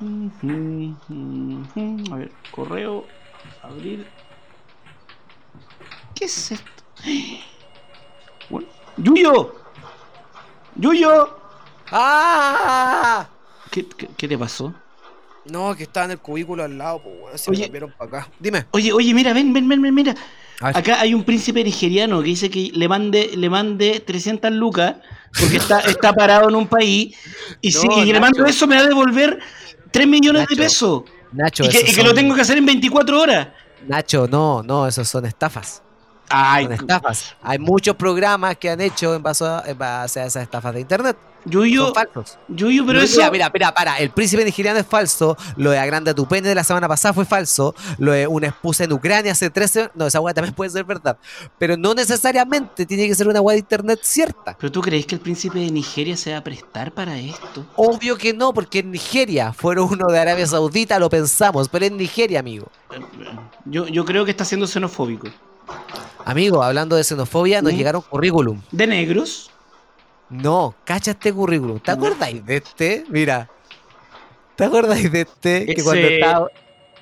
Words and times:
A 0.00 0.04
ver, 2.16 2.32
correo, 2.50 3.04
abrir. 3.62 4.06
¿Qué 6.14 6.24
es 6.24 6.52
esto? 6.52 6.70
Bueno, 8.48 8.66
¡Yuyo! 8.96 9.54
¡Yuyo! 10.76 11.36
¡Ah! 11.90 13.28
¿Qué, 13.70 13.86
qué, 13.86 14.08
qué 14.16 14.26
te 14.26 14.38
pasó? 14.38 14.72
No, 15.44 15.76
que 15.76 15.82
estaba 15.82 16.06
en 16.06 16.12
el 16.12 16.18
cubículo 16.18 16.64
al 16.64 16.78
lado, 16.78 17.02
pues. 17.02 17.42
Se 17.42 17.50
Oye. 17.50 17.60
me 17.60 17.66
cambiaron 17.66 17.94
para 17.98 18.20
acá. 18.20 18.30
Dime. 18.38 18.64
Oye, 18.70 18.92
oye, 18.92 19.12
mira, 19.12 19.34
ven, 19.34 19.52
ven, 19.52 19.68
ven, 19.68 19.82
ven, 19.82 19.94
mira. 19.94 20.14
Acá 20.60 21.00
hay 21.00 21.14
un 21.14 21.24
príncipe 21.24 21.64
nigeriano 21.64 22.20
que 22.20 22.28
dice 22.28 22.50
que 22.50 22.70
le 22.74 22.88
mande, 22.88 23.30
le 23.34 23.48
mande 23.48 24.00
300 24.00 24.52
lucas 24.52 24.96
porque 25.38 25.56
está, 25.56 25.80
está 25.80 26.12
parado 26.12 26.50
en 26.50 26.54
un 26.54 26.66
país 26.66 27.16
y 27.62 27.72
si 27.72 27.86
y 27.86 28.12
le 28.12 28.20
mando 28.20 28.44
eso 28.44 28.66
me 28.66 28.76
va 28.76 28.82
a 28.82 28.86
devolver 28.86 29.38
3 29.90 30.06
millones 30.08 30.42
Nacho, 30.42 30.54
de 30.54 30.62
pesos 30.62 31.02
Nacho, 31.32 31.64
y 31.64 31.68
que, 31.68 31.80
y 31.80 31.94
que 31.94 32.02
lo 32.02 32.08
son- 32.08 32.14
tengo 32.16 32.34
que 32.34 32.40
hacer 32.40 32.58
en 32.58 32.66
24 32.66 33.20
horas. 33.20 33.48
Nacho, 33.86 34.26
no, 34.28 34.62
no, 34.62 34.86
esos 34.86 35.08
son 35.08 35.24
estafas. 35.26 35.82
Ay, 36.30 36.68
estafas. 36.70 37.36
Hay 37.42 37.58
muchos 37.58 37.96
programas 37.96 38.56
que 38.56 38.70
han 38.70 38.80
hecho 38.80 39.14
en 39.14 39.22
base 39.22 39.44
a, 39.44 39.62
en 39.66 39.76
base 39.76 40.20
a 40.20 40.26
esas 40.26 40.44
estafas 40.44 40.72
de 40.74 40.80
internet. 40.80 41.16
Yuyo, 41.44 41.86
son 41.86 41.94
falsos. 41.94 42.38
Yuyo, 42.48 42.84
pero 42.86 43.00
Mira, 43.00 43.04
eso... 43.04 43.32
Mira, 43.32 43.50
mira, 43.52 43.74
para. 43.74 43.98
El 43.98 44.10
príncipe 44.10 44.44
nigeriano 44.44 44.78
es 44.78 44.86
falso. 44.86 45.36
Lo 45.56 45.70
de 45.70 45.78
Agranda 45.78 46.14
tu 46.14 46.26
pene 46.26 46.48
de 46.48 46.54
la 46.54 46.64
semana 46.64 46.86
pasada 46.86 47.14
fue 47.14 47.24
falso. 47.24 47.74
Lo 47.98 48.12
de 48.12 48.26
una 48.26 48.48
esposa 48.48 48.84
en 48.84 48.92
Ucrania 48.92 49.32
hace 49.32 49.50
13. 49.50 49.90
No, 49.94 50.06
esa 50.06 50.20
weá 50.20 50.34
también 50.34 50.54
puede 50.54 50.70
ser 50.70 50.84
verdad. 50.84 51.16
Pero 51.58 51.76
no 51.76 51.94
necesariamente 51.94 52.84
tiene 52.84 53.08
que 53.08 53.14
ser 53.14 53.28
una 53.28 53.40
weá 53.40 53.54
de 53.54 53.60
internet 53.60 54.00
cierta. 54.02 54.56
¿Pero 54.58 54.70
tú 54.70 54.80
crees 54.82 55.06
que 55.06 55.14
el 55.14 55.20
príncipe 55.20 55.58
de 55.58 55.70
Nigeria 55.70 56.16
se 56.16 56.32
va 56.32 56.38
a 56.38 56.44
prestar 56.44 56.92
para 56.92 57.18
esto? 57.18 57.64
Obvio 57.76 58.16
que 58.16 58.34
no, 58.34 58.52
porque 58.52 58.80
en 58.80 58.90
Nigeria 58.90 59.52
fueron 59.52 59.88
uno 59.90 60.06
de 60.08 60.18
Arabia 60.18 60.46
Saudita, 60.46 60.98
lo 60.98 61.08
pensamos, 61.08 61.68
pero 61.68 61.86
en 61.86 61.96
Nigeria, 61.96 62.40
amigo. 62.40 62.70
Yo, 63.64 63.86
yo 63.86 64.04
creo 64.04 64.24
que 64.24 64.30
está 64.30 64.44
siendo 64.44 64.66
xenofóbico. 64.66 65.28
Amigo, 66.24 66.62
hablando 66.62 66.96
de 66.96 67.04
xenofobia, 67.04 67.62
nos 67.62 67.72
¿Mm? 67.72 67.76
llegaron 67.76 68.02
currículum. 68.02 68.60
¿De 68.70 68.86
negros? 68.86 69.50
No, 70.28 70.74
cacha 70.84 71.12
este 71.12 71.32
currículum. 71.32 71.80
¿Te 71.80 71.90
acordáis 71.90 72.44
de 72.46 72.56
este? 72.56 73.04
Mira. 73.08 73.48
¿Te 74.56 74.64
acordáis 74.64 75.10
de 75.10 75.22
este? 75.22 75.66
Que 75.66 75.72
Ese- 75.72 75.82
cuando 75.82 76.06
estaba. 76.06 76.46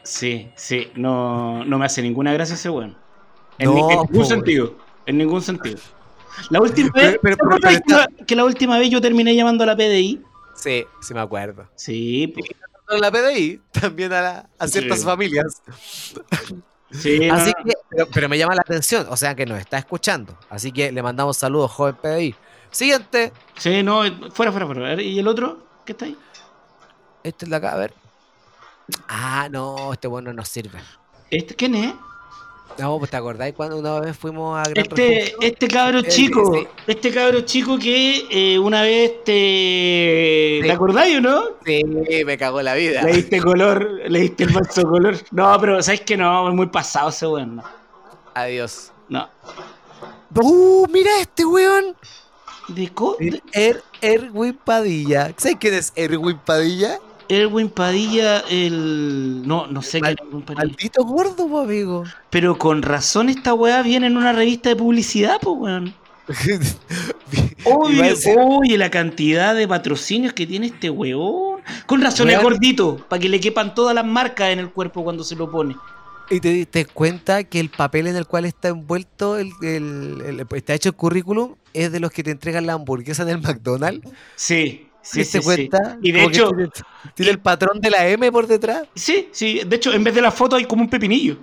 Sí, 0.03 0.51
sí, 0.57 0.91
no, 0.95 1.65
no 1.65 1.79
me 1.79 1.85
hace 1.85 2.01
ninguna 2.01 2.33
gracia 2.33 2.55
ese 2.55 2.71
weón. 2.71 2.97
En, 3.59 3.69
No, 3.69 3.75
ni- 3.75 3.81
en 3.95 3.99
ningún 4.11 4.25
sentido. 4.27 4.75
En 5.05 5.19
ningún 5.19 5.43
sentido. 5.43 5.79
La 6.51 6.61
última 6.61 6.91
vez. 6.95 7.19
pero- 7.21 7.37
¿te 7.37 7.43
pero- 7.43 7.57
acuerdas 7.57 7.83
pero 7.87 7.99
que, 8.17 8.25
que 8.25 8.37
la 8.37 8.45
última 8.45 8.79
vez 8.79 8.89
yo 8.91 9.01
terminé 9.01 9.35
llamando 9.35 9.65
a 9.65 9.67
la 9.67 9.77
PDI? 9.77 10.23
Sí, 10.55 10.85
sí 11.03 11.13
me 11.15 11.21
acuerdo. 11.21 11.69
Sí, 11.75 12.29
po. 12.29 12.41
En 12.95 13.01
la 13.03 13.11
PDI, 13.11 13.61
también 13.73 14.13
a, 14.15 14.23
la- 14.23 14.49
a 14.59 14.67
ciertas 14.69 15.01
Sí. 15.01 15.05
familias. 15.05 15.63
sí. 16.91 17.27
no, 17.27 17.35
Así 17.35 17.53
no. 17.59 17.65
que, 17.65 17.73
pero, 17.91 18.07
pero 18.13 18.29
me 18.29 18.39
llama 18.39 18.55
la 18.55 18.63
atención, 18.63 19.07
o 19.11 19.17
sea 19.17 19.35
que 19.35 19.47
nos 19.47 19.59
está 19.59 19.79
escuchando. 19.79 20.37
Así 20.51 20.73
que 20.73 20.93
le 20.93 21.03
mandamos 21.03 21.37
saludos, 21.37 21.71
joven 21.73 21.97
PDI. 21.97 22.35
Siguiente. 22.71 23.33
Sí, 23.57 23.83
no, 23.83 24.03
fuera, 24.33 24.53
fuera, 24.53 24.67
fuera. 24.67 25.03
¿Y 25.03 25.19
el 25.19 25.27
otro? 25.29 25.59
¿Qué 25.85 25.93
está 25.93 26.05
ahí? 26.05 26.17
Este 27.23 27.45
es 27.47 27.51
de 27.51 27.57
acá, 27.57 27.73
a 27.73 27.77
ver. 27.77 27.95
Ah, 29.09 29.49
no, 29.51 29.93
este 29.93 30.09
bueno 30.09 30.33
nos 30.33 30.49
sirve. 30.49 30.79
Este, 31.31 31.55
¿Quién 31.55 31.75
es? 31.75 31.95
No, 32.79 32.99
pues 32.99 33.11
te 33.11 33.17
acordáis 33.17 33.55
cuando 33.55 33.77
una 33.79 33.99
vez 34.01 34.17
fuimos 34.17 34.57
a 34.59 34.69
Gran 34.71 34.87
Este, 34.87 35.35
este 35.45 35.67
cabro 35.69 35.99
Eh, 35.99 36.05
chico, 36.09 36.55
sí. 36.55 36.67
este 36.87 37.11
cabro 37.13 37.41
chico 37.41 37.77
que 37.79 38.27
eh, 38.31 38.59
una 38.59 38.83
vez 38.83 39.25
te... 39.25 40.61
Sí. 40.63 40.67
¿Te 40.67 40.73
acordáis 40.73 41.19
o 41.19 41.21
no? 41.21 41.43
Sí, 41.67 41.83
me 42.25 42.39
cagó 42.39 42.63
la 42.63 42.75
vida. 42.75 43.03
Le 43.03 43.13
diste 43.15 43.41
color, 43.41 44.01
le 44.07 44.21
diste 44.21 44.45
el 44.45 44.51
falso 44.51 44.83
color. 44.83 45.17
No, 45.33 45.57
pero 45.61 45.83
¿sabes 45.83 46.03
que 46.03 46.17
No, 46.17 46.49
es 46.49 46.55
muy 46.55 46.67
pasado 46.67 47.09
ese 47.09 47.27
weón. 47.27 47.57
No. 47.57 47.65
Adiós. 48.35 48.93
no. 49.09 49.29
¡Uh! 50.35 50.87
Mira 50.91 51.11
este 51.21 51.45
weón. 51.45 51.97
¿De 52.69 52.89
co 52.93 53.17
de- 53.19 53.43
Er, 53.53 53.83
Erwin 54.01 54.55
Padilla. 54.63 55.33
¿Sabes 55.37 55.57
quién 55.59 55.75
es 55.75 55.93
Erwin 55.97 56.39
Padilla? 56.45 57.01
Erwin 57.29 57.69
Padilla, 57.69 58.41
el... 58.51 59.43
No, 59.47 59.67
no 59.67 59.83
sé 59.83 60.01
qué 60.01 60.11
Erwin 60.11 60.43
Padilla. 60.43 60.65
Maldito 60.67 61.05
gordo, 61.05 61.49
po, 61.49 61.61
amigo. 61.61 62.05
Pero 62.31 62.57
con 62.59 62.83
razón 62.83 63.29
esta 63.29 63.55
weá 63.55 63.83
viene 63.83 64.07
en 64.07 64.17
una 64.17 64.33
revista 64.33 64.69
de 64.71 64.77
publicidad, 64.77 65.39
pues 65.41 65.57
weón. 65.59 65.95
A 67.67 67.71
Oye, 67.71 68.79
la 68.79 68.91
cantidad 68.91 69.55
de 69.55 69.67
patrocinios 69.69 70.33
que 70.33 70.47
tiene 70.47 70.67
este 70.67 70.91
weón. 70.91 71.61
Con 71.87 72.01
razón 72.01 72.31
es 72.31 72.43
gordito, 72.43 72.97
para 73.09 73.21
que 73.21 73.29
le 73.29 73.41
quepan 73.41 73.75
todas 73.75 73.95
las 73.95 74.05
marcas 74.07 74.51
en 74.51 74.59
el 74.59 74.71
cuerpo 74.71 75.05
cuando 75.05 75.23
se 75.25 75.37
lo 75.37 75.51
pone. 75.51 75.77
Y 76.31 76.41
te 76.41 76.51
diste 76.51 76.85
cuenta 76.85 77.45
que 77.45 77.59
el 77.61 77.71
papel 77.71 78.07
en 78.07 78.17
el 78.17 78.27
cual 78.27 78.45
está 78.45 78.69
envuelto, 78.69 79.39
el, 79.39 79.51
el- 79.63 80.23
el- 80.27 80.47
está 80.55 80.75
hecho 80.75 80.91
el 80.91 80.95
currículum, 80.95 81.55
es 81.73 81.91
de 81.91 82.01
los 82.01 82.11
que 82.11 82.23
te 82.23 82.31
entregan 82.31 82.67
la 82.67 82.75
hamburguesa 82.75 83.23
en 83.23 83.29
el 83.31 83.39
McDonald's. 83.41 84.07
Sí, 84.37 84.88
¿Sí, 85.11 85.25
sí, 85.25 85.33
te 85.33 85.39
sí, 85.39 85.45
cuenta? 85.45 85.93
sí. 85.95 85.99
Y 86.03 86.13
de 86.13 86.25
hecho, 86.25 86.51
Tiene, 86.51 86.71
tiene 87.15 87.31
el 87.33 87.41
patrón 87.41 87.81
de 87.81 87.91
la 87.91 88.07
M 88.09 88.31
por 88.31 88.47
detrás. 88.47 88.87
sí, 88.95 89.29
sí, 89.33 89.61
de 89.67 89.77
hecho, 89.77 89.93
en 89.93 90.05
vez 90.05 90.15
de 90.15 90.21
la 90.21 90.31
foto 90.31 90.57
hay 90.57 90.67
como 90.67 90.83
un 90.83 90.91
pepinillo. 90.91 91.39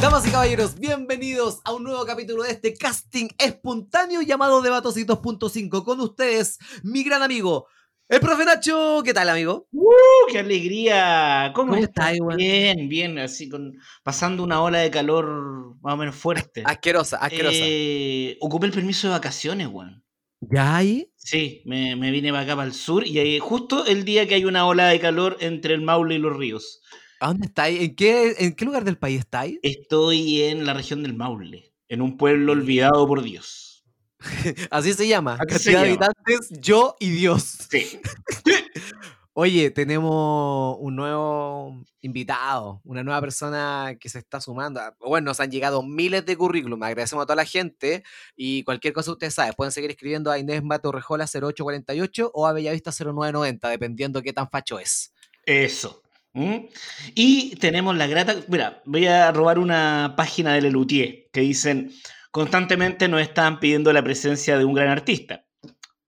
Damas 0.00 0.26
y 0.26 0.30
caballeros, 0.30 0.78
bienvenidos 0.78 1.60
a 1.64 1.72
un 1.72 1.84
nuevo 1.84 2.04
capítulo 2.04 2.42
de 2.42 2.50
este 2.50 2.74
casting 2.74 3.28
espontáneo 3.38 4.20
llamado 4.22 4.60
Debatos 4.60 4.96
2.5. 4.96 5.82
Con 5.84 6.00
ustedes, 6.00 6.58
mi 6.82 7.02
gran 7.02 7.22
amigo, 7.22 7.66
el 8.08 8.20
profe 8.20 8.44
Nacho. 8.44 9.02
¿Qué 9.04 9.14
tal, 9.14 9.28
amigo? 9.28 9.68
¡Uh, 9.72 9.92
qué 10.30 10.38
alegría! 10.38 11.52
¿Cómo, 11.54 11.72
¿Cómo 11.72 11.82
estás? 11.82 12.18
weón? 12.20 12.36
Bien, 12.36 12.88
bien, 12.88 13.18
así 13.18 13.48
con 13.48 13.74
pasando 14.02 14.42
una 14.42 14.62
ola 14.62 14.78
de 14.78 14.90
calor 14.90 15.76
más 15.80 15.94
o 15.94 15.96
menos 15.96 16.14
fuerte. 16.14 16.62
Asquerosa, 16.64 17.18
asquerosa. 17.18 17.58
Eh, 17.60 18.36
ocupé 18.40 18.66
el 18.66 18.72
permiso 18.72 19.08
de 19.08 19.14
vacaciones, 19.14 19.68
weón. 19.68 20.04
¿Ya 20.40 20.76
ahí? 20.76 21.10
Sí, 21.16 21.62
me, 21.64 21.96
me 21.96 22.10
vine 22.10 22.30
para 22.30 22.42
acá, 22.42 22.56
para 22.56 22.68
el 22.68 22.74
sur, 22.74 23.06
y 23.06 23.18
ahí, 23.18 23.38
justo 23.38 23.86
el 23.86 24.04
día 24.04 24.28
que 24.28 24.34
hay 24.34 24.44
una 24.44 24.66
ola 24.66 24.88
de 24.88 25.00
calor 25.00 25.38
entre 25.40 25.72
el 25.72 25.80
Maule 25.80 26.16
y 26.16 26.18
los 26.18 26.36
ríos. 26.36 26.82
¿A 27.20 27.28
dónde 27.28 27.46
estáis? 27.46 27.80
¿En 27.80 27.94
qué, 27.94 28.34
¿En 28.38 28.54
qué 28.54 28.64
lugar 28.66 28.84
del 28.84 28.98
país 28.98 29.20
estáis? 29.20 29.58
Estoy 29.62 30.42
en 30.42 30.66
la 30.66 30.74
región 30.74 31.02
del 31.02 31.14
Maule, 31.14 31.72
en 31.88 32.02
un 32.02 32.18
pueblo 32.18 32.52
olvidado 32.52 33.06
por 33.06 33.22
Dios. 33.22 33.63
Así 34.70 34.94
se 34.94 35.06
llama. 35.08 35.38
Así 35.48 35.58
se 35.58 35.72
Cantidad 35.72 35.82
de 35.82 35.90
llama. 35.90 36.06
habitantes, 36.06 36.50
yo 36.60 36.96
y 37.00 37.10
Dios. 37.10 37.42
Sí. 37.70 38.00
Oye, 39.36 39.72
tenemos 39.72 40.76
un 40.78 40.94
nuevo 40.94 41.82
invitado, 42.02 42.80
una 42.84 43.02
nueva 43.02 43.20
persona 43.20 43.96
que 43.98 44.08
se 44.08 44.20
está 44.20 44.40
sumando. 44.40 44.80
Bueno, 45.00 45.24
nos 45.26 45.40
han 45.40 45.50
llegado 45.50 45.82
miles 45.82 46.24
de 46.24 46.36
currículum. 46.36 46.80
Agradecemos 46.84 47.24
a 47.24 47.26
toda 47.26 47.34
la 47.36 47.44
gente. 47.44 48.04
Y 48.36 48.62
cualquier 48.62 48.92
cosa 48.94 49.10
ustedes 49.10 49.34
saben, 49.34 49.52
pueden 49.56 49.72
seguir 49.72 49.90
escribiendo 49.90 50.30
a 50.30 50.38
Inés 50.38 50.62
Matorrejola 50.62 51.24
0848 51.26 52.30
o 52.32 52.46
a 52.46 52.52
Bellavista 52.52 52.92
0990, 52.92 53.68
dependiendo 53.70 54.22
qué 54.22 54.32
tan 54.32 54.48
facho 54.48 54.78
es. 54.78 55.12
Eso. 55.44 56.00
¿Mm? 56.32 56.66
Y 57.16 57.56
tenemos 57.56 57.96
la 57.96 58.06
grata. 58.06 58.36
Mira, 58.46 58.82
voy 58.84 59.06
a 59.06 59.32
robar 59.32 59.58
una 59.58 60.14
página 60.16 60.54
de 60.54 60.62
Lelutier 60.62 61.28
que 61.32 61.40
dicen: 61.40 61.90
constantemente 62.34 63.06
nos 63.06 63.22
están 63.22 63.60
pidiendo 63.60 63.92
la 63.92 64.02
presencia 64.02 64.58
de 64.58 64.64
un 64.64 64.74
gran 64.74 64.88
artista. 64.88 65.44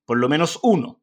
Por 0.04 0.18
lo 0.18 0.28
menos 0.28 0.58
uno. 0.64 1.00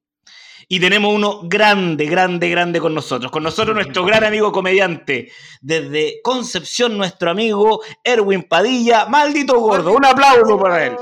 Y 0.67 0.81
tenemos 0.81 1.15
uno 1.15 1.47
grande, 1.47 2.07
grande, 2.07 2.49
grande 2.49 2.81
con 2.81 2.93
nosotros. 2.93 3.31
Con 3.31 3.41
nosotros 3.41 3.73
nuestro 3.73 4.03
gran 4.05 4.25
amigo 4.25 4.51
comediante. 4.51 5.31
Desde 5.61 6.19
Concepción, 6.21 6.97
nuestro 6.97 7.31
amigo 7.31 7.79
Erwin 8.03 8.43
Padilla. 8.43 9.05
Maldito 9.05 9.57
gordo. 9.61 9.93
Un 9.93 10.03
aplauso 10.03 10.59
para 10.59 10.87
él. 10.87 10.95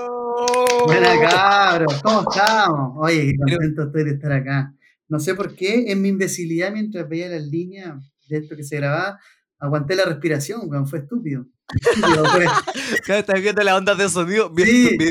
Buena 0.86 1.20
cabros, 1.20 2.00
¿cómo 2.04 2.22
estamos? 2.30 2.98
Oye, 2.98 3.34
qué 3.48 3.56
contento 3.56 3.84
estoy 3.86 4.04
de 4.04 4.12
estar 4.12 4.32
acá. 4.34 4.72
No 5.08 5.20
sé 5.20 5.34
por 5.34 5.56
qué, 5.56 5.92
en 5.92 6.00
mi 6.00 6.10
imbecilidad, 6.10 6.72
mientras 6.72 7.10
veía 7.10 7.28
las 7.28 7.44
líneas 7.44 7.96
de 8.30 8.38
esto 8.38 8.56
que 8.56 8.64
se 8.64 8.78
grababa, 8.78 9.20
aguanté 9.58 9.96
la 9.96 10.06
respiración, 10.06 10.62
weón, 10.66 10.86
fue 10.86 11.00
estúpido. 11.00 11.48
Estás 13.08 13.42
viendo 13.42 13.64
las 13.64 13.78
ondas 13.78 13.98
de 13.98 14.10
sonido. 14.10 14.50
Mi, 14.50 14.64
Sí. 14.64 14.98
mi- 14.98 15.06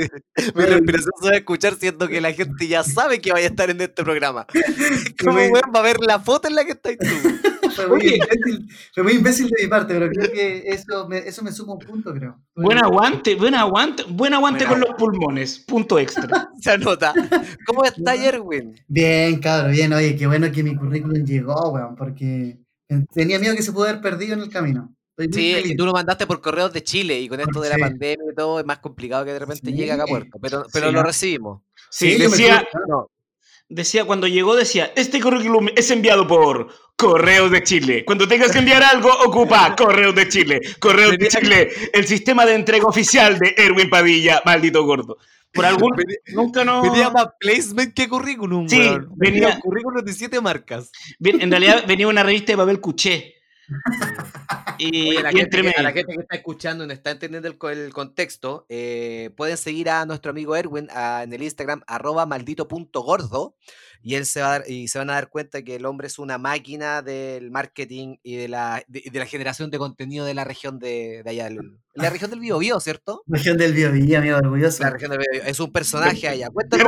mi 0.55 0.65
respiración 0.65 1.13
se 1.21 1.29
va 1.29 1.35
a 1.35 1.37
escuchar 1.39 1.75
siendo 1.75 2.09
que 2.09 2.21
la 2.21 2.33
gente 2.33 2.67
ya 2.67 2.83
sabe 2.83 3.21
que 3.21 3.33
vaya 3.33 3.47
a 3.47 3.51
estar 3.51 3.71
en 3.71 3.81
este 3.81 4.03
programa. 4.03 4.47
¿Cómo 5.25 5.37
weón, 5.37 5.73
va 5.75 5.81
a 5.81 5.83
ver 5.83 5.97
la 6.01 6.21
foto 6.21 6.49
en 6.49 6.55
la 6.55 6.65
que 6.65 6.73
estás 6.73 6.97
tú? 6.99 7.07
Fue 7.75 7.87
muy, 7.87 8.01
imbécil, 8.15 8.69
fue 8.95 9.03
muy 9.05 9.13
imbécil 9.15 9.49
de 9.49 9.63
mi 9.63 9.69
parte, 9.69 9.95
pero 9.95 10.09
creo 10.11 10.33
que 10.33 10.65
eso 10.67 11.09
me, 11.09 11.19
eso 11.19 11.43
me 11.43 11.53
suma 11.53 11.75
un 11.75 11.79
punto, 11.79 12.13
creo. 12.13 12.37
Buen 12.57 12.79
aguante, 12.79 13.37
buen 13.37 13.55
aguante, 13.55 14.03
buen 14.09 14.35
aguante 14.35 14.67
con 14.67 14.81
los 14.81 14.91
pulmones. 14.99 15.61
Punto 15.61 15.99
extra. 15.99 16.51
Se 16.61 16.73
anota. 16.73 17.15
¿Cómo 17.67 17.85
está 17.85 18.15
Erwin? 18.15 18.75
Bien, 18.89 19.39
cabrón, 19.39 19.73
bien. 19.73 19.93
Oye, 19.93 20.17
qué 20.17 20.27
bueno 20.27 20.51
que 20.51 20.63
mi 20.63 20.75
currículum 20.77 21.25
llegó, 21.25 21.71
weón, 21.71 21.95
porque 21.97 22.59
Tenía 23.15 23.39
miedo 23.39 23.55
que 23.55 23.63
se 23.63 23.71
pudiera 23.73 23.93
haber 23.93 24.03
perdido 24.03 24.35
en 24.35 24.41
el 24.41 24.51
camino. 24.51 24.93
Sí, 25.33 25.75
tú 25.77 25.87
lo 25.87 25.93
mandaste 25.93 26.27
por 26.27 26.41
correos 26.41 26.73
de 26.73 26.83
Chile 26.83 27.21
y 27.21 27.29
con 27.29 27.41
esto 27.41 27.61
de 27.61 27.69
la 27.69 27.79
pandemia 27.79 28.33
y 28.33 28.35
todo 28.35 28.61
es 28.61 28.67
más 28.67 28.79
complicado 28.79 29.25
que 29.25 29.33
de 29.33 29.39
repente 29.39 29.73
llegue 29.73 29.93
acá 29.93 30.05
a 30.05 30.07
puerto, 30.07 30.39
pero, 30.41 30.67
pero 30.73 30.91
lo 30.91 31.03
recibimos. 31.03 31.63
Sí, 31.91 32.17
decía, 32.17 32.67
decía, 33.69 34.05
cuando 34.05 34.27
llegó, 34.27 34.55
decía, 34.55 34.93
este 34.97 35.21
currículum 35.21 35.69
es 35.75 35.91
enviado 35.91 36.27
por 36.27 36.69
Correos 36.97 37.51
de 37.51 37.63
Chile. 37.63 38.05
Cuando 38.05 38.29
tengas 38.29 38.53
que 38.53 38.59
enviar 38.59 38.83
algo, 38.83 39.11
ocupa 39.25 39.75
Correos 39.79 40.15
de 40.15 40.29
Chile. 40.29 40.61
Correos 40.79 41.17
de 41.17 41.29
Chile, 41.29 41.71
el 41.93 42.07
sistema 42.07 42.45
de 42.45 42.55
entrega 42.55 42.87
oficial 42.87 43.39
de 43.39 43.55
Erwin 43.57 43.89
Padilla, 43.89 44.43
maldito 44.45 44.85
gordo. 44.85 45.17
Por 45.53 45.65
algún 45.67 45.93
nunca 46.35 46.65
no. 46.65 46.83
Venía 46.83 47.11
más 47.11 47.29
placement 47.39 47.95
que 47.95 48.09
currículum. 48.09 48.69
Sí, 48.69 48.91
venía 49.17 49.59
currículum 49.61 50.05
de 50.05 50.13
siete 50.13 50.41
marcas. 50.41 50.91
Bien, 51.19 51.41
en 51.41 51.51
realidad 51.51 51.85
venía 51.87 52.07
una 52.07 52.23
revista 52.23 52.53
de 52.53 52.59
papel 52.59 52.81
cuché. 52.81 53.35
Y, 54.81 55.17
a, 55.17 55.23
la 55.23 55.31
gente, 55.31 55.63
que 55.93 56.21
está 56.21 56.37
escuchando 56.37 56.85
y 56.85 56.87
no 56.87 56.93
está 56.93 57.11
entendiendo 57.11 57.49
el, 57.49 57.93
contexto, 57.93 58.65
eh, 58.71 59.31
pueden 59.37 59.59
seguir 59.59 59.91
a 59.91 60.07
nuestro 60.07 60.31
amigo 60.31 60.57
Erwin 60.57 60.89
en 60.91 61.33
el 61.33 61.43
Instagram, 61.43 61.83
arroba 61.87 62.25
maldito.gordo, 62.25 63.57
y 64.03 64.15
él 64.15 64.25
se 64.25 64.41
va 64.41 64.63
y 64.67 64.89
se 64.89 64.99
van 64.99 65.11
a 65.11 65.15
dar 65.15 65.29
cuenta 65.29 65.63
que 65.63 65.77
el 65.77 65.85
hombre 65.85 66.07
es 66.07 66.19
una 66.19 66.39
máquina 66.39 67.03
del 67.03 67.51
marketing 67.51 68.17
y 68.23 68.37
de 68.37 68.49
la, 68.49 68.83
de, 68.89 69.11
la 69.13 69.27
generación 69.27 69.71
de 69.71 69.79
contenido 69.79 70.25
de 70.25 70.33
la 70.33 70.45
región 70.45 70.79
de, 70.79 71.23
allá, 71.27 71.51
la 71.95 72.09
región 72.09 72.31
del 72.31 72.41
Biobío, 72.41 72.81
¿cierto? 72.81 73.23
Región 73.27 73.59
del 73.59 73.75
Biobío, 73.75 74.19
amigo 74.19 74.39
orgulloso. 74.39 74.83
La 74.83 74.91
región 74.91 75.11
del 75.11 75.21
Es 75.45 75.61
un 75.61 75.73
personaje 75.73 76.27
allá. 76.27 76.49
Cuéntanos 76.49 76.87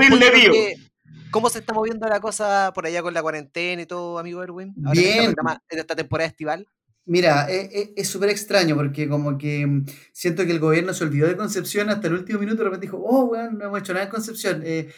¿Cómo 1.31 1.49
se 1.49 1.61
está 1.61 1.73
moviendo 1.73 2.07
la 2.09 2.21
cosa 2.21 2.73
por 2.75 2.85
allá 2.85 3.01
con 3.01 3.15
la 3.15 3.23
cuarentena 3.23 3.81
y 3.81 3.87
todo, 3.87 4.19
amigo 4.19 4.43
Erwin? 4.43 4.75
Bien. 4.77 5.35
En 5.71 5.79
esta 5.79 5.97
temporada 5.97 6.29
estival. 6.29 6.69
Mira, 7.05 7.51
e, 7.51 7.69
e, 7.73 7.95
es 7.97 8.09
súper 8.09 8.31
extraño 8.31 8.77
porque 8.77 9.09
como 9.09 9.37
que 9.37 9.67
mm, 9.67 9.87
siento 10.13 10.45
que 10.45 10.53
el 10.53 10.61
gobierno 10.61 10.95
se 10.95 11.05
olvidó 11.05 11.27
de 11.27 11.37
Concepción 11.37 11.91
hasta 11.91 12.07
el 12.07 12.15
último 12.15 12.39
minuto, 12.39 12.59
de 12.59 12.65
repente 12.65 12.87
dijo, 12.87 13.03
oh, 13.05 13.27
bueno, 13.27 13.51
no 13.53 13.65
hemos 13.65 13.81
hecho 13.81 13.93
nada 13.93 14.05
en 14.05 14.11
Concepción. 14.11 14.63
Eh, 14.65 14.93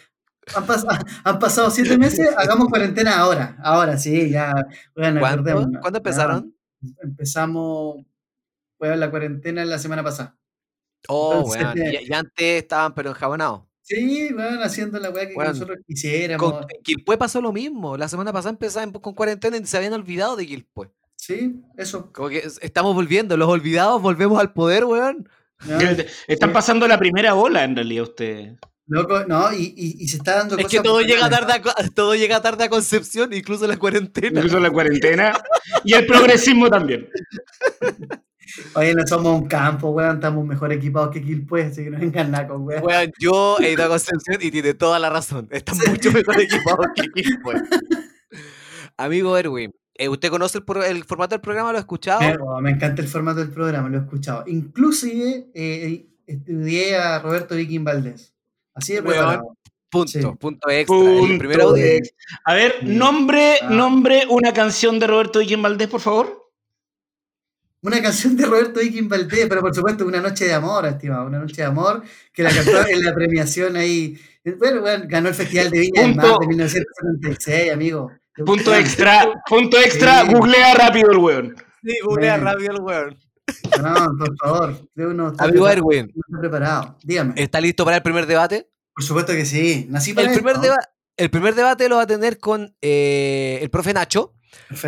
han, 0.55 0.67
pasado 1.41 1.71
siete 1.71 1.97
meses, 1.97 2.29
hagamos 2.37 2.69
cuarentena 2.69 3.19
ahora, 3.19 3.57
ahora 3.63 3.97
sí, 3.97 4.31
ya. 4.31 4.55
Bueno, 4.95 5.21
¿Cuándo, 5.21 5.97
empezaron? 5.97 6.55
empezamos, 7.03 8.05
pues, 8.77 8.99
la 8.99 9.11
cuarentena 9.11 9.65
la 9.65 9.79
semana 9.79 10.03
pasada. 10.03 10.37
Oh, 11.09 11.43
bueno, 11.43 11.73
y, 11.75 12.13
antes 12.13 12.63
estaban 12.63 12.95
pero 12.95 13.11
enjabonados. 13.11 13.63
Sí, 13.83 14.33
van 14.33 14.63
haciendo 14.63 14.99
la 14.99 15.11
weá 15.11 15.29
que 15.29 15.35
nosotros 15.35 15.79
quisiéramos. 15.87 16.53
Con 16.53 16.67
Quilpue 16.83 17.19
pasó 17.19 17.43
lo 17.43 17.53
mismo. 17.53 17.99
La 17.99 18.09
semana 18.09 18.33
pasada 18.33 18.51
empezaban 18.51 18.93
con 18.93 19.15
cuarentena 19.15 19.59
y 19.59 19.67
se 19.67 19.77
habían 19.77 19.93
olvidado 19.93 20.37
de 20.37 20.47
Quilpue. 20.47 20.91
Sí, 21.27 21.63
eso. 21.79 22.13
Como 22.13 22.29
que 22.29 22.47
estamos 22.61 22.95
volviendo, 22.95 23.39
los 23.39 23.49
olvidados 23.49 24.03
volvemos 24.03 24.39
al 24.39 24.53
poder, 24.53 24.85
weón. 24.85 25.27
Están 26.29 26.53
pasando 26.53 26.87
la 26.87 26.99
primera 26.99 27.35
ola 27.35 27.65
en 27.65 27.75
realidad 27.75 28.03
ustedes. 28.03 28.59
Loco, 28.87 29.25
no, 29.25 29.51
y, 29.51 30.07
se 30.07 30.19
está 30.19 30.37
dando 30.37 30.59
Es 30.59 30.67
que 30.67 30.81
todo 30.81 31.01
llega, 31.01 31.31
tarde 31.31 31.55
a, 31.55 31.89
todo 31.95 32.15
llega 32.15 32.43
tarde 32.43 32.65
a 32.65 32.69
Concepción, 32.69 33.33
incluso 33.33 33.67
la 33.67 33.79
cuarentena. 33.79 34.41
Incluso 34.41 34.61
la 34.61 34.71
cuarentena. 34.71 35.43
y 35.83 35.95
el 35.95 36.05
progresismo 36.05 36.69
también. 36.69 37.09
Oye, 38.75 38.95
no 38.95 39.07
somos 39.07 39.41
un 39.41 39.49
campo, 39.49 39.93
weón, 39.93 40.17
estamos 40.17 40.45
mejor 40.45 40.75
equipados 40.75 41.11
que 41.11 41.23
Quilpue, 41.23 41.63
así 41.63 41.85
que 41.85 41.91
no 41.91 42.01
vengan 42.01 42.33
nada 42.33 42.49
con 42.49 42.67
weón. 42.67 42.85
Weón, 42.85 43.11
yo 43.19 43.57
he 43.61 43.73
ido 43.73 43.85
a 43.85 43.89
Concepción 43.89 44.37
y 44.43 44.51
tiene 44.51 44.75
toda 44.75 44.99
la 44.99 45.09
razón. 45.09 45.49
Están 45.51 45.79
mucho 45.89 46.13
mejor 46.13 46.39
equipados 46.39 46.89
que 46.95 47.09
Quilpue. 47.09 47.55
Amigo 48.99 49.39
Erwin, 49.39 49.73
eh, 49.95 50.09
¿usted 50.09 50.31
conoce 50.31 50.59
el, 50.59 51.05
formato 51.05 51.35
del 51.35 51.41
programa? 51.41 51.73
¿Lo 51.73 51.79
ha 51.79 51.81
escuchado? 51.81 52.21
me 52.61 52.71
encanta 52.71 53.03
el 53.03 53.09
formato 53.09 53.41
del 53.41 53.51
programa, 53.51 53.89
lo 53.89 53.99
he 53.99 54.01
escuchado. 54.01 54.45
Inclusive 54.47 55.47
eh, 55.55 56.07
estudié 56.27 56.97
a 56.97 57.19
Roberto 57.21 57.55
Viking 57.55 57.85
Valdés. 57.85 58.35
Así 58.75 58.95
de 58.95 59.03
preparado. 59.03 59.57
Punto, 59.91 60.35
punto 60.35 60.71
extra. 60.71 60.97
el 60.99 61.39
primero 61.39 61.73
A 62.45 62.55
ver, 62.55 62.75
nombre, 62.83 63.59
ah. 63.63 63.71
nombre 63.71 64.27
una 64.29 64.53
canción 64.53 64.99
de 64.99 65.07
Roberto 65.07 65.39
Viking 65.39 65.63
Valdés, 65.63 65.89
por 65.89 66.01
favor 66.01 66.45
una 67.85 68.01
canción 68.01 68.35
de 68.35 68.47
Roberto 68.47 68.81
Iquín 68.81 69.09
Valdés, 69.09 69.47
pero 69.47 69.61
por 69.61 69.75
supuesto 69.75 70.07
una 70.07 70.21
noche 70.21 70.47
de 70.47 70.55
amor, 70.55 70.87
estimado, 70.87 71.27
una 71.27 71.39
noche 71.39 71.57
de 71.57 71.65
amor, 71.65 72.03
que 72.33 72.43
la 72.43 72.51
cantó 72.51 72.89
en 72.89 73.05
la 73.05 73.15
premiación 73.15 73.77
ahí. 73.77 74.19
Bueno, 74.59 74.81
bueno 74.81 75.05
ganó 75.07 75.29
el 75.29 75.35
Festival 75.35 75.71
de 75.71 75.81
Viña 75.81 76.03
del 76.03 76.15
Mar 76.15 76.39
de 76.41 76.47
1976, 76.47 77.73
amigo. 77.73 78.11
Punto 78.45 78.75
extra, 78.75 79.43
punto 79.49 79.79
extra, 79.79 80.25
googlea 80.25 80.75
rápido 80.75 81.11
el 81.13 81.19
weón. 81.19 81.57
Sí, 81.83 81.97
googlea 82.03 82.37
rápido 82.39 82.73
el 82.73 82.81
weón. 82.81 83.19
No, 83.81 84.17
por 84.19 84.37
favor. 84.39 84.89
Uno 84.97 85.33
Amigo 85.39 85.69
Erwin. 85.69 86.13
está 86.15 86.41
preparado. 86.41 86.97
Dígame. 87.03 87.35
¿Está 87.37 87.61
listo 87.61 87.85
para 87.85 87.99
el 87.99 88.03
primer 88.03 88.27
debate? 88.27 88.71
Por 88.95 89.05
supuesto 89.05 89.33
que 89.33 89.45
sí. 89.45 89.87
Nací 89.89 90.15
para 90.15 90.29
el, 90.33 90.35
primer 90.35 90.57
el 91.17 91.31
primer 91.31 91.55
debate 91.55 91.89
lo 91.89 91.97
va 91.97 92.03
a 92.03 92.07
tener 92.07 92.39
con 92.39 92.75
eh, 92.81 93.59
el 93.61 93.71
profe 93.71 93.93
Nacho 93.93 94.35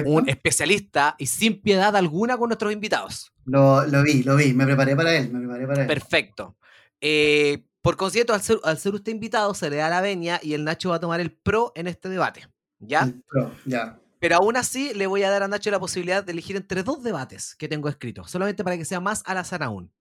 un 0.05 0.29
especialista 0.29 1.17
y 1.19 1.27
sin 1.27 1.61
piedad 1.61 1.95
alguna 1.97 2.37
con 2.37 2.49
nuestros 2.49 2.73
invitados. 2.73 3.33
Lo, 3.45 3.85
vi, 4.03 4.23
lo 4.23 4.37
vi, 4.37 4.53
me 4.53 4.65
preparé 4.65 4.97
para 4.97 5.17
él, 5.17 5.31
me 5.31 5.41
preparé 5.41 5.67
para 5.67 5.83
él. 5.83 5.89
Perfecto. 5.89 6.57
Eh, 7.01 7.65
por 7.83 7.97
consiguiente, 7.97 8.33
al 8.33 8.43
ser, 8.43 8.59
al 8.65 8.79
ser, 8.79 8.95
usted 8.95 9.13
invitado, 9.13 9.55
se 9.55 9.71
le 9.71 9.77
da 9.77 9.89
la 9.89 10.01
venia 10.01 10.41
y 10.43 10.55
el 10.55 10.65
Nacho 10.65 10.91
va 10.91 10.97
a 10.97 11.01
tomar 11.01 11.21
el 11.21 11.33
pro 11.33 11.73
en 11.75 11.87
este 11.87 12.09
debate. 12.09 12.49
¿Ya? 12.79 13.03
El 13.03 13.23
pro, 13.23 13.55
ya. 13.65 14.01
Pero 14.19 14.37
aún 14.37 14.57
así, 14.57 14.95
le 14.95 15.07
voy 15.07 15.23
a 15.23 15.31
dar 15.31 15.43
a 15.43 15.49
Nacho 15.49 15.71
la 15.71 15.81
posibilidad 15.81 16.25
de 16.25 16.33
elegir 16.33 16.57
entre 16.57 16.83
dos 16.83 17.03
debates 17.03 17.55
que 17.55 17.69
tengo 17.69 17.89
escritos, 17.89 18.31
solamente 18.31 18.65
para 18.65 18.77
que 18.77 18.85
sea 18.85 19.01
más 19.01 19.23
al 19.27 19.39
azar 19.39 19.63
aún. 19.63 19.93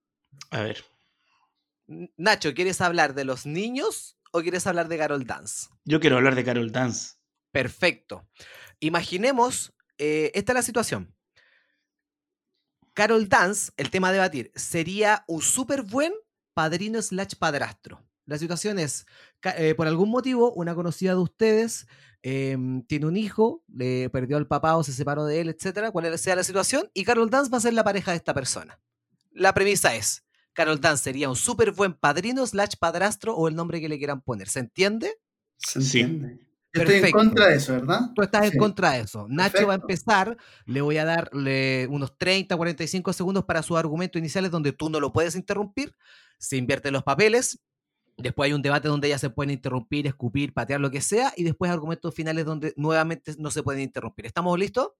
A 0.50 0.62
ver. 0.62 0.84
Nacho, 2.16 2.54
¿quieres 2.54 2.80
hablar 2.80 3.14
de 3.14 3.24
los 3.24 3.46
niños 3.46 4.18
o 4.32 4.40
quieres 4.40 4.66
hablar 4.66 4.88
de 4.88 4.98
Carol 4.98 5.24
Dance? 5.24 5.68
Yo 5.84 6.00
quiero 6.00 6.16
hablar 6.16 6.34
de 6.34 6.44
Carol 6.44 6.72
Dance. 6.72 7.14
Perfecto. 7.52 8.28
Imaginemos, 8.80 9.74
eh, 9.98 10.30
esta 10.34 10.52
es 10.52 10.56
la 10.56 10.62
situación. 10.62 11.14
Carol 12.94 13.28
Dance, 13.28 13.72
el 13.76 13.90
tema 13.90 14.08
a 14.08 14.12
debatir, 14.12 14.50
sería 14.54 15.24
un 15.28 15.42
súper 15.42 15.82
buen 15.82 16.12
padrino 16.54 17.00
slash 17.02 17.34
padrastro. 17.38 18.02
La 18.26 18.38
situación 18.38 18.78
es, 18.78 19.06
eh, 19.56 19.74
por 19.74 19.86
algún 19.86 20.10
motivo, 20.10 20.52
una 20.52 20.74
conocida 20.74 21.12
de 21.12 21.20
ustedes 21.20 21.86
em, 22.22 22.82
tiene 22.82 23.06
un 23.06 23.16
hijo, 23.16 23.62
le 23.72 24.10
perdió 24.10 24.36
al 24.36 24.46
papá 24.46 24.76
o 24.76 24.82
se 24.82 24.92
separó 24.92 25.24
de 25.24 25.40
él, 25.40 25.48
etcétera, 25.48 25.92
cual 25.92 26.18
sea 26.18 26.36
la 26.36 26.44
situación, 26.44 26.90
y 26.92 27.04
Carol 27.04 27.30
Dance 27.30 27.50
va 27.50 27.58
a 27.58 27.60
ser 27.60 27.74
la 27.74 27.84
pareja 27.84 28.10
de 28.10 28.16
esta 28.16 28.34
persona. 28.34 28.80
La 29.30 29.54
premisa 29.54 29.94
es, 29.94 30.24
Carol 30.52 30.80
Dance 30.80 31.04
sería 31.04 31.28
un 31.28 31.36
súper 31.36 31.72
buen 31.72 31.94
padrino 31.94 32.44
slash 32.46 32.74
padrastro 32.78 33.36
o 33.36 33.48
el 33.48 33.54
nombre 33.54 33.80
que 33.80 33.88
le 33.88 33.98
quieran 33.98 34.22
poner. 34.22 34.48
¿Se 34.48 34.58
entiende? 34.58 35.14
Se 35.56 35.78
entiende 35.78 36.46
estoy 36.82 36.96
en 36.96 37.10
contra 37.10 37.46
de 37.48 37.56
eso, 37.56 37.72
¿verdad? 37.72 38.00
Tú 38.14 38.22
estás 38.22 38.52
en 38.52 38.58
contra 38.58 38.92
de 38.92 39.00
eso. 39.00 39.26
Nacho 39.28 39.66
va 39.66 39.74
a 39.74 39.76
empezar, 39.76 40.36
le 40.64 40.80
voy 40.80 40.98
a 40.98 41.04
darle 41.04 41.86
unos 41.90 42.16
30, 42.16 42.56
45 42.56 43.12
segundos 43.12 43.44
para 43.44 43.62
sus 43.62 43.76
argumentos 43.76 44.18
iniciales 44.18 44.50
donde 44.50 44.72
tú 44.72 44.90
no 44.90 45.00
lo 45.00 45.12
puedes 45.12 45.34
interrumpir, 45.34 45.94
se 46.38 46.56
invierten 46.56 46.92
los 46.92 47.02
papeles, 47.02 47.60
después 48.16 48.48
hay 48.48 48.52
un 48.54 48.62
debate 48.62 48.88
donde 48.88 49.08
ya 49.08 49.18
se 49.18 49.30
pueden 49.30 49.50
interrumpir, 49.50 50.06
escupir, 50.06 50.52
patear, 50.52 50.80
lo 50.80 50.90
que 50.90 51.00
sea, 51.00 51.32
y 51.36 51.44
después 51.44 51.70
argumentos 51.70 52.14
finales 52.14 52.44
donde 52.44 52.72
nuevamente 52.76 53.34
no 53.38 53.50
se 53.50 53.62
pueden 53.62 53.82
interrumpir. 53.82 54.26
¿Estamos 54.26 54.58
listos? 54.58 54.90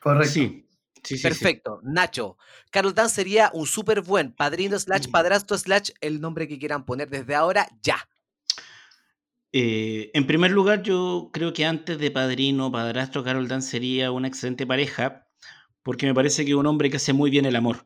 Correcto. 0.00 0.32
Sí. 0.32 0.68
Sí, 1.04 1.18
Perfecto. 1.18 1.80
Nacho, 1.82 2.36
Carol 2.70 2.94
Dan 2.94 3.10
sería 3.10 3.50
un 3.54 3.66
súper 3.66 4.02
buen 4.02 4.32
padrino 4.32 4.78
slash 4.78 5.08
padrastro 5.10 5.58
slash 5.58 5.90
el 6.00 6.20
nombre 6.20 6.46
que 6.46 6.60
quieran 6.60 6.84
poner 6.84 7.10
desde 7.10 7.34
ahora 7.34 7.66
ya. 7.82 8.08
Eh, 9.52 10.10
en 10.14 10.26
primer 10.26 10.50
lugar, 10.50 10.82
yo 10.82 11.30
creo 11.32 11.52
que 11.52 11.66
antes 11.66 11.98
de 11.98 12.10
Padrino, 12.10 12.72
Padrastro, 12.72 13.22
Carol 13.22 13.48
Dan 13.48 13.62
sería 13.62 14.10
una 14.10 14.28
excelente 14.28 14.66
pareja, 14.66 15.28
porque 15.82 16.06
me 16.06 16.14
parece 16.14 16.44
que 16.44 16.52
es 16.52 16.56
un 16.56 16.66
hombre 16.66 16.88
que 16.88 16.96
hace 16.96 17.12
muy 17.12 17.30
bien 17.30 17.44
el 17.44 17.56
amor. 17.56 17.84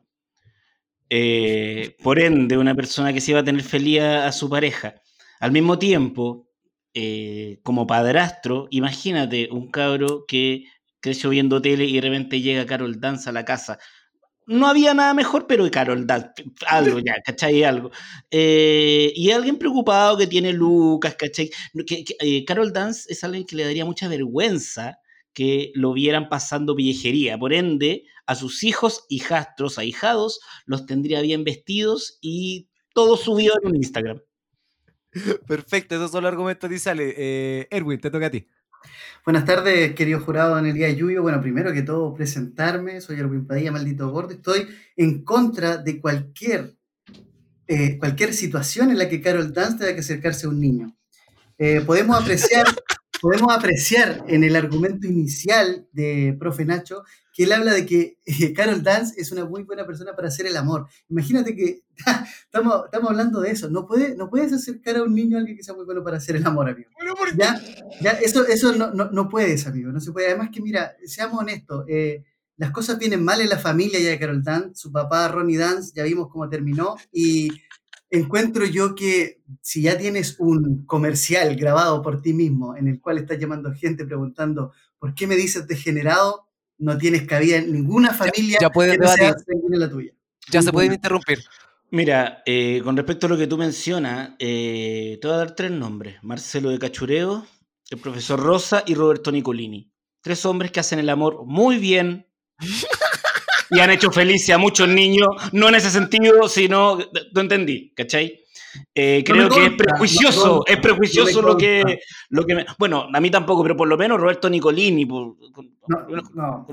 Eh, 1.09 1.95
por 2.03 2.19
ende, 2.19 2.57
una 2.57 2.75
persona 2.75 3.13
que 3.13 3.21
se 3.21 3.31
iba 3.31 3.41
a 3.41 3.43
tener 3.43 3.63
feliz 3.63 4.01
a, 4.01 4.31
su 4.31 4.49
pareja. 4.49 4.95
Al 5.39 5.51
mismo 5.51 5.79
tiempo, 5.79 6.49
eh, 6.93 7.59
como 7.63 7.87
padrastro, 7.87 8.67
imagínate 8.71 9.49
un 9.51 9.71
cabro 9.71 10.25
que 10.27 10.65
creció 10.99 11.29
viendo 11.29 11.61
tele 11.61 11.85
y 11.85 11.95
de 11.95 12.01
repente 12.01 12.41
llega 12.41 12.65
Carol 12.65 12.99
Dance 12.99 13.29
a 13.29 13.33
la 13.33 13.45
casa 13.45 13.79
no 14.47 14.67
había 14.67 14.93
nada 14.93 15.13
mejor, 15.13 15.45
pero 15.45 15.69
Carol 15.69 16.07
Dance, 16.07 16.29
algo 16.67 16.99
ya, 16.99 17.15
¿cachai? 17.23 17.63
Algo. 17.63 17.91
Eh, 18.31 19.11
y 19.13 19.31
alguien 19.31 19.57
preocupado 19.57 20.17
que 20.17 20.25
tiene 20.25 20.53
Lucas, 20.53 21.15
¿cachai? 21.15 21.51
Que, 21.85 22.45
Carol 22.45 22.71
Dance 22.71 23.11
es 23.11 23.23
alguien 23.23 23.45
que 23.45 23.57
le 23.57 23.65
daría 23.65 23.85
mucha 23.85 24.07
vergüenza 24.07 24.97
que 25.37 25.71
lo 25.75 25.93
vieran 25.93 26.29
pasando 26.29 26.73
viejería. 26.73 27.37
Por 27.37 27.53
ende, 27.53 28.05
a 28.25 28.33
sus 28.33 28.63
hijos, 28.63 29.05
hijastros, 29.07 29.77
ahijados, 29.77 30.39
los 30.65 30.87
tendría 30.87 31.21
bien 31.21 31.43
vestidos 31.43 32.17
y 32.21 32.69
todo 32.91 33.17
subido 33.17 33.53
en 33.61 33.69
un 33.69 33.75
Instagram. 33.75 34.19
Perfecto, 35.47 35.93
esos 35.93 36.09
son 36.09 36.23
los 36.23 36.31
argumentos 36.31 36.71
y 36.71 36.79
sale. 36.79 37.13
Eh, 37.15 37.67
Erwin, 37.69 38.01
te 38.01 38.09
toca 38.09 38.25
a 38.25 38.31
ti. 38.31 38.47
Buenas 39.23 39.45
tardes, 39.45 39.93
querido 39.93 40.21
jurado 40.21 40.57
en 40.57 40.65
el 40.65 40.73
día 40.73 40.87
de 40.87 40.95
Yuyo. 40.95 41.21
Bueno, 41.21 41.39
primero 41.39 41.71
que 41.71 41.83
todo, 41.83 42.15
presentarme. 42.15 42.99
Soy 42.99 43.19
Erwin 43.19 43.45
Padilla, 43.45 43.71
maldito 43.71 44.09
gordo. 44.09 44.33
Estoy 44.33 44.67
en 44.95 45.23
contra 45.23 45.77
de 45.77 46.01
cualquier, 46.01 46.73
eh, 47.67 47.99
cualquier 47.99 48.33
situación 48.33 48.89
en 48.89 48.97
la 48.97 49.07
que 49.07 49.21
Carol 49.21 49.53
Dance 49.53 49.77
tenga 49.77 49.93
que 49.93 49.99
acercarse 49.99 50.47
a 50.47 50.49
un 50.49 50.59
niño. 50.59 50.97
Eh, 51.59 51.81
podemos 51.81 52.19
apreciar 52.19 52.65
podemos 53.21 53.53
apreciar 53.53 54.23
en 54.27 54.43
el 54.43 54.55
argumento 54.55 55.07
inicial 55.07 55.87
de 55.91 56.35
Profe 56.39 56.65
Nacho 56.65 57.03
que 57.37 57.43
él 57.43 57.51
habla 57.51 57.71
de 57.71 57.85
que 57.85 58.17
eh, 58.25 58.51
Carol 58.51 58.81
Dance 58.81 59.13
es 59.21 59.31
una 59.31 59.45
muy 59.45 59.61
buena 59.61 59.85
persona 59.85 60.15
para 60.15 60.27
hacer 60.27 60.47
el 60.47 60.57
amor. 60.57 60.87
Imagínate 61.07 61.55
que 61.55 61.83
estamos, 62.45 62.85
estamos 62.85 63.11
hablando 63.11 63.41
de 63.41 63.51
eso. 63.51 63.69
No, 63.69 63.85
puede, 63.85 64.15
no 64.15 64.27
puedes 64.27 64.51
acercar 64.53 64.97
a 64.97 65.03
un 65.03 65.13
niño 65.13 65.37
a 65.37 65.41
alguien 65.41 65.55
que 65.55 65.63
sea 65.63 65.75
muy 65.75 65.85
bueno 65.85 66.03
para 66.03 66.17
hacer 66.17 66.35
el 66.35 66.45
amor, 66.47 66.67
amigo. 66.67 66.89
ya, 67.37 67.61
ya, 68.01 68.11
eso, 68.13 68.45
eso 68.47 68.73
no, 68.73 68.91
no, 68.91 69.11
no, 69.11 69.29
puedes, 69.29 69.67
amigo. 69.67 69.91
No 69.91 69.99
se 69.99 70.11
puede. 70.11 70.29
Además 70.29 70.49
que, 70.51 70.61
mira, 70.61 70.95
seamos 71.05 71.39
honestos. 71.39 71.85
Eh, 71.87 72.23
las 72.55 72.71
cosas 72.71 72.97
vienen 72.97 73.23
mal 73.23 73.39
en 73.39 73.49
la 73.49 73.59
familia 73.59 73.99
ya 73.99 74.09
de 74.09 74.17
Carol 74.17 74.43
Dance. 74.43 74.71
Su 74.73 74.91
papá, 74.91 75.27
Ronnie 75.27 75.57
Dance, 75.57 75.91
ya 75.95 76.03
vimos 76.03 76.29
cómo 76.29 76.49
terminó. 76.49 76.95
Y 77.11 77.49
encuentro 78.09 78.65
yo 78.65 78.95
que 78.95 79.41
si 79.61 79.81
ya 79.81 79.97
tienes 79.97 80.39
un 80.39 80.85
comercial 80.85 81.55
grabado 81.55 82.01
por 82.01 82.21
ti 82.21 82.33
mismo 82.33 82.75
en 82.75 82.87
el 82.87 83.01
cual 83.01 83.17
estás 83.17 83.39
llamando 83.39 83.73
gente 83.73 84.05
preguntando 84.05 84.71
¿por 84.99 85.13
qué 85.13 85.27
me 85.27 85.35
dices 85.35 85.67
degenerado? 85.67 86.47
No 86.77 86.97
tienes 86.97 87.23
cabida 87.23 87.57
en 87.57 87.71
ninguna 87.71 88.13
familia 88.13 88.59
ya, 88.61 88.69
puedes 88.69 88.97
que 88.97 89.77
la 89.77 89.89
tuya. 89.89 90.11
Ya 90.51 90.61
se 90.61 90.71
pueden 90.71 90.93
interrumpir. 90.93 91.39
Mira, 91.89 92.43
eh, 92.45 92.81
con 92.83 92.97
respecto 92.97 93.27
a 93.27 93.29
lo 93.29 93.37
que 93.37 93.47
tú 93.47 93.57
mencionas, 93.57 94.31
eh, 94.39 95.17
te 95.21 95.27
voy 95.27 95.35
a 95.35 95.39
dar 95.39 95.55
tres 95.55 95.71
nombres. 95.71 96.17
Marcelo 96.21 96.69
de 96.69 96.79
Cachureo, 96.79 97.47
el 97.89 97.97
profesor 97.99 98.39
Rosa 98.39 98.83
y 98.85 98.93
Roberto 98.93 99.31
Nicolini. 99.31 99.91
Tres 100.21 100.45
hombres 100.45 100.71
que 100.71 100.81
hacen 100.81 100.99
el 100.99 101.09
amor 101.09 101.45
muy 101.45 101.77
bien, 101.77 102.27
y 103.69 103.79
han 103.79 103.91
hecho 103.91 104.11
felices 104.11 104.55
a 104.55 104.57
muchos 104.57 104.87
niños, 104.87 105.27
no 105.51 105.69
en 105.69 105.75
ese 105.75 105.89
sentido, 105.89 106.47
sino, 106.47 106.97
no 107.33 107.41
entendí, 107.41 107.93
¿cachai? 107.95 108.39
Eh, 108.93 109.23
creo 109.25 109.49
que 109.49 109.65
es 109.65 109.73
prejuicioso, 109.73 110.63
es 110.65 110.77
prejuicioso 110.77 111.41
lo, 111.41 111.57
que, 111.57 111.99
lo 112.29 112.45
que 112.45 112.65
Bueno, 112.77 113.07
a 113.11 113.19
mí 113.19 113.31
tampoco, 113.31 113.63
pero 113.63 113.75
por 113.75 113.87
lo 113.87 113.97
menos 113.97 114.19
Roberto 114.19 114.49
Nicolini, 114.49 115.07
con, 115.07 115.37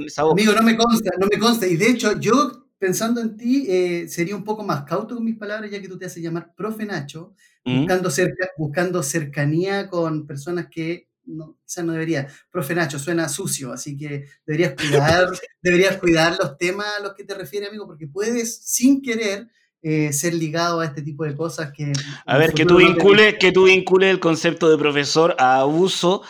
esa 0.05 0.25
voz. 0.25 0.33
Amigo, 0.33 0.53
no 0.53 0.63
me 0.63 0.77
consta, 0.77 1.11
no 1.19 1.27
me 1.31 1.39
consta. 1.39 1.67
Y 1.67 1.77
de 1.77 1.91
hecho, 1.91 2.19
yo 2.19 2.67
pensando 2.79 3.21
en 3.21 3.37
ti, 3.37 3.67
eh, 3.69 4.09
sería 4.09 4.37
un 4.37 4.45
poco 4.45 4.63
más 4.63 4.83
cauto 4.85 5.15
con 5.15 5.25
mis 5.25 5.37
palabras, 5.37 5.71
ya 5.71 5.81
que 5.81 5.89
tú 5.89 5.99
te 5.99 6.07
haces 6.07 6.23
llamar 6.23 6.53
profe 6.55 6.85
Nacho, 6.85 7.35
¿Mm? 7.65 7.79
buscando, 7.79 8.11
cerca, 8.11 8.49
buscando 8.59 9.03
cercanía 9.03 9.89
con 9.89 10.27
personas 10.27 10.67
que 10.71 11.09
no, 11.27 11.59
quizás 11.65 11.85
no 11.85 11.93
debería. 11.93 12.29
Profe 12.51 12.75
Nacho, 12.75 12.99
suena 12.99 13.29
sucio, 13.29 13.73
así 13.73 13.97
que 13.97 14.27
deberías 14.47 14.75
cuidar, 14.75 15.29
deberías 15.63 15.97
cuidar 15.99 16.37
los 16.39 16.57
temas 16.59 16.87
a 16.99 17.03
los 17.03 17.15
que 17.15 17.25
te 17.25 17.35
refieres, 17.35 17.69
amigo, 17.69 17.87
porque 17.87 18.07
puedes, 18.07 18.57
sin 18.65 19.03
querer, 19.03 19.49
eh, 19.83 20.13
ser 20.13 20.35
ligado 20.35 20.81
a 20.81 20.87
este 20.87 21.03
tipo 21.03 21.25
de 21.25 21.37
cosas 21.37 21.73
que... 21.73 21.93
A 22.27 22.39
ver, 22.39 22.53
que 22.55 22.65
tú, 22.65 22.77
vincules, 22.77 23.37
que 23.39 23.53
tú 23.53 23.65
vincules 23.65 24.11
el 24.11 24.21
concepto 24.21 24.71
de 24.71 24.79
profesor 24.79 25.37
a 25.39 25.61
abuso, 25.61 26.23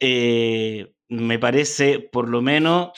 eh, 0.00 0.92
me 1.08 1.38
parece, 1.38 1.98
por 1.98 2.28
lo 2.28 2.42
menos, 2.42 2.90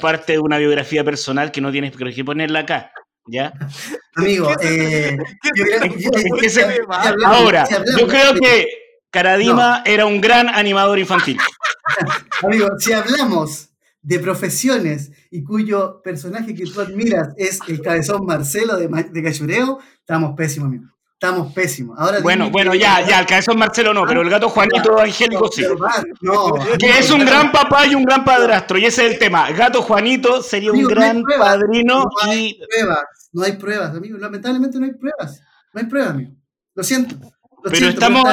parte 0.00 0.32
de 0.34 0.38
una 0.38 0.58
biografía 0.58 1.04
personal 1.04 1.50
que 1.52 1.60
no 1.60 1.72
tienes 1.72 1.92
que 1.96 2.24
ponerla 2.24 2.60
acá. 2.60 2.92
¿Ya? 3.26 3.54
Amigo, 4.16 4.50
eh, 4.62 5.16
ahora, 7.24 7.66
yo 7.98 8.06
creo 8.06 8.34
que 8.34 8.83
Caradima 9.14 9.82
era 9.84 10.06
un 10.06 10.20
gran 10.20 10.48
animador 10.48 10.98
infantil. 10.98 11.38
Amigo, 12.42 12.66
si 12.80 12.92
hablamos 12.92 13.68
de 14.02 14.18
profesiones 14.18 15.12
y 15.30 15.44
cuyo 15.44 16.02
personaje 16.02 16.52
que 16.52 16.64
tú 16.64 16.80
admiras 16.80 17.28
es 17.36 17.60
el 17.68 17.80
cabezón 17.80 18.26
Marcelo 18.26 18.76
de, 18.76 18.88
de 18.88 19.22
Cachureo, 19.22 19.78
estamos 20.00 20.34
pésimos, 20.36 20.66
amigo. 20.66 20.86
Estamos 21.12 21.52
pésimos. 21.52 21.96
Ahora 21.96 22.18
bueno, 22.22 22.50
bueno, 22.50 22.74
ya, 22.74 23.06
ya, 23.06 23.20
el 23.20 23.26
cabezón 23.26 23.56
Marcelo 23.56 23.94
no, 23.94 24.04
pero 24.04 24.22
el 24.22 24.28
gato 24.28 24.48
Juanito 24.48 24.98
Angélico 24.98 25.48
sí. 25.48 25.62
que 26.76 26.98
es 26.98 27.08
un 27.12 27.24
gran 27.24 27.52
papá 27.52 27.86
y 27.86 27.94
un 27.94 28.04
gran 28.04 28.24
padrastro, 28.24 28.78
y 28.78 28.86
ese 28.86 29.06
es 29.06 29.12
el 29.12 29.18
tema. 29.20 29.48
Gato 29.52 29.80
Juanito 29.80 30.42
sería 30.42 30.72
un 30.72 30.82
gran 30.82 31.22
padrino 31.22 32.02
no 32.02 32.30
hay 32.30 32.58
Pruebas, 32.68 33.04
no 33.32 33.42
hay 33.44 33.52
pruebas, 33.52 33.96
amigo. 33.96 34.18
Lamentablemente 34.18 34.76
no 34.80 34.86
hay 34.86 34.92
pruebas. 34.94 35.40
No 35.72 35.80
hay 35.80 35.86
pruebas, 35.86 36.10
amigo. 36.10 36.32
Lo 36.74 36.82
siento. 36.82 37.14
Pero 37.70 37.88
estamos. 37.88 38.24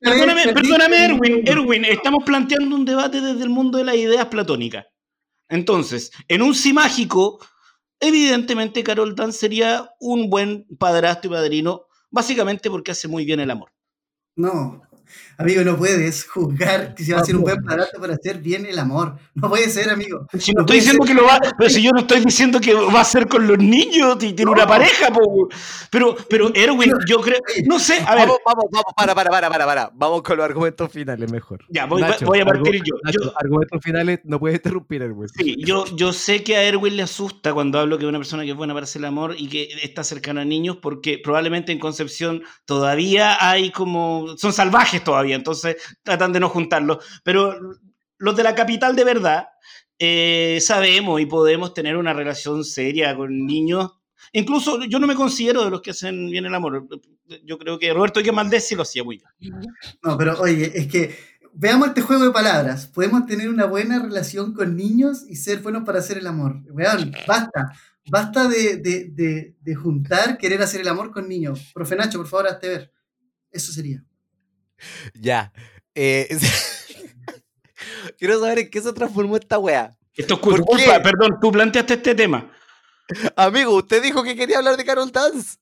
Perdóname, 0.00 0.52
perdóname 0.52 1.04
Erwin, 1.04 1.42
Erwin, 1.46 1.84
estamos 1.84 2.24
planteando 2.24 2.76
un 2.76 2.84
debate 2.84 3.20
desde 3.20 3.42
el 3.42 3.50
mundo 3.50 3.78
de 3.78 3.84
las 3.84 3.96
ideas 3.96 4.26
platónicas. 4.26 4.86
Entonces, 5.48 6.12
en 6.28 6.42
un 6.42 6.54
sí 6.54 6.72
mágico, 6.72 7.38
evidentemente 8.00 8.84
Carol 8.84 9.14
Dan 9.14 9.32
sería 9.32 9.90
un 10.00 10.28
buen 10.28 10.66
padrastro 10.78 11.30
y 11.30 11.34
padrino, 11.34 11.86
básicamente 12.10 12.70
porque 12.70 12.90
hace 12.90 13.08
muy 13.08 13.24
bien 13.24 13.40
el 13.40 13.50
amor. 13.50 13.72
No, 14.36 14.82
Amigo, 15.36 15.62
no 15.62 15.76
puedes 15.76 16.24
juzgar 16.24 16.94
que 16.94 17.04
se 17.04 17.12
va 17.12 17.20
a 17.20 17.22
hacer 17.22 17.36
un 17.36 17.42
buen 17.42 17.62
barato 17.62 18.00
para 18.00 18.14
hacer 18.14 18.38
bien 18.38 18.66
el 18.66 18.78
amor. 18.78 19.16
No 19.34 19.48
puede 19.48 19.68
ser, 19.70 19.88
amigo. 19.90 20.26
Si 20.38 20.52
no, 20.52 20.62
estoy 20.62 20.80
diciendo 20.80 21.04
que 21.04 21.14
lo 21.14 21.24
va, 21.24 21.38
pero 21.56 21.70
si 21.70 21.82
yo 21.82 21.92
no 21.92 22.00
estoy 22.00 22.24
diciendo 22.24 22.60
que 22.60 22.74
va 22.74 23.00
a 23.00 23.04
ser 23.04 23.28
con 23.28 23.46
los 23.46 23.58
niños 23.58 24.16
y 24.22 24.32
tiene 24.32 24.50
una 24.50 24.66
pareja, 24.66 25.12
pero, 25.90 26.16
pero 26.28 26.52
Erwin, 26.54 26.92
yo 27.06 27.20
creo, 27.20 27.38
no 27.66 27.78
sé, 27.78 28.00
a 28.06 28.14
ver. 28.14 28.26
Vamos, 28.26 28.38
vamos, 28.44 28.64
vamos, 28.70 28.92
para, 28.96 29.14
para, 29.14 29.30
para, 29.30 29.48
para, 29.48 29.66
para. 29.66 29.90
Vamos 29.94 30.22
con 30.22 30.36
los 30.36 30.44
argumentos 30.44 30.90
finales 30.90 31.30
mejor. 31.30 31.64
Ya, 31.68 31.86
voy, 31.86 32.02
voy 32.24 32.40
a 32.40 32.44
partir 32.44 32.82
yo. 32.84 32.96
Argumentos 33.36 33.80
finales, 33.82 34.20
no 34.24 34.40
puedes 34.40 34.56
interrumpir, 34.56 35.02
Erwin. 35.02 35.28
Sí, 35.28 35.56
yo, 35.64 35.84
yo 35.94 36.12
sé 36.12 36.42
que 36.42 36.56
a 36.56 36.64
Erwin 36.64 36.96
le 36.96 37.02
asusta 37.02 37.52
cuando 37.54 37.78
hablo 37.78 37.98
que 37.98 38.06
una 38.06 38.18
persona 38.18 38.44
que 38.44 38.50
es 38.50 38.56
buena 38.56 38.74
para 38.74 38.84
hacer 38.84 39.00
el 39.00 39.06
amor 39.06 39.34
y 39.38 39.48
que 39.48 39.68
está 39.82 40.02
cercana 40.02 40.42
a 40.42 40.44
niños, 40.44 40.78
porque 40.82 41.20
probablemente 41.22 41.72
en 41.72 41.78
Concepción 41.78 42.42
todavía 42.64 43.36
hay 43.40 43.70
como, 43.70 44.36
son 44.36 44.52
salvajes 44.52 44.97
todavía, 45.00 45.36
entonces 45.36 45.76
tratan 46.02 46.32
de 46.32 46.40
no 46.40 46.48
juntarlos. 46.48 47.04
Pero 47.24 47.54
los 48.18 48.36
de 48.36 48.42
la 48.42 48.54
capital 48.54 48.96
de 48.96 49.04
verdad 49.04 49.48
eh, 49.98 50.58
sabemos 50.60 51.20
y 51.20 51.26
podemos 51.26 51.74
tener 51.74 51.96
una 51.96 52.12
relación 52.12 52.64
seria 52.64 53.16
con 53.16 53.46
niños. 53.46 53.92
Incluso 54.32 54.84
yo 54.84 54.98
no 54.98 55.06
me 55.06 55.14
considero 55.14 55.64
de 55.64 55.70
los 55.70 55.80
que 55.80 55.90
hacen 55.90 56.30
bien 56.30 56.44
el 56.46 56.54
amor. 56.54 56.86
Yo 57.44 57.58
creo 57.58 57.78
que 57.78 57.92
Roberto 57.92 58.20
Maldés 58.32 58.68
sí 58.68 58.74
lo 58.74 58.82
hacía 58.82 59.02
muy 59.02 59.22
bien. 59.38 59.54
No, 60.02 60.18
pero 60.18 60.38
oye, 60.40 60.70
es 60.74 60.86
que 60.86 61.16
veamos 61.54 61.88
este 61.88 62.02
juego 62.02 62.24
de 62.24 62.30
palabras. 62.30 62.86
Podemos 62.86 63.26
tener 63.26 63.48
una 63.48 63.64
buena 63.64 63.98
relación 64.00 64.52
con 64.54 64.76
niños 64.76 65.24
y 65.28 65.36
ser 65.36 65.60
buenos 65.60 65.84
para 65.84 65.98
hacer 66.00 66.18
el 66.18 66.26
amor. 66.26 66.62
Vean, 66.72 67.12
basta. 67.26 67.72
Basta 68.10 68.48
de, 68.48 68.78
de, 68.78 69.54
de, 69.60 69.74
juntar, 69.74 70.38
querer 70.38 70.62
hacer 70.62 70.80
el 70.80 70.88
amor 70.88 71.10
con 71.10 71.28
niños. 71.28 71.72
Profe 71.74 71.94
Nacho, 71.94 72.18
por 72.18 72.26
favor, 72.26 72.46
hazte 72.48 72.68
ver. 72.68 72.92
Eso 73.50 73.70
sería. 73.70 74.02
Ya. 75.14 75.52
Eh, 75.94 76.28
quiero 78.18 78.40
saber 78.40 78.60
en 78.60 78.70
qué 78.70 78.80
se 78.80 78.92
transformó 78.92 79.36
esta 79.36 79.58
wea. 79.58 79.96
Esto 80.14 80.34
es 80.34 80.40
culpa, 80.40 81.02
perdón, 81.02 81.38
tú 81.40 81.52
planteaste 81.52 81.94
este 81.94 82.14
tema. 82.14 82.50
Amigo, 83.36 83.76
usted 83.76 84.02
dijo 84.02 84.22
que 84.22 84.36
quería 84.36 84.58
hablar 84.58 84.76
de 84.76 84.84
Carol 84.84 85.10
Dance. 85.12 85.56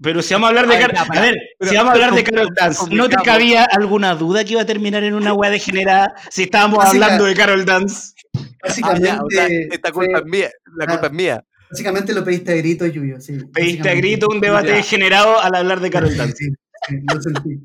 Pero 0.00 0.22
si 0.22 0.34
vamos 0.34 0.46
a 0.46 0.48
hablar 0.50 0.68
de 0.68 0.78
Carol 0.78 0.96
A 0.96 1.20
ver, 1.20 1.34
si 1.60 1.74
vamos 1.74 1.90
a 1.90 1.94
hablar 1.94 2.14
de 2.14 2.24
Carol 2.24 2.48
Dance, 2.54 2.94
¿no 2.94 3.08
te 3.08 3.16
cabía 3.16 3.64
alguna 3.64 4.14
duda 4.14 4.44
que 4.44 4.52
iba 4.52 4.62
a 4.62 4.66
terminar 4.66 5.02
en 5.04 5.14
una 5.14 5.32
wea 5.32 5.50
degenerada 5.50 6.14
si 6.30 6.44
estábamos 6.44 6.84
hablando 6.84 7.24
de 7.24 7.34
Carol 7.34 7.64
Dance? 7.64 8.14
Básicamente. 8.62 9.40
Ah, 9.40 9.48
esta 9.74 9.92
culpa 9.92 10.18
es 10.18 10.24
mía. 10.24 10.50
La 10.76 10.86
culpa 10.86 11.06
es 11.06 11.12
mía. 11.12 11.44
Básicamente 11.70 12.14
lo 12.14 12.24
pediste 12.24 12.52
a 12.52 12.56
grito, 12.56 12.86
Yuyo. 12.86 13.20
Sí, 13.20 13.38
pediste 13.52 13.90
a 13.90 13.94
grito 13.94 14.28
un 14.30 14.40
debate 14.40 14.72
degenerado 14.72 15.40
al 15.40 15.54
hablar 15.54 15.80
de 15.80 15.90
Carol 15.90 16.16
Dance. 16.16 16.36
Sí, 16.36 16.50
sí, 16.88 16.96
lo 17.12 17.20
sentí. 17.20 17.60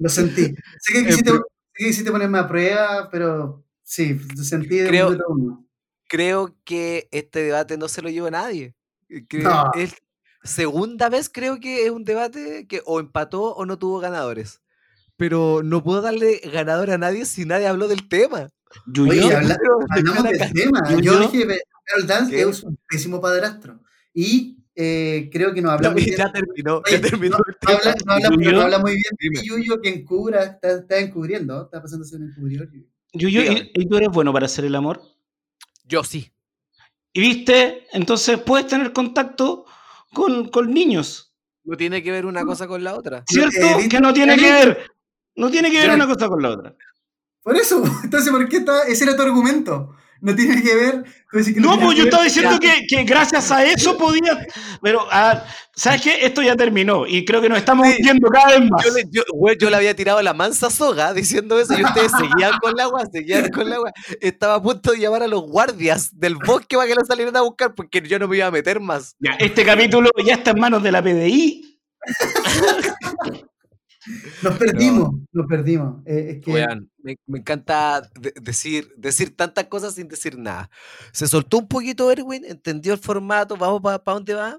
Lo 0.00 0.08
sentí. 0.08 0.54
Sé 0.80 0.92
que 0.92 1.04
quisiste, 1.06 1.32
quisiste 1.74 2.10
ponerme 2.10 2.38
a 2.38 2.48
prueba, 2.48 3.08
pero 3.10 3.64
sí, 3.82 4.18
lo 4.36 4.42
sentí 4.42 4.78
de 4.78 4.88
creo, 4.88 5.16
creo 6.08 6.56
que 6.64 7.08
este 7.12 7.42
debate 7.44 7.78
no 7.78 7.86
se 7.86 8.02
lo 8.02 8.08
llevó 8.08 8.30
nadie. 8.30 8.74
Es 9.74 9.94
segunda 10.42 11.10
vez 11.10 11.28
creo 11.28 11.60
que 11.60 11.84
es 11.84 11.90
un 11.90 12.04
debate 12.04 12.66
que 12.66 12.82
o 12.86 12.98
empató 12.98 13.54
o 13.54 13.66
no 13.66 13.78
tuvo 13.78 14.00
ganadores. 14.00 14.62
Pero 15.16 15.62
no 15.62 15.84
puedo 15.84 16.00
darle 16.00 16.40
ganador 16.50 16.90
a 16.90 16.98
nadie 16.98 17.26
si 17.26 17.44
nadie 17.44 17.66
habló 17.66 17.88
del 17.88 18.08
tema. 18.08 18.48
Yo, 18.86 19.02
Oye, 19.02 19.20
hablamos 19.90 20.24
del 20.24 20.52
tema. 20.52 21.00
Yo, 21.02 21.28
dije, 21.28 21.46
Carol 21.84 22.06
Dance 22.06 22.40
es 22.40 22.62
un 22.62 22.78
pésimo 22.88 23.20
padrastro. 23.20 23.80
Y 24.14 24.59
eh, 24.82 25.28
creo 25.30 25.52
que 25.52 25.60
nos 25.60 25.72
habla 25.72 25.90
muy 25.90 26.04
bien. 26.04 26.16
Ya 26.16 26.32
terminó, 26.32 26.82
ya 26.90 27.00
terminó. 27.00 27.36
No, 27.36 27.44
habla, 27.68 27.94
no, 28.52 28.60
habla, 28.62 28.78
muy 28.78 28.92
bien 28.92 29.34
de 29.34 29.46
Yuyo 29.46 29.78
que 29.82 29.90
encubra, 29.90 30.44
está, 30.44 30.72
está 30.72 30.98
encubriendo, 30.98 31.64
está 31.64 31.82
pasando 31.82 32.06
a 32.06 32.08
ser 32.08 32.20
un 32.20 32.30
encubridor. 32.30 32.70
Yuyo, 33.12 33.42
¿y, 33.42 33.86
tú 33.86 33.96
eres 33.98 34.08
bueno 34.08 34.32
para 34.32 34.46
hacer 34.46 34.64
el 34.64 34.74
amor? 34.74 35.02
Yo 35.84 36.02
sí. 36.02 36.32
¿Y 37.12 37.20
viste? 37.20 37.86
Entonces 37.92 38.38
puedes 38.38 38.66
tener 38.68 38.94
contacto 38.94 39.66
con, 40.14 40.48
con 40.48 40.72
niños. 40.72 41.34
No 41.64 41.76
tiene 41.76 42.02
que 42.02 42.10
ver 42.10 42.24
una 42.24 42.42
cosa 42.46 42.66
con 42.66 42.82
la 42.82 42.94
otra. 42.94 43.22
¿Cierto? 43.26 43.58
que 43.90 44.00
no 44.00 44.14
tiene 44.14 44.36
que 44.36 44.50
ver. 44.50 44.90
No 45.36 45.50
tiene 45.50 45.70
que 45.70 45.78
ver 45.78 45.90
una 45.90 46.06
cosa 46.06 46.26
con 46.26 46.40
la 46.40 46.50
otra. 46.50 46.74
Por 47.42 47.54
eso, 47.56 47.82
entonces, 48.04 48.30
¿por 48.32 48.48
qué 48.48 48.58
está? 48.58 48.84
Ese 48.84 49.04
era 49.04 49.14
tu 49.14 49.22
argumento. 49.22 49.94
No 50.20 50.34
tiene 50.34 50.62
que 50.62 50.74
ver. 50.74 51.04
no, 51.56 51.80
pues 51.80 51.96
yo 51.96 52.04
estaba 52.04 52.24
diciendo 52.24 52.58
que, 52.60 52.86
que, 52.86 53.04
gracias 53.04 53.50
a 53.50 53.64
eso 53.64 53.96
podía. 53.96 54.46
Pero, 54.82 55.06
ah, 55.10 55.44
¿sabes 55.74 56.02
qué? 56.02 56.18
Esto 56.26 56.42
ya 56.42 56.56
terminó 56.56 57.06
y 57.06 57.24
creo 57.24 57.40
que 57.40 57.48
nos 57.48 57.58
estamos 57.58 57.86
viendo 57.98 58.28
cada 58.28 58.58
vez 58.58 58.70
más. 58.70 58.84
Yo, 59.10 59.22
yo, 59.58 59.70
le 59.70 59.76
había 59.76 59.96
tirado 59.96 60.20
la 60.20 60.34
mansa 60.34 60.68
soga 60.70 61.14
diciendo 61.14 61.58
eso 61.58 61.78
y 61.78 61.84
ustedes 61.84 62.12
seguían 62.12 62.58
con 62.60 62.72
el 62.72 62.80
agua, 62.80 63.04
seguían 63.10 63.48
con 63.48 63.66
el 63.66 63.72
agua. 63.72 63.92
Estaba 64.20 64.56
a 64.56 64.62
punto 64.62 64.92
de 64.92 64.98
llamar 64.98 65.22
a 65.22 65.28
los 65.28 65.42
guardias 65.42 66.18
del 66.18 66.36
bosque 66.36 66.76
para 66.76 66.88
que 66.88 66.94
lo 66.94 67.04
salieran 67.04 67.36
a 67.36 67.42
buscar 67.42 67.74
porque 67.74 68.02
yo 68.02 68.18
no 68.18 68.28
me 68.28 68.36
iba 68.36 68.46
a 68.46 68.50
meter 68.50 68.80
más. 68.80 69.16
Ya, 69.20 69.32
este 69.32 69.64
capítulo 69.64 70.10
ya 70.24 70.34
está 70.34 70.50
en 70.50 70.60
manos 70.60 70.82
de 70.82 70.92
la 70.92 71.02
PDI. 71.02 71.80
Nos 74.42 74.56
perdimos, 74.56 75.10
nos 75.32 75.46
perdimos. 75.46 76.02
Eh, 76.06 76.40
me, 77.02 77.38
encanta 77.38 78.02
decir, 78.40 78.92
decir 78.96 79.36
tantas 79.36 79.66
cosas 79.66 79.94
sin 79.94 80.08
decir 80.08 80.38
nada. 80.38 80.70
Se 81.12 81.26
soltó 81.26 81.58
un 81.58 81.68
poquito 81.68 82.10
Erwin, 82.10 82.44
entendió 82.44 82.94
el 82.94 82.98
formato, 82.98 83.56
vamos 83.56 83.80
para 83.82 84.00
dónde 84.04 84.34
va. 84.34 84.58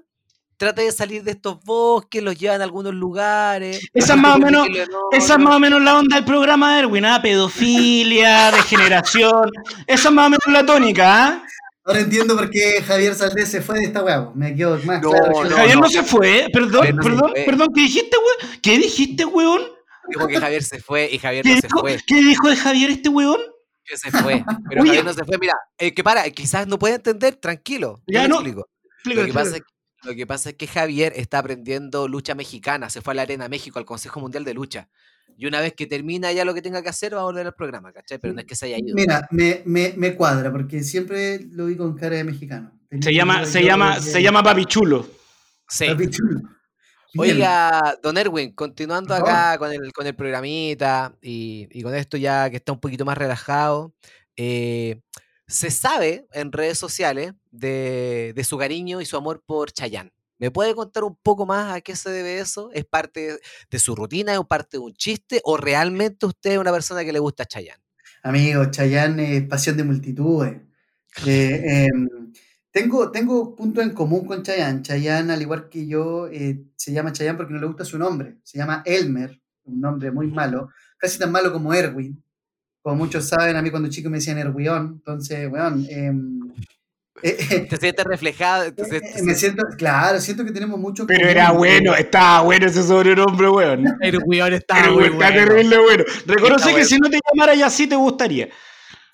Trata 0.56 0.82
de 0.82 0.92
salir 0.92 1.24
de 1.24 1.32
estos 1.32 1.60
bosques, 1.64 2.22
los 2.22 2.38
llevan 2.38 2.60
a 2.60 2.64
algunos 2.64 2.94
lugares. 2.94 3.80
Esa 3.92 4.14
es 4.14 4.20
más 4.20 4.36
o 4.36 4.38
menos, 4.38 4.68
esa 5.10 5.34
es 5.34 5.38
más 5.40 5.56
o 5.56 5.58
menos 5.58 5.82
la 5.82 5.98
onda 5.98 6.16
del 6.16 6.24
programa 6.24 6.78
Erwin, 6.78 7.04
¿ah? 7.04 7.20
pedofilia, 7.20 8.52
degeneración. 8.52 9.50
Esa 9.88 10.08
es 10.08 10.14
más 10.14 10.26
o 10.26 10.30
menos 10.30 10.46
la 10.46 10.64
tónica, 10.64 11.26
¿ah? 11.26 11.46
Ahora 11.84 12.00
entiendo 12.00 12.36
por 12.36 12.48
qué 12.48 12.80
Javier 12.82 13.14
Saldés 13.14 13.48
se 13.48 13.60
fue 13.60 13.78
de 13.78 13.84
esta 13.86 14.04
weá. 14.04 14.30
Me 14.34 14.54
quedó 14.54 14.78
más 14.84 15.00
claro. 15.00 15.50
Javier 15.50 15.78
no 15.78 15.88
se 15.88 16.02
fue. 16.02 16.46
Perdón, 16.52 16.96
perdón, 17.02 17.32
perdón. 17.34 17.68
¿Qué 17.74 17.80
dijiste, 17.82 18.16
weón? 18.16 18.60
¿Qué 18.62 18.78
dijiste, 18.78 19.24
weón? 19.24 19.62
Dijo 20.08 20.26
que 20.28 20.38
Javier 20.38 20.62
se 20.62 20.80
fue 20.80 21.08
y 21.10 21.18
Javier 21.18 21.44
no 21.44 21.60
se 21.60 21.68
fue. 21.68 21.98
¿Qué 22.06 22.16
dijo 22.16 22.48
de 22.48 22.56
Javier 22.56 22.90
este 22.90 23.08
weón? 23.08 23.40
Que 23.84 23.96
se 23.96 24.10
fue. 24.12 24.44
Pero 24.68 24.84
Javier 24.84 25.04
no 25.04 25.12
se 25.12 25.24
fue. 25.24 25.38
Mira, 25.38 25.54
eh, 25.78 25.92
que 25.92 26.04
para, 26.04 26.28
quizás 26.30 26.68
no 26.68 26.78
puede 26.78 26.94
entender, 26.94 27.34
tranquilo. 27.36 28.00
Ya 28.06 28.28
no. 28.28 28.36
Explico. 28.36 28.68
lo, 29.04 29.26
que 29.26 29.32
pasa 29.32 29.56
es, 29.56 29.62
lo 30.04 30.14
que 30.14 30.26
pasa 30.26 30.50
es 30.50 30.56
que 30.56 30.68
Javier 30.68 31.12
está 31.16 31.38
aprendiendo 31.38 32.06
lucha 32.06 32.36
mexicana. 32.36 32.90
Se 32.90 33.00
fue 33.00 33.12
a 33.12 33.16
la 33.16 33.22
Arena 33.22 33.48
México, 33.48 33.80
al 33.80 33.84
Consejo 33.84 34.20
Mundial 34.20 34.44
de 34.44 34.54
Lucha. 34.54 34.88
Y 35.36 35.46
una 35.46 35.60
vez 35.60 35.74
que 35.74 35.86
termina 35.86 36.32
ya 36.32 36.44
lo 36.44 36.54
que 36.54 36.62
tenga 36.62 36.82
que 36.82 36.88
hacer, 36.88 37.14
va 37.14 37.20
a 37.20 37.24
volver 37.24 37.46
al 37.46 37.54
programa, 37.54 37.92
¿cachai? 37.92 38.18
Pero 38.18 38.34
no 38.34 38.40
es 38.40 38.46
que 38.46 38.56
se 38.56 38.66
haya 38.66 38.78
ido. 38.78 38.94
Mira, 38.94 39.26
me, 39.30 39.62
me, 39.64 39.94
me 39.96 40.14
cuadra, 40.14 40.50
porque 40.52 40.82
siempre 40.82 41.40
lo 41.50 41.66
vi 41.66 41.76
con 41.76 41.96
cara 41.96 42.16
de 42.16 42.24
mexicano. 42.24 42.72
se 43.00 43.14
llama, 43.14 43.44
se 43.44 43.62
llama, 43.62 44.00
se 44.00 44.22
llama 44.22 44.42
Papichulo. 44.42 45.06
Sí. 45.68 45.86
Papichulo. 45.86 46.40
Oiga, 47.18 47.98
don 48.02 48.16
Erwin, 48.16 48.52
continuando 48.52 49.14
acá 49.14 49.58
con 49.58 49.70
el, 49.70 49.92
con 49.92 50.06
el 50.06 50.14
programita 50.14 51.14
y, 51.20 51.68
y, 51.70 51.82
con 51.82 51.94
esto 51.94 52.16
ya 52.16 52.48
que 52.48 52.56
está 52.56 52.72
un 52.72 52.80
poquito 52.80 53.04
más 53.04 53.18
relajado, 53.18 53.94
eh, 54.36 55.00
se 55.46 55.70
sabe 55.70 56.26
en 56.32 56.52
redes 56.52 56.78
sociales 56.78 57.34
de, 57.50 58.32
de, 58.34 58.44
su 58.44 58.56
cariño 58.56 59.00
y 59.00 59.04
su 59.04 59.16
amor 59.16 59.42
por 59.44 59.72
Chayanne. 59.72 60.10
¿Me 60.42 60.50
puede 60.50 60.74
contar 60.74 61.04
un 61.04 61.14
poco 61.14 61.46
más 61.46 61.72
a 61.72 61.80
qué 61.82 61.94
se 61.94 62.10
debe 62.10 62.40
eso? 62.40 62.68
¿Es 62.72 62.84
parte 62.84 63.38
de 63.70 63.78
su 63.78 63.94
rutina? 63.94 64.34
¿Es 64.34 64.40
parte 64.44 64.76
de 64.76 64.80
un 64.80 64.92
chiste? 64.92 65.40
¿O 65.44 65.56
realmente 65.56 66.26
usted 66.26 66.54
es 66.54 66.58
una 66.58 66.72
persona 66.72 67.04
que 67.04 67.12
le 67.12 67.20
gusta 67.20 67.44
Chayanne? 67.44 67.80
Amigo, 68.24 68.64
Chayanne 68.68 69.36
es 69.36 69.44
pasión 69.44 69.76
de 69.76 69.84
multitudes. 69.84 70.60
Eh, 71.26 71.86
em, 71.86 72.32
tengo, 72.72 73.12
tengo 73.12 73.54
puntos 73.54 73.84
en 73.84 73.90
común 73.90 74.26
con 74.26 74.42
Chayanne. 74.42 74.82
Chayanne, 74.82 75.32
al 75.32 75.42
igual 75.42 75.68
que 75.68 75.86
yo, 75.86 76.26
eh, 76.26 76.64
se 76.74 76.92
llama 76.92 77.12
Chayanne 77.12 77.36
porque 77.36 77.54
no 77.54 77.60
le 77.60 77.66
gusta 77.68 77.84
su 77.84 77.96
nombre. 77.96 78.38
Se 78.42 78.58
llama 78.58 78.82
Elmer, 78.84 79.40
un 79.62 79.80
nombre 79.80 80.10
muy 80.10 80.26
malo, 80.26 80.70
casi 80.98 81.20
tan 81.20 81.30
malo 81.30 81.52
como 81.52 81.72
Erwin. 81.72 82.20
Como 82.80 82.96
muchos 82.96 83.28
saben, 83.28 83.54
a 83.54 83.62
mí 83.62 83.70
cuando 83.70 83.88
chico 83.88 84.10
me 84.10 84.18
decían 84.18 84.38
Erwión. 84.38 84.94
Entonces, 84.96 85.48
weón, 85.48 85.86
eh, 85.88 86.12
te 87.22 87.76
sientes 87.76 88.04
reflejado. 88.04 88.64
Eh, 88.66 89.22
me 89.22 89.34
siento, 89.34 89.64
claro, 89.78 90.20
siento 90.20 90.44
que 90.44 90.50
tenemos 90.50 90.78
mucho. 90.78 91.06
Pero 91.06 91.28
era 91.28 91.52
bueno, 91.52 91.94
estaba 91.94 92.42
bueno 92.42 92.66
ese 92.66 92.82
sobrenombre, 92.82 93.48
weón. 93.48 93.86
El 94.00 94.18
weón 94.24 94.52
estaba 94.52 94.90
muy 94.90 95.08
bueno. 95.10 95.32
terrible 95.32 95.78
bueno. 95.78 96.04
Reconoce 96.26 96.74
que 96.74 96.84
si 96.84 96.98
no 96.98 97.08
te 97.08 97.20
llamara 97.32 97.54
ya 97.54 97.70
sí 97.70 97.86
te 97.86 97.96
gustaría. 97.96 98.48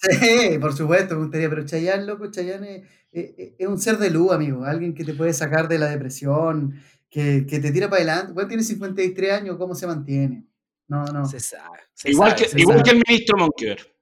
Sí, 0.01 0.59
por 0.61 0.75
supuesto, 0.75 1.17
me 1.17 1.23
gustaría, 1.23 1.51
pero 1.51 1.67
Chayanne, 1.67 2.07
loco, 2.07 2.31
Chayanne 2.31 2.85
es, 3.11 3.67
un 3.67 3.79
ser 3.79 3.99
de 3.99 4.11
luz, 4.11 4.33
amigo. 4.33 4.65
Alguien 4.65 4.95
que 4.95 5.05
te 5.05 5.13
puede 5.13 5.33
sacar 5.33 5.69
de 5.69 5.79
la 5.79 5.89
depresión, 5.89 6.81
que, 7.11 7.47
que 7.47 7.59
te 7.59 7.73
tira 7.73 7.91
para 7.91 8.03
adelante. 8.03 8.33
Weón 8.33 8.49
tiene 8.49 8.63
53 8.63 9.33
años, 9.33 9.57
¿cómo 9.57 9.75
se 9.75 9.87
mantiene? 9.87 10.49
No, 10.89 11.05
no. 11.05 11.27
Se 11.27 11.41
sabe. 11.41 11.79
igual 12.05 12.35
que, 12.35 12.49
igual 12.57 12.83
que 12.83 12.91
el 12.91 13.03
ministro 13.07 13.37
Monkever. 13.37 13.95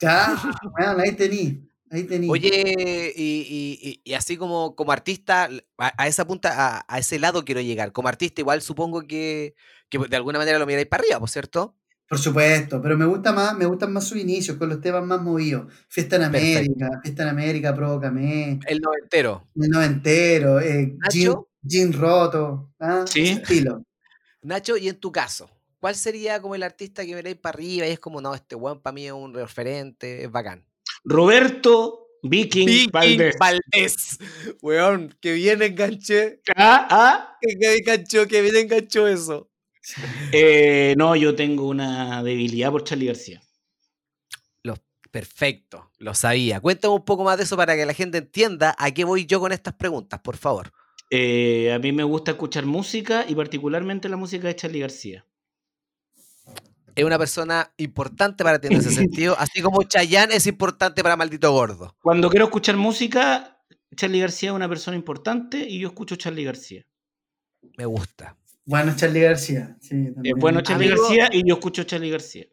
Ya, 0.00 0.36
bueno, 0.78 1.02
ahí 1.02 1.12
tení. 1.12 1.65
Oye, 1.90 3.12
y, 3.16 4.14
así 4.14 4.36
como, 4.36 4.74
como 4.74 4.92
artista, 4.92 5.48
a, 5.78 6.08
esa 6.08 6.26
punta, 6.26 6.84
a, 6.86 6.98
ese 6.98 7.18
lado 7.18 7.44
quiero 7.44 7.60
llegar. 7.60 7.92
Como 7.92 8.08
artista, 8.08 8.40
igual 8.40 8.60
supongo 8.60 9.02
que, 9.02 9.54
de 9.90 10.16
alguna 10.16 10.38
manera 10.38 10.58
lo 10.58 10.66
miráis 10.66 10.86
para 10.86 11.02
arriba, 11.02 11.20
¿por 11.20 11.30
cierto? 11.30 11.76
Por 12.08 12.18
supuesto, 12.18 12.80
pero 12.80 12.96
me 12.96 13.04
gusta 13.04 13.32
más, 13.32 13.56
me 13.56 13.66
gustan 13.66 13.92
más 13.92 14.04
sus 14.04 14.18
inicios, 14.18 14.56
con 14.56 14.68
los 14.68 14.80
temas 14.80 15.04
más 15.04 15.20
movidos. 15.20 15.72
Fiesta 15.88 16.16
en 16.16 16.22
América, 16.22 17.00
Fiesta 17.02 17.24
en 17.24 17.28
América, 17.28 17.74
Provócame. 17.74 18.60
El 18.66 18.80
noventero. 18.80 19.48
El 19.56 19.70
noventero, 19.70 20.60
eh, 20.60 20.96
Jean, 21.62 21.92
Roto, 21.92 22.72
¿ah? 22.78 23.04
¿Sí? 23.06 23.28
estilo. 23.28 23.84
Nacho, 24.42 24.76
y 24.76 24.88
en 24.88 25.00
tu 25.00 25.10
caso, 25.10 25.50
¿cuál 25.80 25.96
sería 25.96 26.40
como 26.40 26.54
el 26.54 26.62
artista 26.62 27.04
que 27.04 27.16
miráis 27.16 27.36
para 27.36 27.56
arriba 27.56 27.86
y 27.86 27.90
es 27.90 27.98
como, 27.98 28.20
no, 28.20 28.34
este 28.34 28.54
weón 28.54 28.80
para 28.80 28.94
mí 28.94 29.06
es 29.06 29.12
un 29.12 29.34
referente, 29.34 30.22
es 30.22 30.30
bacán? 30.30 30.64
Roberto 31.06 32.08
Viking, 32.22 32.90
Valdés. 32.90 34.18
Weón, 34.60 35.16
que 35.20 35.32
bien 35.34 35.62
enganché. 35.62 36.40
Ah, 36.56 36.86
ah. 36.90 37.38
Que 37.40 37.54
bien 37.56 37.78
enganchó, 37.78 38.26
que 38.26 38.42
bien 38.42 38.56
enganchó 38.56 39.06
eso. 39.06 39.48
Eh, 40.32 40.94
no, 40.98 41.14
yo 41.14 41.36
tengo 41.36 41.68
una 41.68 42.24
debilidad 42.24 42.72
por 42.72 42.82
Charlie 42.82 43.06
García. 43.06 43.40
perfecto, 45.12 45.90
lo 45.98 46.12
sabía. 46.12 46.60
Cuéntame 46.60 46.92
un 46.92 47.04
poco 47.04 47.24
más 47.24 47.38
de 47.38 47.44
eso 47.44 47.56
para 47.56 47.74
que 47.74 47.86
la 47.86 47.94
gente 47.94 48.18
entienda 48.18 48.74
a 48.78 48.90
qué 48.90 49.04
voy 49.04 49.24
yo 49.24 49.40
con 49.40 49.50
estas 49.50 49.72
preguntas, 49.72 50.20
por 50.20 50.36
favor. 50.36 50.72
Eh, 51.08 51.72
a 51.72 51.78
mí 51.78 51.92
me 51.92 52.02
gusta 52.02 52.32
escuchar 52.32 52.66
música 52.66 53.24
y 53.26 53.34
particularmente 53.34 54.10
la 54.10 54.16
música 54.16 54.48
de 54.48 54.56
Charlie 54.56 54.80
García 54.80 55.24
es 56.96 57.04
una 57.04 57.18
persona 57.18 57.70
importante 57.76 58.42
para 58.42 58.58
ti 58.58 58.68
en 58.68 58.72
ese 58.72 58.90
sentido, 58.90 59.36
así 59.38 59.60
como 59.60 59.82
Chayanne 59.82 60.34
es 60.34 60.46
importante 60.46 61.02
para 61.02 61.14
Maldito 61.14 61.52
Gordo. 61.52 61.94
Cuando 62.02 62.30
quiero 62.30 62.46
escuchar 62.46 62.76
música, 62.76 63.60
Charlie 63.94 64.20
García 64.20 64.50
es 64.50 64.56
una 64.56 64.68
persona 64.68 64.96
importante 64.96 65.58
y 65.58 65.78
yo 65.78 65.88
escucho 65.88 66.16
Charlie 66.16 66.44
García. 66.44 66.86
Me 67.76 67.84
gusta. 67.84 68.36
Bueno, 68.64 68.96
Charlie 68.96 69.20
García. 69.20 69.76
Sí, 69.80 70.08
es 70.24 70.34
bueno 70.36 70.62
Charlie 70.62 70.88
García 70.88 71.28
y 71.30 71.46
yo 71.46 71.54
escucho 71.54 71.84
Charlie 71.84 72.10
García. 72.10 72.46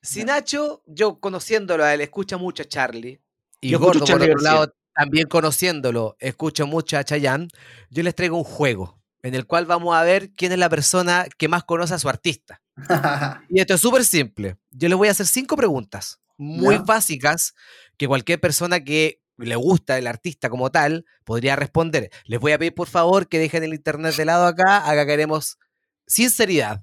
Si 0.00 0.24
Nacho, 0.24 0.82
yo 0.86 1.20
conociéndolo 1.20 1.84
a 1.84 1.92
él, 1.92 2.00
escucha 2.00 2.38
mucho 2.38 2.62
a 2.62 2.66
Charlie. 2.66 3.20
Y 3.60 3.70
yo 3.70 3.78
Gordo, 3.78 4.06
por 4.06 4.22
otro 4.22 4.36
lado, 4.36 4.74
también 4.94 5.28
conociéndolo, 5.28 6.16
escucho 6.18 6.66
mucho 6.66 6.96
a 6.96 7.04
Chayanne. 7.04 7.48
Yo 7.90 8.02
les 8.02 8.14
traigo 8.14 8.38
un 8.38 8.44
juego 8.44 8.97
en 9.22 9.34
el 9.34 9.46
cual 9.46 9.66
vamos 9.66 9.96
a 9.96 10.02
ver 10.02 10.30
quién 10.34 10.52
es 10.52 10.58
la 10.58 10.68
persona 10.68 11.26
que 11.36 11.48
más 11.48 11.64
conoce 11.64 11.94
a 11.94 11.98
su 11.98 12.08
artista. 12.08 12.62
y 13.48 13.60
esto 13.60 13.74
es 13.74 13.80
súper 13.80 14.04
simple. 14.04 14.56
Yo 14.70 14.88
les 14.88 14.96
voy 14.96 15.08
a 15.08 15.12
hacer 15.12 15.26
cinco 15.26 15.56
preguntas 15.56 16.20
muy 16.36 16.78
básicas 16.78 17.54
que 17.96 18.06
cualquier 18.06 18.40
persona 18.40 18.80
que 18.84 19.20
le 19.36 19.56
gusta 19.56 19.98
el 19.98 20.06
artista 20.06 20.48
como 20.48 20.70
tal 20.70 21.04
podría 21.24 21.56
responder. 21.56 22.10
Les 22.24 22.40
voy 22.40 22.52
a 22.52 22.58
pedir 22.58 22.74
por 22.74 22.88
favor 22.88 23.28
que 23.28 23.38
dejen 23.38 23.64
el 23.64 23.74
internet 23.74 24.14
de 24.16 24.24
lado 24.24 24.46
acá, 24.46 24.88
acá 24.88 25.06
queremos 25.06 25.58
sinceridad 26.06 26.82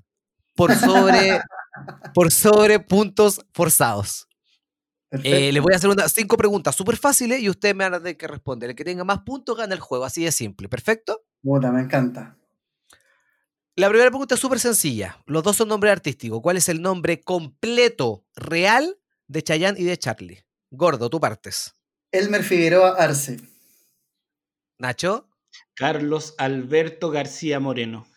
por 0.56 0.74
sobre, 0.76 1.42
por 2.14 2.32
sobre 2.32 2.80
puntos 2.80 3.42
forzados. 3.54 4.28
Eh, 5.24 5.52
les 5.52 5.64
voy 5.64 5.74
a 5.74 5.78
hacer 5.78 5.90
unas 5.90 6.12
cinco 6.12 6.36
preguntas 6.36 6.76
súper 6.76 6.98
fáciles 6.98 7.40
y 7.40 7.50
ustedes 7.50 7.76
me 7.76 7.86
van 7.86 7.94
a 7.94 8.00
tener 8.00 8.18
que 8.18 8.28
responder. 8.28 8.72
El 8.72 8.76
que 8.76 8.84
tenga 8.84 9.04
más 9.04 9.20
puntos 9.20 9.58
gana 9.58 9.74
el 9.74 9.80
juego, 9.80 10.04
así 10.04 10.24
de 10.24 10.32
simple. 10.32 10.68
¿Perfecto? 10.68 11.24
Puta, 11.46 11.72
me 11.72 11.82
encanta. 11.82 12.36
La 13.76 13.88
primera 13.88 14.10
pregunta 14.10 14.34
es 14.34 14.42
súper 14.42 14.60
sencilla. 14.60 15.22
Los 15.28 15.44
dos 15.44 15.56
son 15.56 15.68
nombres 15.68 15.92
artísticos. 15.92 16.42
¿Cuál 16.42 16.58
es 16.58 16.70
el 16.70 16.82
nombre 16.82 17.22
completo, 17.22 18.26
real, 18.36 18.98
de 19.28 19.44
Chayanne 19.44 19.80
y 19.80 19.84
de 19.84 19.96
Charlie? 19.96 20.44
Gordo, 20.72 21.08
tú 21.08 21.20
partes. 21.20 21.76
Elmer 22.12 22.42
Figueroa 22.42 22.96
Arce. 22.98 23.40
Nacho. 24.80 25.30
Carlos 25.76 26.34
Alberto 26.40 27.12
García 27.12 27.60
Moreno. 27.60 28.08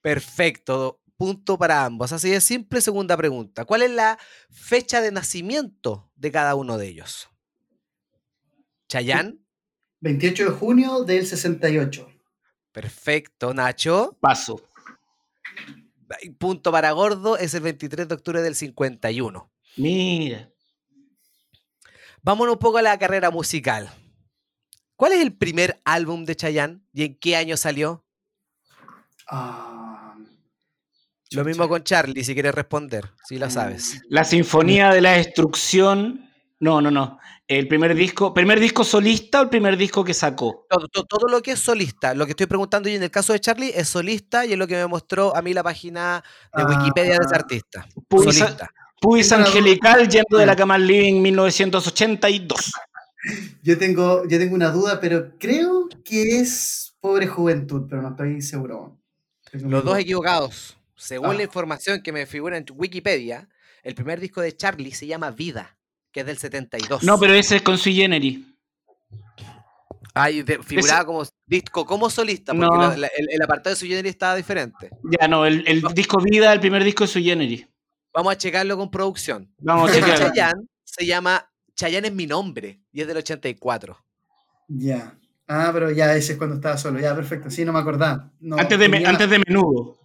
Perfecto. 0.00 1.02
Punto 1.18 1.58
para 1.58 1.84
ambos. 1.84 2.12
Así 2.12 2.30
de 2.30 2.40
simple. 2.40 2.80
Segunda 2.80 3.14
pregunta. 3.14 3.66
¿Cuál 3.66 3.82
es 3.82 3.90
la 3.90 4.18
fecha 4.48 5.02
de 5.02 5.12
nacimiento 5.12 6.10
de 6.16 6.32
cada 6.32 6.54
uno 6.54 6.78
de 6.78 6.88
ellos? 6.88 7.28
Chayanne. 8.88 9.36
28 10.00 10.44
de 10.46 10.50
junio 10.50 11.04
del 11.04 11.26
68. 11.26 12.13
Perfecto, 12.78 13.54
Nacho. 13.54 14.16
Paso. 14.20 14.60
Punto 16.38 16.72
para 16.72 16.90
Gordo 16.90 17.38
es 17.38 17.54
el 17.54 17.60
23 17.62 18.08
de 18.08 18.14
octubre 18.16 18.42
del 18.42 18.56
51. 18.56 19.48
Mira. 19.76 20.50
Vámonos 22.22 22.54
un 22.54 22.58
poco 22.58 22.78
a 22.78 22.82
la 22.82 22.98
carrera 22.98 23.30
musical. 23.30 23.88
¿Cuál 24.96 25.12
es 25.12 25.20
el 25.20 25.32
primer 25.36 25.80
álbum 25.84 26.24
de 26.24 26.34
Chayanne 26.34 26.80
y 26.92 27.04
en 27.04 27.14
qué 27.16 27.36
año 27.36 27.56
salió? 27.56 28.04
Ah, 29.28 30.16
Lo 31.30 31.44
mismo 31.44 31.68
con 31.68 31.82
Charlie, 31.84 32.22
si 32.24 32.34
quieres 32.34 32.54
responder, 32.54 33.10
si 33.24 33.38
lo 33.38 33.46
Mm. 33.46 33.50
sabes. 33.50 34.00
La 34.08 34.24
Sinfonía 34.24 34.90
de 34.90 35.00
la 35.00 35.12
Destrucción. 35.12 36.28
No, 36.60 36.80
no, 36.80 36.90
no. 36.90 37.18
El 37.46 37.68
primer 37.68 37.94
disco. 37.94 38.32
¿Primer 38.32 38.58
disco 38.60 38.84
solista 38.84 39.40
o 39.40 39.42
el 39.44 39.48
primer 39.50 39.76
disco 39.76 40.04
que 40.04 40.14
sacó? 40.14 40.66
Todo, 40.70 40.88
to- 40.88 41.04
todo 41.04 41.28
lo 41.28 41.42
que 41.42 41.52
es 41.52 41.58
solista, 41.60 42.14
lo 42.14 42.24
que 42.24 42.30
estoy 42.32 42.46
preguntando 42.46 42.88
yo 42.88 42.96
en 42.96 43.02
el 43.02 43.10
caso 43.10 43.32
de 43.32 43.40
Charlie 43.40 43.72
es 43.74 43.88
solista 43.88 44.46
y 44.46 44.52
es 44.52 44.58
lo 44.58 44.66
que 44.66 44.76
me 44.76 44.86
mostró 44.86 45.36
a 45.36 45.42
mí 45.42 45.52
la 45.52 45.62
página 45.62 46.22
de 46.56 46.62
Ah. 46.62 46.66
Wikipedia 46.68 47.18
de 47.18 47.24
ese 47.26 47.34
artista. 47.34 47.86
Puis, 48.08 48.22
Solista. 48.22 48.70
Duda. 49.02 49.36
Angelical 49.36 50.08
yendo 50.08 50.38
de 50.38 50.46
la 50.46 50.52
Ah. 50.52 50.56
cama 50.56 50.74
al 50.76 50.86
living 50.86 51.20
1982. 51.20 52.72
Yo 53.62 53.78
tengo, 53.78 54.22
yo 54.28 54.38
tengo 54.38 54.54
una 54.54 54.70
duda, 54.70 55.00
pero 55.00 55.32
creo 55.38 55.88
que 56.04 56.40
es 56.40 56.94
Pobre 57.00 57.26
Juventud, 57.26 57.86
pero 57.88 58.02
no 58.02 58.10
estoy 58.10 58.42
seguro. 58.42 58.98
Tengo 59.50 59.68
Los 59.70 59.84
dos 59.84 59.98
equivocados. 59.98 60.76
Según 60.96 61.30
Ah. 61.30 61.34
la 61.34 61.42
información 61.42 62.02
que 62.02 62.12
me 62.12 62.26
figura 62.26 62.56
en 62.58 62.64
Wikipedia, 62.74 63.48
el 63.82 63.94
primer 63.94 64.20
disco 64.20 64.40
de 64.42 64.54
Charlie 64.56 64.92
se 64.92 65.06
llama 65.06 65.30
Vida, 65.30 65.76
que 66.14 66.20
es 66.20 66.26
del 66.26 66.38
72. 66.38 67.02
No, 67.02 67.18
pero 67.18 67.34
ese 67.34 67.56
es 67.56 67.62
con 67.62 67.76
Sui 67.76 67.92
Generis. 67.96 68.38
Ay, 70.14 70.42
de- 70.44 70.62
figuraba 70.62 71.04
como 71.04 71.24
disco, 71.44 71.84
como 71.84 72.08
solista, 72.08 72.52
porque 72.52 72.66
No. 72.66 72.80
la- 72.88 72.96
la- 72.96 73.10
el, 73.16 73.26
el 73.30 73.42
apartado 73.42 73.74
de 73.74 73.80
su 73.80 73.84
género 73.86 74.08
estaba 74.08 74.36
diferente. 74.36 74.90
Ya 75.20 75.26
no, 75.26 75.44
el, 75.44 75.66
el 75.66 75.82
disco 75.92 76.18
Vida, 76.22 76.52
el 76.52 76.60
primer 76.60 76.84
disco 76.84 77.02
de 77.02 77.08
Sui 77.08 77.24
Generis. 77.24 77.66
Vamos 78.14 78.32
a 78.32 78.38
checarlo 78.38 78.76
con 78.76 78.92
producción. 78.92 79.52
Vamos 79.58 79.90
a 79.90 79.94
chequear. 79.94 80.18
Chayanne 80.18 80.66
se 80.84 81.04
llama 81.04 81.50
Chayanne 81.74 82.06
es 82.08 82.14
mi 82.14 82.28
nombre 82.28 82.80
y 82.92 83.00
es 83.00 83.08
del 83.08 83.16
84. 83.16 83.98
Ya. 84.68 85.18
Ah, 85.48 85.70
pero 85.74 85.90
ya 85.90 86.14
ese 86.14 86.32
es 86.34 86.38
cuando 86.38 86.54
estaba 86.56 86.78
solo. 86.78 87.00
Ya, 87.00 87.12
perfecto. 87.16 87.50
Sí, 87.50 87.64
no 87.64 87.72
me 87.72 87.80
acordaba. 87.80 88.30
No, 88.38 88.56
Antes 88.56 88.78
de, 88.78 88.88
me- 88.88 89.04
antes 89.04 89.28
de 89.28 89.40
menudo. 89.40 89.98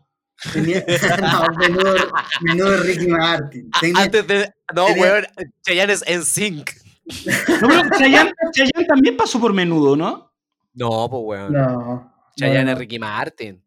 Tenía- 0.53 0.83
no, 1.21 1.53
menudo, 1.57 1.95
menudo 2.41 2.71
de 2.71 2.77
Ricky 2.83 3.07
Martin. 3.07 3.69
Tenía- 3.79 4.03
Antes 4.03 4.27
de. 4.27 4.53
No, 4.75 4.85
tenía- 4.87 5.01
weón, 5.01 5.27
Chayanne 5.65 5.93
es 5.93 6.03
en 6.07 6.23
sync. 6.23 6.71
No, 7.61 7.67
pero 7.67 7.89
Chayanne, 7.97 8.31
Chayanne 8.53 8.85
también 8.87 9.17
pasó 9.17 9.39
por 9.39 9.53
menudo, 9.53 9.95
¿no? 9.95 10.31
No, 10.73 11.07
pues 11.09 11.21
weón. 11.25 11.53
No. 11.53 12.13
Chayanne 12.37 12.65
no, 12.65 12.71
es 12.73 12.77
Ricky 12.77 12.99
Martin. 12.99 13.61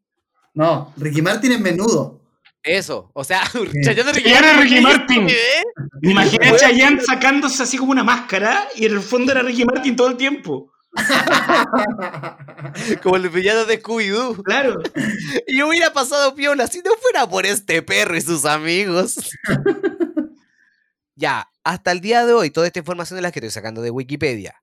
No, 0.55 0.93
Ricky 0.97 1.23
Martin 1.23 1.53
es 1.53 1.61
menudo. 1.61 2.21
Eso, 2.63 3.11
o 3.15 3.25
sea, 3.25 3.43
Chayanne 3.83 4.11
es 4.11 4.17
Ricky 4.17 4.31
Chayanne 4.31 4.51
es 4.51 4.55
Martin. 4.57 4.63
Ricky 4.63 4.81
Martin. 4.81 5.29
¿eh? 5.29 5.63
Me 6.01 6.11
imaginé 6.13 6.49
a. 6.49 6.57
Chayanne 6.57 7.01
sacándose 7.01 7.63
así 7.63 7.77
como 7.77 7.91
una 7.91 8.05
máscara 8.05 8.69
y 8.77 8.87
en 8.87 8.93
el 8.93 9.01
fondo 9.01 9.33
era 9.33 9.43
Ricky 9.43 9.65
Martin 9.65 9.97
todo 9.97 10.09
el 10.09 10.17
tiempo. 10.17 10.71
Como 13.03 13.17
el 13.17 13.29
villano 13.31 13.65
de 13.65 13.83
Scooby-Doo. 13.83 14.43
Claro. 14.43 14.81
Y 15.47 15.63
hubiera 15.63 15.93
pasado 15.93 16.35
piola 16.35 16.67
si 16.67 16.81
no 16.81 16.91
fuera 17.01 17.29
por 17.29 17.47
este 17.47 17.83
perro 17.83 18.17
y 18.17 18.21
sus 18.21 18.45
amigos. 18.45 19.17
ya, 21.15 21.49
hasta 21.65 21.93
el 21.93 22.01
día 22.01 22.27
de 22.27 22.33
hoy, 22.33 22.51
toda 22.51 22.67
esta 22.67 22.79
información 22.79 23.17
de 23.17 23.23
la 23.23 23.33
que 23.33 23.39
estoy 23.41 23.51
sacando 23.51 23.83
de 23.83 23.91
Wikipedia. 23.91 24.55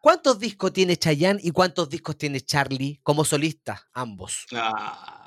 ¿Cuántos 0.00 0.38
discos 0.40 0.72
tiene 0.72 0.96
Chayanne 0.96 1.40
y 1.42 1.52
cuántos 1.52 1.88
discos 1.88 2.18
tiene 2.18 2.40
Charlie 2.40 2.98
como 3.02 3.24
solista? 3.24 3.88
Ambos. 3.92 4.46
Ah. 4.52 5.18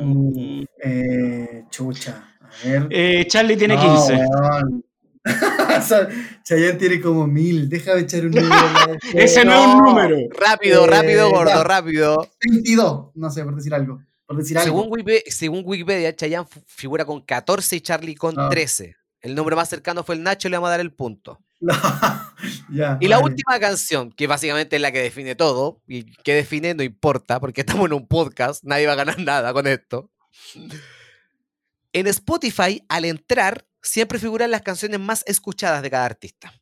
Uh, 0.00 0.64
eh, 0.82 1.64
chucha. 1.70 2.34
A 2.40 2.68
ver. 2.68 2.86
Eh, 2.90 3.26
Charlie 3.28 3.56
tiene 3.56 3.76
No, 3.76 3.94
15. 3.94 4.14
weón. 4.14 4.84
Chayanne 6.44 6.78
tiene 6.78 7.00
como 7.00 7.26
mil. 7.26 7.68
Déjame 7.68 8.00
echar 8.00 8.24
un 8.26 8.32
número. 8.32 8.98
Ese 9.14 9.44
no 9.44 9.52
es 9.52 9.66
un 9.66 9.78
número. 9.84 10.16
Rápido, 10.38 10.84
Eh, 10.84 10.88
rápido, 10.88 11.30
gordo, 11.30 11.50
ya. 11.50 11.64
rápido. 11.64 12.28
22. 12.42 13.10
No 13.14 13.30
sé, 13.30 13.44
por 13.44 13.54
decir 13.56 13.74
algo. 13.74 14.00
Por 14.26 14.36
decir 14.36 14.58
algo. 14.58 14.66
Según 14.76 14.92
Wikipedia, 14.92 15.22
según 15.28 15.62
Wikipedia, 15.64 16.14
Chayanne 16.16 16.46
figura 16.66 17.04
con 17.04 17.20
14 17.22 17.76
y 17.76 17.80
Charlie 17.80 18.14
con 18.14 18.34
Ah. 18.38 18.48
13. 18.50 18.96
El 19.20 19.34
número 19.34 19.56
más 19.56 19.68
cercano 19.68 20.04
fue 20.04 20.14
el 20.14 20.22
Nacho, 20.22 20.48
le 20.48 20.56
vamos 20.56 20.68
a 20.68 20.70
dar 20.72 20.80
el 20.80 20.92
punto. 20.92 21.40
No, 21.60 21.72
ya, 22.72 22.98
Y 23.00 23.08
la 23.08 23.16
vale. 23.16 23.30
última 23.32 23.58
canción, 23.58 24.12
que 24.12 24.28
básicamente 24.28 24.76
es 24.76 24.82
la 24.82 24.92
que 24.92 25.00
define 25.02 25.34
todo, 25.34 25.82
y 25.88 26.04
que 26.22 26.34
define 26.34 26.72
no 26.74 26.84
importa, 26.84 27.40
porque 27.40 27.62
estamos 27.62 27.86
en 27.86 27.94
un 27.94 28.06
podcast, 28.06 28.62
nadie 28.62 28.86
va 28.86 28.92
a 28.92 28.96
ganar 28.96 29.18
nada 29.18 29.52
con 29.52 29.66
esto. 29.66 30.08
En 31.92 32.06
Spotify, 32.06 32.84
al 32.88 33.04
entrar, 33.06 33.66
siempre 33.88 34.18
figuran 34.18 34.50
las 34.50 34.62
canciones 34.62 35.00
más 35.00 35.24
escuchadas 35.26 35.82
de 35.82 35.90
cada 35.90 36.04
artista. 36.04 36.52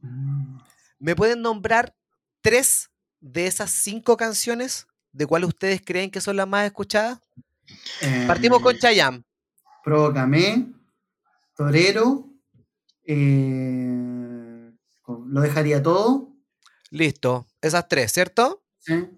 Mm, 0.00 0.58
¿Me 0.98 1.16
pueden 1.16 1.42
nombrar 1.42 1.94
tres 2.40 2.90
de 3.20 3.46
esas 3.46 3.70
cinco 3.70 4.16
canciones 4.16 4.86
de 5.12 5.26
cuáles 5.26 5.48
ustedes 5.48 5.80
creen 5.84 6.10
que 6.10 6.20
son 6.20 6.36
las 6.36 6.48
más 6.48 6.66
escuchadas? 6.66 7.20
Partimos 8.26 8.60
con 8.60 8.74
eh, 8.74 8.78
Chayanne. 8.78 9.24
Provócame, 9.82 10.72
Torero, 11.54 12.28
eh, 13.04 14.72
lo 15.06 15.40
dejaría 15.40 15.82
todo. 15.82 16.32
Listo, 16.90 17.46
esas 17.60 17.88
tres, 17.88 18.12
¿cierto? 18.12 18.64
¿sí? 18.78 19.08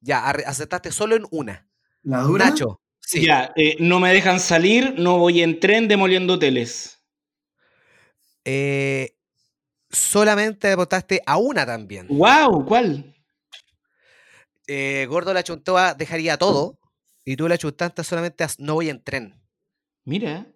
Ya, 0.00 0.28
acertaste 0.28 0.92
solo 0.92 1.16
en 1.16 1.26
una. 1.30 1.68
La 2.02 2.20
dura. 2.20 2.50
Nacho, 2.50 2.80
sí. 3.06 3.24
Ya, 3.26 3.52
eh, 3.56 3.76
no 3.80 4.00
me 4.00 4.12
dejan 4.12 4.40
salir, 4.40 4.94
no 4.98 5.18
voy 5.18 5.42
en 5.42 5.60
tren 5.60 5.88
demoliendo 5.88 6.34
hoteles. 6.34 7.00
Eh, 8.44 9.16
solamente 9.90 10.74
votaste 10.74 11.22
a 11.26 11.36
una 11.38 11.64
también. 11.64 12.08
¡Wow! 12.08 12.64
¿Cuál? 12.66 13.14
Eh, 14.66 15.06
Gordo 15.08 15.32
la 15.34 15.42
Chuntoa 15.42 15.94
dejaría 15.94 16.36
todo 16.38 16.78
y 17.24 17.36
tú 17.36 17.48
la 17.48 17.58
chuntaste 17.58 18.02
solamente 18.04 18.44
a 18.44 18.48
No 18.58 18.74
voy 18.74 18.88
en 18.90 19.02
tren. 19.02 19.40
Mira. 20.04 20.46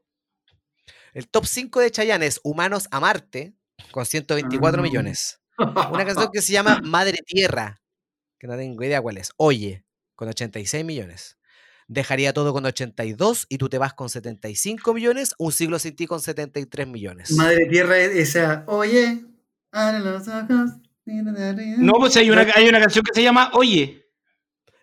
El 1.14 1.28
top 1.28 1.46
5 1.46 1.80
de 1.80 1.90
Chayanne 1.90 2.26
es 2.26 2.40
Humanos 2.42 2.88
a 2.90 3.00
Marte 3.00 3.54
con 3.90 4.04
124 4.06 4.80
Ah. 4.80 4.82
millones. 4.82 5.40
Una 5.58 6.04
canción 6.04 6.30
que 6.32 6.42
se 6.42 6.52
llama 6.52 6.80
Madre 6.84 7.18
Tierra, 7.26 7.80
que 8.38 8.46
no 8.46 8.56
tengo 8.56 8.82
idea 8.84 9.00
cuál 9.00 9.16
es. 9.18 9.30
Oye, 9.36 9.84
con 10.14 10.28
86 10.28 10.84
millones. 10.84 11.37
Dejaría 11.88 12.32
todo 12.34 12.52
con 12.52 12.64
82 12.66 13.46
y 13.48 13.56
tú 13.58 13.68
te 13.70 13.78
vas 13.78 13.94
con 13.94 14.10
75 14.10 14.92
millones. 14.94 15.34
Un 15.38 15.52
siglo 15.52 15.78
sin 15.78 15.96
ti 15.96 16.06
con 16.06 16.20
73 16.20 16.86
millones. 16.86 17.30
Madre 17.32 17.66
Tierra, 17.66 17.96
esa. 17.98 18.64
Oye, 18.66 19.24
abre 19.72 20.00
los 20.00 20.28
ojos. 20.28 20.70
No, 21.06 21.94
pues 21.94 22.16
hay 22.18 22.30
una, 22.30 22.46
hay 22.54 22.68
una 22.68 22.78
canción 22.80 23.02
que 23.04 23.14
se 23.14 23.22
llama 23.22 23.50
Oye. 23.54 24.04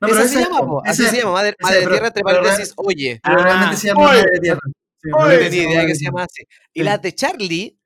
No, 0.01 0.07
pero 0.09 0.19
Esa 0.19 0.27
se 0.27 0.39
esa- 0.39 0.49
llama, 0.49 0.65
po, 0.67 0.81
así 0.83 1.03
esa- 1.03 1.11
se 1.11 1.17
llama, 1.19 1.31
Madre, 1.33 1.49
esa- 1.57 1.67
Madre 1.67 1.79
pero- 1.81 1.91
Tierra, 1.91 2.07
entre 2.07 2.23
paréntesis, 2.23 2.73
oye. 2.77 3.19
pero 3.23 3.37
realmente 3.37 3.75
Ah, 3.75 3.77
se 3.77 3.87
llama 3.87 4.01
oye. 4.09 4.17
Madre 4.17 4.39
Tierra. 4.41 4.59
Sí, 5.01 5.09
Oye. 5.13 5.23
No 5.23 5.29
tenía 5.39 5.49
se 5.49 5.69
idea 5.69 5.85
que 5.85 5.95
se 5.95 6.03
llama 6.05 6.23
así. 6.23 6.43
Y 6.73 6.79
Sí. 6.79 6.83
las 6.83 7.01
de 7.03 7.13
Charlie, 7.13 7.79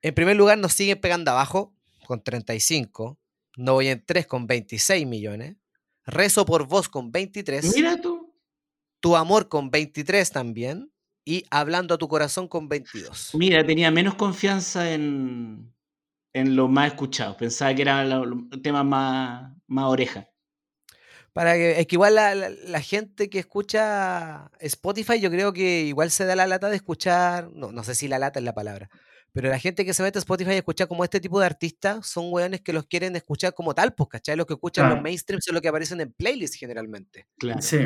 en 0.00 0.14
primer 0.14 0.34
lugar, 0.36 0.56
nos 0.56 0.72
siguen 0.72 0.98
pegando 0.98 1.30
abajo 1.30 1.74
con 2.06 2.22
35. 2.24 3.18
No 3.58 3.74
voy 3.74 3.88
en 3.88 4.02
3 4.04 4.26
con 4.26 4.46
26 4.46 5.06
millones. 5.06 5.56
Rezo 6.06 6.46
por 6.46 6.66
vos 6.66 6.88
con 6.88 7.12
23. 7.12 7.74
Mira 7.76 8.00
tú. 8.00 8.17
Tu 9.00 9.16
amor 9.16 9.48
con 9.48 9.70
23 9.70 10.30
también. 10.30 10.92
Y 11.24 11.44
hablando 11.50 11.94
a 11.94 11.98
tu 11.98 12.08
corazón 12.08 12.48
con 12.48 12.68
22. 12.68 13.32
Mira, 13.34 13.64
tenía 13.64 13.90
menos 13.90 14.14
confianza 14.14 14.90
en, 14.92 15.74
en 16.32 16.56
los 16.56 16.70
más 16.70 16.88
escuchados. 16.92 17.36
Pensaba 17.36 17.74
que 17.74 17.82
eran 17.82 18.08
los 18.08 18.26
los 18.26 18.62
temas 18.62 18.84
más, 18.84 19.52
más 19.66 19.84
oreja. 19.86 20.26
Para 21.34 21.54
que, 21.54 21.78
es 21.80 21.86
que 21.86 21.96
igual 21.96 22.14
la, 22.14 22.34
la- 22.34 22.48
la 22.48 22.80
gente 22.80 23.28
que 23.28 23.38
escucha 23.40 24.50
Spotify, 24.60 25.20
yo 25.20 25.30
creo 25.30 25.52
que 25.52 25.82
igual 25.82 26.10
se 26.10 26.24
da 26.24 26.34
la 26.34 26.46
lata 26.46 26.68
de 26.70 26.76
escuchar, 26.76 27.50
no, 27.52 27.70
no 27.72 27.84
sé 27.84 27.94
si 27.94 28.08
la 28.08 28.18
lata 28.18 28.38
es 28.38 28.44
la 28.44 28.54
palabra, 28.54 28.88
pero 29.32 29.48
la 29.50 29.58
gente 29.58 29.84
que 29.84 29.92
se 29.94 30.02
mete 30.02 30.18
a 30.18 30.20
Spotify 30.20 30.52
a 30.52 30.56
escuchar 30.56 30.88
como 30.88 31.04
este 31.04 31.20
tipo 31.20 31.38
de 31.38 31.46
artistas 31.46 32.06
son 32.06 32.32
weones 32.32 32.62
que 32.62 32.72
los 32.72 32.86
quieren 32.86 33.14
escuchar 33.14 33.52
como 33.54 33.74
tal, 33.74 33.94
pues, 33.94 34.08
¿cachai? 34.08 34.34
Los 34.36 34.46
que 34.46 34.54
escuchan 34.54 34.84
los 34.86 34.92
Claro. 34.94 35.02
mainstream 35.02 35.40
son 35.42 35.54
los 35.54 35.62
que 35.62 35.68
aparecen 35.68 36.00
en 36.00 36.12
playlists 36.12 36.56
generalmente. 36.56 37.28
Claro. 37.38 37.60
Sí. 37.60 37.76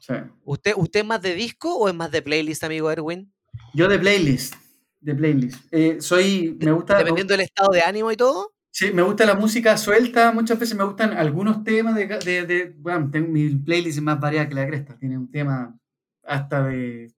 Sí. 0.00 0.14
¿Usted, 0.44 0.72
¿Usted 0.76 1.00
es 1.00 1.06
más 1.06 1.22
de 1.22 1.34
disco 1.34 1.76
o 1.76 1.88
es 1.88 1.94
más 1.94 2.10
de 2.10 2.22
playlist, 2.22 2.64
amigo 2.64 2.90
Erwin? 2.90 3.32
Yo 3.72 3.88
de 3.88 3.98
playlist. 3.98 4.54
De 5.00 5.14
playlist. 5.14 5.58
Eh, 5.70 5.98
soy. 6.00 6.56
Me 6.60 6.72
gusta. 6.72 6.96
Dependiendo 6.98 7.32
del 7.34 7.42
estado 7.42 7.70
de 7.72 7.82
ánimo 7.82 8.10
y 8.10 8.16
todo. 8.16 8.52
Sí, 8.70 8.90
me 8.92 9.02
gusta 9.02 9.24
la 9.24 9.34
música 9.36 9.76
suelta, 9.76 10.32
muchas 10.32 10.58
veces 10.58 10.76
me 10.76 10.82
gustan 10.84 11.12
algunos 11.16 11.62
temas 11.62 11.94
de, 11.94 12.06
de, 12.08 12.44
de- 12.44 12.74
bueno, 12.78 13.08
tengo, 13.10 13.28
mi 13.28 13.48
playlist 13.50 13.98
es 13.98 14.02
más 14.02 14.18
variada 14.18 14.48
que 14.48 14.54
la 14.56 14.66
cresta, 14.66 14.98
tiene 14.98 15.16
un 15.16 15.30
tema 15.30 15.78
hasta 16.24 16.64
de 16.66 17.12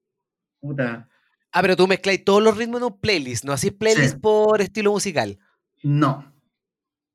puta, 0.60 1.08
Ah, 1.52 1.62
pero 1.62 1.74
tú 1.74 1.86
mezcláis 1.86 2.22
todos 2.24 2.42
los 2.42 2.54
ritmos 2.58 2.82
en 2.82 2.88
un 2.88 3.00
playlist, 3.00 3.44
¿no? 3.44 3.52
Así 3.54 3.70
playlist 3.70 4.14
Sí. 4.16 4.20
por 4.20 4.60
estilo 4.60 4.90
musical. 4.92 5.38
no, 5.82 6.30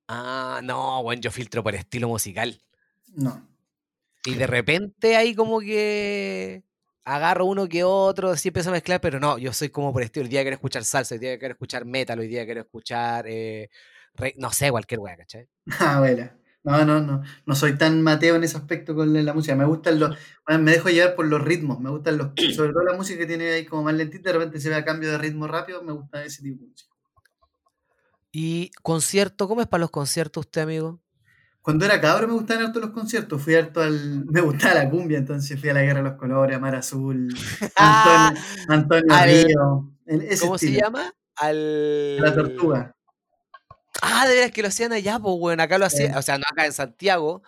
Ah, 0.07 0.59
no, 0.63 1.03
bueno, 1.03 1.21
yo 1.21 1.29
filtro 1.31 1.61
por 1.63 1.75
estilo 1.75 2.07
musical. 2.07 2.59
no. 3.13 3.47
Y 4.25 4.35
de 4.35 4.47
repente 4.47 5.15
hay 5.15 5.33
como 5.35 5.59
que 5.59 6.63
agarro 7.05 7.45
uno 7.45 7.67
que 7.67 7.83
otro, 7.83 8.35
sí 8.37 8.49
empiezo 8.49 8.69
a 8.69 8.73
mezclar, 8.73 9.01
pero 9.01 9.19
no, 9.19 9.37
yo 9.37 9.51
soy 9.53 9.69
como 9.69 9.91
por 9.93 10.03
estilo. 10.03 10.23
El 10.25 10.29
día 10.29 10.41
quiero 10.41 10.55
escuchar 10.55 10.83
salsa, 10.85 11.15
el 11.15 11.21
día 11.21 11.39
quiero 11.39 11.53
escuchar 11.53 11.85
metal, 11.85 12.19
hoy 12.19 12.27
día 12.27 12.45
quiero 12.45 12.61
escuchar, 12.61 13.25
eh, 13.27 13.69
re- 14.15 14.35
no 14.37 14.51
sé, 14.51 14.69
cualquier 14.71 14.99
wea, 14.99 15.17
¿cachai? 15.17 15.47
Ah, 15.79 15.99
bueno. 15.99 16.29
No, 16.63 16.85
no, 16.85 17.01
no. 17.01 17.23
No 17.45 17.55
soy 17.55 17.77
tan 17.77 18.01
mateo 18.03 18.35
en 18.35 18.43
ese 18.43 18.57
aspecto 18.57 18.93
con 18.95 19.11
la 19.25 19.33
música. 19.33 19.55
Me 19.55 19.65
gustan 19.65 19.99
los. 19.99 20.15
bueno, 20.45 20.61
me 20.63 20.71
dejo 20.71 20.89
llevar 20.89 21.15
por 21.15 21.25
los 21.25 21.41
ritmos. 21.41 21.79
Me 21.79 21.89
gustan 21.89 22.17
los. 22.17 22.29
Sobre 22.55 22.71
todo 22.73 22.83
la 22.83 22.93
música 22.93 23.19
que 23.19 23.25
tiene 23.27 23.51
ahí 23.51 23.65
como 23.65 23.83
más 23.83 23.95
lentita, 23.95 24.29
de 24.31 24.37
repente 24.37 24.59
se 24.59 24.69
ve 24.69 24.75
a 24.75 24.85
cambio 24.85 25.11
de 25.11 25.17
ritmo 25.17 25.47
rápido. 25.47 25.81
Me 25.83 25.91
gusta 25.93 26.23
ese 26.23 26.43
tipo 26.43 26.61
de 26.63 26.67
música. 26.69 26.91
Y 28.33 28.71
concierto, 28.81 29.47
¿cómo 29.47 29.61
es 29.61 29.67
para 29.67 29.81
los 29.81 29.91
conciertos 29.91 30.45
usted, 30.45 30.61
amigo? 30.61 30.99
Cuando 31.61 31.85
era 31.85 32.01
cabro 32.01 32.27
me 32.27 32.33
gustaban 32.33 32.65
harto 32.65 32.79
los 32.79 32.89
conciertos. 32.89 33.41
Fui 33.41 33.55
harto 33.55 33.81
al. 33.81 34.25
Me 34.31 34.41
gustaba 34.41 34.73
la 34.75 34.89
cumbia, 34.89 35.17
entonces 35.19 35.59
fui 35.59 35.69
a 35.69 35.73
la 35.73 35.81
Guerra 35.83 36.01
de 36.01 36.09
los 36.09 36.17
Colores, 36.17 36.57
a 36.57 36.59
Mar 36.59 36.75
Azul, 36.75 37.29
Antonio, 37.75 38.41
Antonio 38.67 39.13
Al- 39.13 39.29
Río. 39.29 39.93
en 40.07 40.21
ese 40.23 40.41
¿Cómo 40.41 40.57
se 40.57 40.71
llama? 40.71 41.13
Al... 41.35 42.17
La 42.17 42.33
Tortuga. 42.33 42.95
Ah, 44.01 44.27
de 44.27 44.35
veras 44.35 44.51
que 44.51 44.61
lo 44.61 44.69
hacían 44.69 44.93
allá, 44.93 45.19
pues, 45.19 45.35
bueno, 45.39 45.61
acá 45.63 45.77
lo 45.77 45.85
hacían, 45.85 46.15
o 46.17 46.21
sea, 46.21 46.37
no 46.37 46.43
acá 46.51 46.65
en 46.65 46.73
Santiago, 46.73 47.43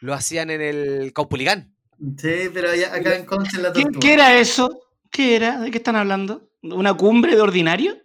lo 0.00 0.12
hacían 0.12 0.50
en 0.50 0.60
el 0.60 1.12
Caupuligán. 1.14 1.74
Sí, 2.18 2.50
pero 2.52 2.70
allá, 2.70 2.94
acá 2.94 3.14
en 3.16 3.24
Conce 3.24 3.56
en 3.56 3.62
La 3.62 3.72
¿Qué, 3.72 3.82
Tortuga. 3.82 4.00
qué 4.02 4.12
era 4.12 4.34
eso? 4.38 4.80
¿Qué 5.10 5.36
era? 5.36 5.60
¿De 5.60 5.70
qué 5.70 5.78
están 5.78 5.96
hablando? 5.96 6.50
¿Una 6.62 6.92
cumbre 6.94 7.34
de 7.36 7.40
ordinario? 7.42 7.96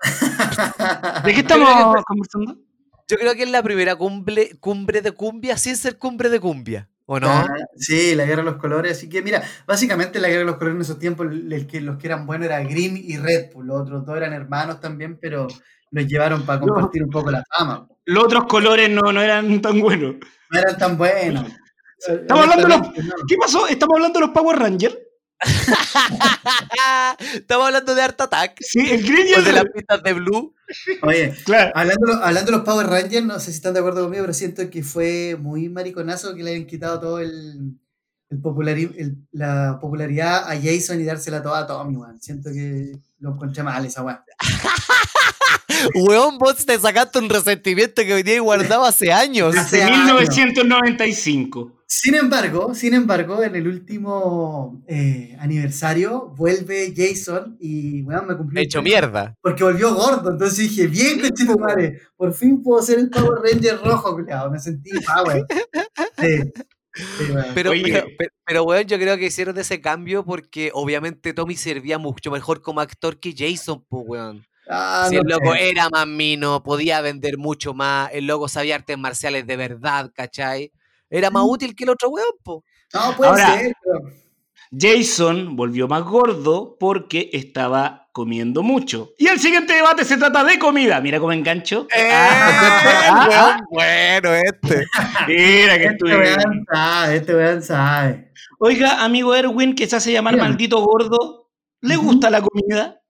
¿De 1.24 1.34
qué 1.34 1.40
estamos 1.40 2.04
conversando? 2.06 2.56
Yo 3.12 3.18
creo 3.18 3.34
que 3.34 3.42
es 3.42 3.50
la 3.50 3.62
primera 3.62 3.94
cumbre, 3.94 4.56
cumbre 4.58 5.02
de 5.02 5.12
cumbia 5.12 5.58
sin 5.58 5.76
ser 5.76 5.98
cumbre 5.98 6.30
de 6.30 6.40
cumbia, 6.40 6.88
¿o 7.04 7.20
no? 7.20 7.28
Ah, 7.28 7.46
sí, 7.76 8.14
la 8.14 8.24
guerra 8.24 8.42
de 8.42 8.50
los 8.50 8.56
colores. 8.58 8.92
Así 8.96 9.10
que, 9.10 9.20
mira, 9.20 9.42
básicamente 9.66 10.18
la 10.18 10.28
guerra 10.28 10.38
de 10.38 10.46
los 10.46 10.56
colores 10.56 10.76
en 10.76 10.80
esos 10.80 10.98
tiempos, 10.98 11.26
el, 11.30 11.66
que, 11.66 11.82
los 11.82 11.98
que 11.98 12.06
eran 12.06 12.24
buenos 12.24 12.46
era 12.46 12.60
Grimm 12.60 12.96
y 12.96 13.18
Red 13.18 13.52
Bull. 13.52 13.66
Los 13.66 13.82
otros 13.82 14.06
dos 14.06 14.16
eran 14.16 14.32
hermanos 14.32 14.80
también, 14.80 15.18
pero 15.20 15.46
los 15.90 16.06
llevaron 16.06 16.46
para 16.46 16.60
compartir 16.60 17.04
un 17.04 17.10
poco 17.10 17.30
la 17.30 17.44
fama. 17.54 17.86
Los 18.06 18.24
otros 18.24 18.44
colores 18.46 18.88
no, 18.88 19.12
no 19.12 19.20
eran 19.20 19.60
tan 19.60 19.78
buenos. 19.78 20.14
No 20.50 20.58
eran 20.58 20.78
tan 20.78 20.96
buenos. 20.96 21.52
Estamos 21.98 22.44
hablando 22.44 22.66
de 22.66 22.78
los-. 22.78 23.26
¿Qué 23.28 23.36
pasó? 23.38 23.66
¿Estamos 23.66 23.96
hablando 23.96 24.20
de 24.20 24.26
los 24.26 24.34
Power 24.34 24.58
Rangers? 24.58 24.96
Estamos 27.34 27.66
hablando 27.66 27.94
de 27.94 28.02
Art 28.02 28.20
Attack, 28.20 28.58
Sí, 28.60 28.80
el 28.90 29.02
Green 29.02 29.28
y 29.28 29.32
o 29.34 29.38
el 29.38 29.44
de 29.44 29.52
las 29.52 29.64
pistas 29.64 30.02
de 30.02 30.12
Blue. 30.14 30.54
Oye, 31.02 31.34
Claro. 31.44 31.72
hablando, 31.74 32.12
hablando 32.22 32.50
de 32.50 32.56
los 32.58 32.64
Power 32.66 32.86
Rangers, 32.86 33.24
no 33.26 33.38
sé 33.38 33.46
si 33.50 33.56
están 33.56 33.74
de 33.74 33.80
acuerdo 33.80 34.02
conmigo, 34.04 34.22
pero 34.24 34.34
siento 34.34 34.68
que 34.70 34.82
fue 34.82 35.36
muy 35.38 35.68
mariconazo 35.68 36.34
que 36.34 36.42
le 36.42 36.52
hayan 36.52 36.66
quitado 36.66 37.00
todo 37.00 37.20
el, 37.20 37.76
el 38.30 38.40
populari- 38.42 38.94
el- 38.96 39.16
la 39.32 39.78
popularidad 39.80 40.44
a 40.50 40.56
Jason 40.60 41.00
y 41.00 41.04
dársela 41.04 41.42
toda 41.42 41.60
a 41.60 41.66
Tommy, 41.66 41.96
weón. 41.96 42.20
Siento 42.20 42.50
que 42.50 42.98
lo 43.22 43.30
encontré 43.30 43.62
mal 43.62 43.86
esa 43.86 44.02
weá. 44.02 44.24
Weón, 45.94 46.38
vos 46.38 46.64
te 46.66 46.78
sacaste 46.78 47.18
un 47.18 47.28
resentimiento 47.28 48.02
que 48.02 48.14
venía 48.14 48.40
guardado 48.40 48.84
hace 48.84 49.12
años. 49.12 49.56
Hace 49.56 49.78
De 49.78 49.82
años. 49.84 49.98
1995. 50.06 51.72
Sin 51.86 52.14
embargo, 52.14 52.74
sin 52.74 52.94
embargo, 52.94 53.42
en 53.42 53.54
el 53.54 53.68
último 53.68 54.82
eh, 54.86 55.36
aniversario 55.38 56.32
vuelve 56.36 56.94
Jason 56.96 57.56
y 57.60 58.02
weón, 58.02 58.26
me 58.26 58.36
cumplió. 58.36 58.54
Me 58.54 58.62
hecho 58.62 58.82
mierda. 58.82 59.34
Porque 59.40 59.62
volvió 59.62 59.94
gordo, 59.94 60.30
entonces 60.30 60.58
dije, 60.58 60.86
bien, 60.86 61.20
madre, 61.58 62.00
por 62.16 62.32
fin 62.32 62.62
puedo 62.62 62.82
ser 62.82 62.98
el 62.98 63.10
Power 63.10 63.42
Ranger 63.42 63.78
rojo, 63.84 64.14
culiao. 64.14 64.50
Me 64.50 64.58
sentí 64.58 64.90
power. 65.04 65.44
Sí. 66.18 66.52
Pero, 66.92 67.34
pero, 67.54 67.72
pero, 68.18 68.30
pero, 68.44 68.64
weón, 68.64 68.84
yo 68.86 68.98
creo 68.98 69.16
que 69.16 69.26
hicieron 69.26 69.56
ese 69.58 69.80
cambio 69.80 70.24
porque 70.24 70.70
obviamente 70.74 71.32
Tommy 71.32 71.56
servía 71.56 71.98
mucho 71.98 72.30
mejor 72.30 72.60
como 72.62 72.80
actor 72.80 73.18
que 73.18 73.34
Jason, 73.36 73.84
pues, 73.88 74.04
weón. 74.06 74.46
Ah, 74.68 75.06
si 75.08 75.16
no 75.16 75.22
el 75.22 75.26
loco 75.28 75.52
sé. 75.54 75.70
era 75.70 75.88
más 75.90 76.06
mino, 76.06 76.62
podía 76.62 77.00
vender 77.00 77.36
mucho 77.38 77.74
más, 77.74 78.10
el 78.12 78.26
loco 78.26 78.46
sabía 78.48 78.76
artes 78.76 78.96
marciales 78.98 79.46
de 79.46 79.56
verdad, 79.56 80.10
¿cachai? 80.14 80.70
Era 81.10 81.30
más 81.30 81.42
Mm. 81.44 81.48
útil 81.48 81.74
que 81.74 81.84
el 81.84 81.90
otro 81.90 82.10
weón, 82.10 82.28
po. 82.42 82.64
No, 82.94 83.16
puede 83.16 83.30
Ahora- 83.30 83.58
ser, 83.58 83.74
pero. 83.82 84.21
Jason 84.76 85.54
volvió 85.56 85.86
más 85.88 86.02
gordo 86.04 86.76
porque 86.80 87.30
estaba 87.32 88.08
comiendo 88.12 88.62
mucho. 88.62 89.10
Y 89.18 89.26
el 89.28 89.38
siguiente 89.38 89.72
debate 89.74 90.04
se 90.04 90.16
trata 90.16 90.44
de 90.44 90.58
comida. 90.58 91.00
Mira 91.00 91.18
cómo 91.20 91.32
engancho. 91.32 91.86
Ah, 91.94 93.58
weón, 93.70 93.70
bueno 93.70 94.34
este. 94.34 94.86
Mira 95.28 95.78
que 95.78 95.84
Este 95.84 95.86
estuve. 95.92 96.16
weón 96.16 96.64
sabe, 96.72 97.16
este 97.16 97.34
weón 97.34 97.62
sabe. 97.62 98.32
Oiga, 98.58 99.04
amigo 99.04 99.34
Erwin, 99.34 99.74
que 99.74 99.86
se 99.86 99.96
hace 99.96 100.12
llamar 100.12 100.36
maldito 100.36 100.80
gordo, 100.80 101.50
¿le 101.80 101.96
gusta 101.96 102.30
la 102.30 102.40
comida? 102.42 103.00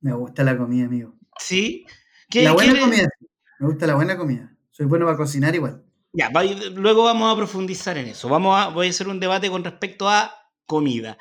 Me 0.00 0.12
gusta 0.12 0.42
la 0.44 0.56
comida, 0.56 0.86
amigo. 0.86 1.14
¿Sí? 1.38 1.86
¿Qué 2.28 2.42
La 2.42 2.52
buena 2.52 2.72
quiere? 2.72 2.84
comida. 2.84 3.08
sí. 3.18 3.26
Me 3.60 3.66
gusta 3.68 3.86
la 3.86 3.94
buena 3.94 4.16
comida. 4.16 4.52
Soy 4.70 4.86
bueno 4.86 5.06
para 5.06 5.16
cocinar 5.16 5.54
igual. 5.54 5.82
Ya, 6.12 6.30
va- 6.30 6.44
luego 6.44 7.04
vamos 7.04 7.32
a 7.32 7.36
profundizar 7.36 7.96
en 7.98 8.06
eso. 8.08 8.28
Vamos 8.28 8.58
a, 8.58 8.68
voy 8.68 8.86
a 8.86 8.90
hacer 8.90 9.08
un 9.08 9.20
debate 9.20 9.50
con 9.50 9.62
respecto 9.64 10.08
a 10.08 10.32
comida. 10.68 11.18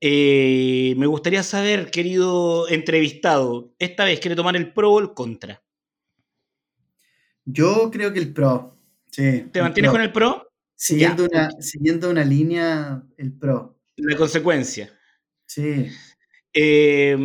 Eh, 0.00 0.94
me 0.96 1.06
gustaría 1.06 1.42
saber, 1.42 1.90
querido 1.90 2.68
entrevistado, 2.68 3.74
esta 3.78 4.04
vez 4.04 4.20
quiere 4.20 4.36
tomar 4.36 4.56
el 4.56 4.72
pro 4.72 4.92
o 4.92 5.00
el 5.00 5.12
contra. 5.12 5.62
Yo 7.44 7.90
creo 7.90 8.12
que 8.12 8.20
el 8.20 8.32
pro. 8.32 8.78
Sí. 9.10 9.46
¿Te 9.52 9.60
mantienes 9.60 9.90
con 9.90 10.00
el 10.00 10.12
pro? 10.12 10.50
Siguiendo 10.74 11.24
una, 11.24 11.50
siguiendo 11.60 12.08
una 12.08 12.24
línea, 12.24 13.02
el 13.16 13.32
pro. 13.32 13.78
La 13.96 14.16
consecuencia. 14.16 14.96
Sí. 15.46 15.88
Eh, 16.54 17.16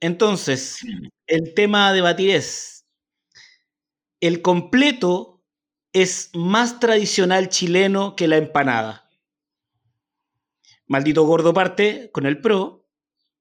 entonces, 0.00 0.80
el 1.26 1.54
tema 1.54 1.88
a 1.88 1.92
debatir 1.92 2.30
es, 2.30 2.86
¿el 4.20 4.42
completo 4.42 5.44
es 5.92 6.30
más 6.34 6.80
tradicional 6.80 7.48
chileno 7.48 8.16
que 8.16 8.26
la 8.26 8.36
empanada? 8.36 9.07
Maldito 10.88 11.24
gordo 11.24 11.52
parte 11.54 12.10
con 12.12 12.26
el 12.26 12.40
pro 12.40 12.86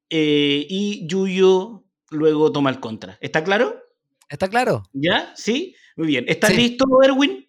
eh, 0.10 0.66
y 0.70 1.08
Yuyo 1.08 1.86
luego 2.12 2.52
toma 2.52 2.70
el 2.70 2.80
contra. 2.80 3.18
¿Está 3.22 3.44
claro? 3.44 3.82
¿Está 4.30 4.50
claro? 4.50 4.84
¿Ya? 4.94 5.34
¿Sí? 5.36 5.76
Muy 5.96 6.08
bien. 6.08 6.26
¿Estás 6.28 6.52
Sí. 6.52 6.58
listo, 6.58 6.86
Erwin? 7.04 7.48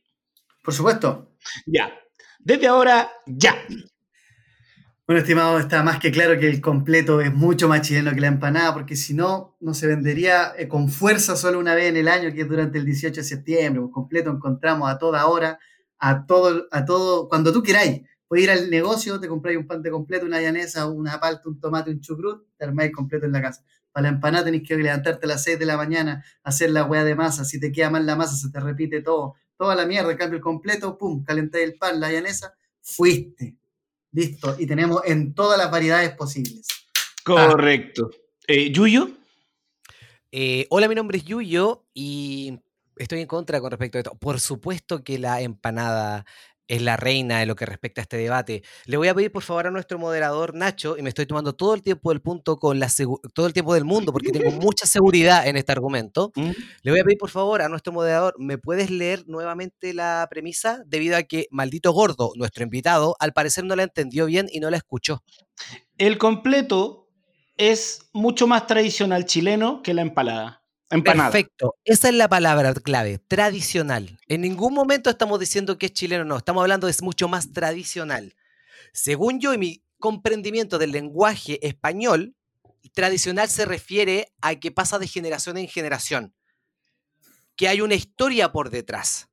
Por 0.63 0.73
supuesto. 0.75 1.33
Ya. 1.67 1.93
Desde 2.39 2.67
ahora, 2.69 3.11
ya. 3.27 3.57
Bueno, 5.07 5.21
estimado, 5.23 5.59
está 5.59 5.83
más 5.83 5.99
que 5.99 6.13
claro 6.13 6.39
que 6.39 6.49
el 6.49 6.61
completo 6.61 7.21
es 7.23 7.33
mucho 7.33 7.67
más 7.67 7.81
chileno 7.81 8.13
que 8.13 8.21
la 8.21 8.27
empanada, 8.27 8.75
porque 8.75 8.95
si 8.95 9.15
no, 9.15 9.57
no 9.59 9.73
se 9.73 9.87
vendería 9.87 10.53
eh, 10.59 10.69
con 10.69 10.91
fuerza 10.91 11.35
solo 11.35 11.59
una 11.59 11.75
vez 11.75 11.87
en 11.87 11.97
el 11.97 12.09
año, 12.09 12.33
que 12.35 12.43
es 12.43 12.49
durante 12.49 12.79
el 12.79 12.85
18 12.85 13.21
de 13.23 13.25
septiembre. 13.27 13.81
Pues 13.81 13.93
completo 13.93 14.31
encontramos 14.31 14.89
a 14.91 14.99
toda 14.99 15.27
hora, 15.27 15.59
a 15.99 16.27
todo, 16.27 16.69
a 16.71 16.85
todo, 16.85 17.29
cuando 17.29 17.53
tú 17.53 17.63
queráis. 17.63 18.03
Puedes 18.29 18.45
ir 18.45 18.51
al 18.51 18.71
negocio, 18.71 19.19
te 19.19 19.27
compráis 19.27 19.57
un 19.57 19.67
pan 19.67 19.83
de 19.83 19.91
completo, 19.91 20.27
una 20.27 20.41
llanesa, 20.41 20.87
una 20.87 21.19
palta, 21.19 21.49
un 21.49 21.59
tomate, 21.59 21.91
un 21.91 22.01
chucrut, 22.01 22.47
te 22.59 22.67
armáis 22.67 22.93
completo 22.93 23.25
en 23.25 23.33
la 23.33 23.41
casa. 23.41 23.65
Para 23.91 24.03
la 24.03 24.09
empanada 24.11 24.45
tenés 24.45 24.69
que 24.69 24.77
levantarte 24.77 25.25
a 25.25 25.29
las 25.29 25.43
6 25.45 25.59
de 25.59 25.65
la 25.65 25.79
mañana, 25.79 26.23
hacer 26.43 26.71
la 26.71 26.85
hueá 26.85 27.05
de 27.05 27.15
masa. 27.15 27.47
Si 27.47 27.59
te 27.59 27.73
queda 27.73 27.89
mal 27.89 28.05
la 28.05 28.17
masa, 28.17 28.37
se 28.37 28.51
te 28.51 28.61
repite 28.61 29.01
todo. 29.01 29.35
Toda 29.57 29.75
la 29.75 29.87
mierda, 29.87 30.15
cambio 30.17 30.37
el 30.37 30.43
completo, 30.43 30.99
pum, 30.99 31.25
calentáis 31.25 31.65
el 31.65 31.79
pan, 31.79 31.99
la 31.99 32.13
llanesa, 32.13 32.55
fuiste. 32.83 33.57
Listo. 34.13 34.57
Y 34.59 34.67
tenemos 34.67 35.03
en 35.07 35.35
todas 35.35 35.59
las 35.59 35.71
variedades 35.71 36.11
posibles. 36.11 36.69
Correcto. 37.25 38.11
Eh, 38.47 38.71
¿Yuyo? 38.71 39.11
Eh, 40.31 40.67
hola, 40.69 40.89
mi 40.89 40.95
nombre 40.95 41.19
es 41.19 41.25
Yuyo 41.25 41.87
y 41.95 42.59
estoy 42.97 43.21
en 43.21 43.27
contra 43.27 43.61
con 43.61 43.71
respecto 43.71 43.99
a 43.99 44.01
esto. 44.01 44.15
Por 44.19 44.41
supuesto 44.41 45.03
que 45.03 45.19
la 45.19 45.41
empanada 45.41 46.25
es 46.69 46.83
la 46.83 46.97
reina 46.97 47.41
de 47.41 47.47
lo 47.47 47.57
que 47.57 47.67
respecta 47.67 48.01
a 48.01 48.03
este 48.03 48.19
debate. 48.19 48.63
Le 48.85 48.97
voy 48.97 49.09
a 49.09 49.15
pedir 49.15 49.33
por 49.33 49.43
favor 49.43 49.67
a 49.67 49.71
nuestro 49.71 49.99
moderador 49.99 50.55
Nacho, 50.55 50.97
y 50.97 51.03
me 51.03 51.09
estoy 51.09 51.27
tomando 51.27 51.55
todo 51.55 51.75
el 51.75 51.83
tiempo 51.83 52.11
del 52.11 52.21
punto 52.21 52.59
con 52.59 52.79
la 52.79 52.89
todo 53.35 53.47
el 53.47 53.53
tiempo 53.53 53.75
del 53.75 53.85
mundo 53.85 54.13
porque 54.13 54.31
tengo 54.31 54.51
mucha 54.61 54.87
seguridad 54.87 55.47
en 55.47 55.57
este 55.57 55.73
argumento. 55.73 56.33
¿Mm? 56.37 56.51
Le 56.83 56.91
voy 56.91 57.01
a 57.01 57.05
pedir 57.05 57.19
por 57.19 57.31
favor 57.31 57.63
a 57.63 57.69
nuestro 57.69 57.93
moderador, 57.93 58.35
¿me 58.39 58.59
puedes 58.59 58.91
leer 58.91 59.25
nuevamente 59.27 59.95
la 59.95 60.27
premisa? 60.31 60.83
Debido 60.87 61.17
a 61.17 61.23
que 61.23 61.47
maldito 61.51 61.93
gordo, 61.93 62.33
nuestro 62.37 62.63
invitado, 62.63 63.17
al 63.19 63.33
parecer 63.33 63.65
no 63.65 63.75
la 63.75 63.85
entendió 63.85 64.27
bien 64.27 64.49
y 64.53 64.61
no 64.61 64.71
la 64.71 64.77
escuchó. 64.77 65.23
El 65.97 66.19
completo 66.19 67.09
es 67.57 68.09
mucho 68.13 68.47
más 68.47 68.67
tradicional 68.67 69.25
chileno 69.25 69.83
que 69.83 69.95
la 69.95 70.03
empalada. 70.03 70.58
Perfecto. 70.89 71.77
Esa 71.85 72.09
es 72.09 72.15
la 72.15 72.29
palabra 72.29 72.73
clave, 72.75 73.19
tradicional. 73.19 74.19
En 74.27 74.41
ningún 74.41 74.73
momento 74.73 75.11
estamos 75.11 75.39
diciendo 75.39 75.77
que 75.77 75.87
es 75.87 75.93
chileno, 75.93 76.25
no. 76.25 76.39
Estamos 76.39 76.63
hablando 76.63 76.87
de 76.87 76.93
es 76.93 77.03
mucho 77.03 77.29
más 77.29 77.53
tradicional. 77.53 78.35
Según 78.93 79.39
yo 79.39 79.53
y 79.53 79.59
mi 79.59 79.83
comprendimiento 79.99 80.79
del 80.79 80.93
lenguaje 80.93 81.67
español, 81.67 82.35
tradicional 82.95 83.49
se 83.49 83.65
refiere 83.65 84.33
a 84.41 84.55
que 84.57 84.71
pasa 84.71 84.99
de 84.99 85.07
generación 85.07 85.59
en 85.59 85.69
generación. 85.69 86.35
Que 87.57 87.69
hay 87.69 87.81
una 87.81 87.95
historia 87.95 88.53
por 88.53 88.71
detrás. 88.71 89.29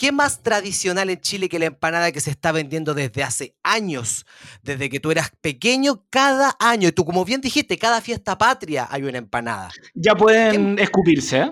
¿Qué 0.00 0.12
más 0.12 0.42
tradicional 0.42 1.10
en 1.10 1.20
Chile 1.20 1.50
que 1.50 1.58
la 1.58 1.66
empanada 1.66 2.10
que 2.10 2.20
se 2.22 2.30
está 2.30 2.52
vendiendo 2.52 2.94
desde 2.94 3.22
hace 3.22 3.54
años? 3.62 4.24
Desde 4.62 4.88
que 4.88 4.98
tú 4.98 5.10
eras 5.10 5.30
pequeño, 5.42 6.06
cada 6.08 6.56
año. 6.58 6.88
Y 6.88 6.92
tú, 6.92 7.04
como 7.04 7.22
bien 7.26 7.42
dijiste, 7.42 7.76
cada 7.76 8.00
fiesta 8.00 8.38
patria 8.38 8.88
hay 8.90 9.02
una 9.02 9.18
empanada. 9.18 9.68
Ya 9.92 10.14
pueden 10.14 10.78
escupirse, 10.78 11.40
¿eh? 11.40 11.50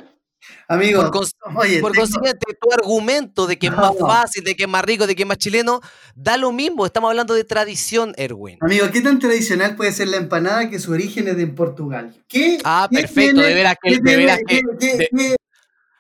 Amigo, 0.67 1.03
Por, 1.03 1.11
cons- 1.11 1.35
oye, 1.57 1.81
por 1.81 1.93
tengo- 1.93 2.05
consiguiente, 2.07 2.47
tu 2.59 2.73
argumento 2.73 3.47
de 3.47 3.59
que 3.59 3.67
es 3.67 3.73
más 3.75 3.93
No. 4.01 4.07
fácil, 4.07 4.43
de 4.45 4.57
que 4.57 4.63
es 4.63 4.69
más 4.69 4.83
rico, 4.83 5.07
de 5.07 5.15
que 5.15 5.25
es 5.25 5.29
más 5.29 5.37
chileno, 5.37 5.83
da 6.15 6.39
lo 6.39 6.51
mismo. 6.51 6.87
Estamos 6.87 7.11
hablando 7.11 7.35
de 7.35 7.45
tradición, 7.45 8.15
Erwin. 8.17 8.57
amigo, 8.63 8.87
¿qué 8.91 9.03
tan 9.03 9.19
tradicional 9.19 9.77
puede 9.77 9.93
ser 9.93 10.09
la 10.09 10.17
empanada 10.17 10.71
que 10.71 10.79
su 10.79 10.93
origen 10.93 11.29
es 11.29 11.37
de 11.37 11.49
Portugal? 11.49 12.15
¿Qué, 12.29 12.59
Ah, 12.65 12.89
qué 12.91 13.01
perfecto, 13.01 13.43
de 13.43 13.53
veras 13.55 13.75
que- 13.83 13.99
de 14.01 14.17
veras 14.17 14.39
que- 14.47 14.63
de- 14.79 15.37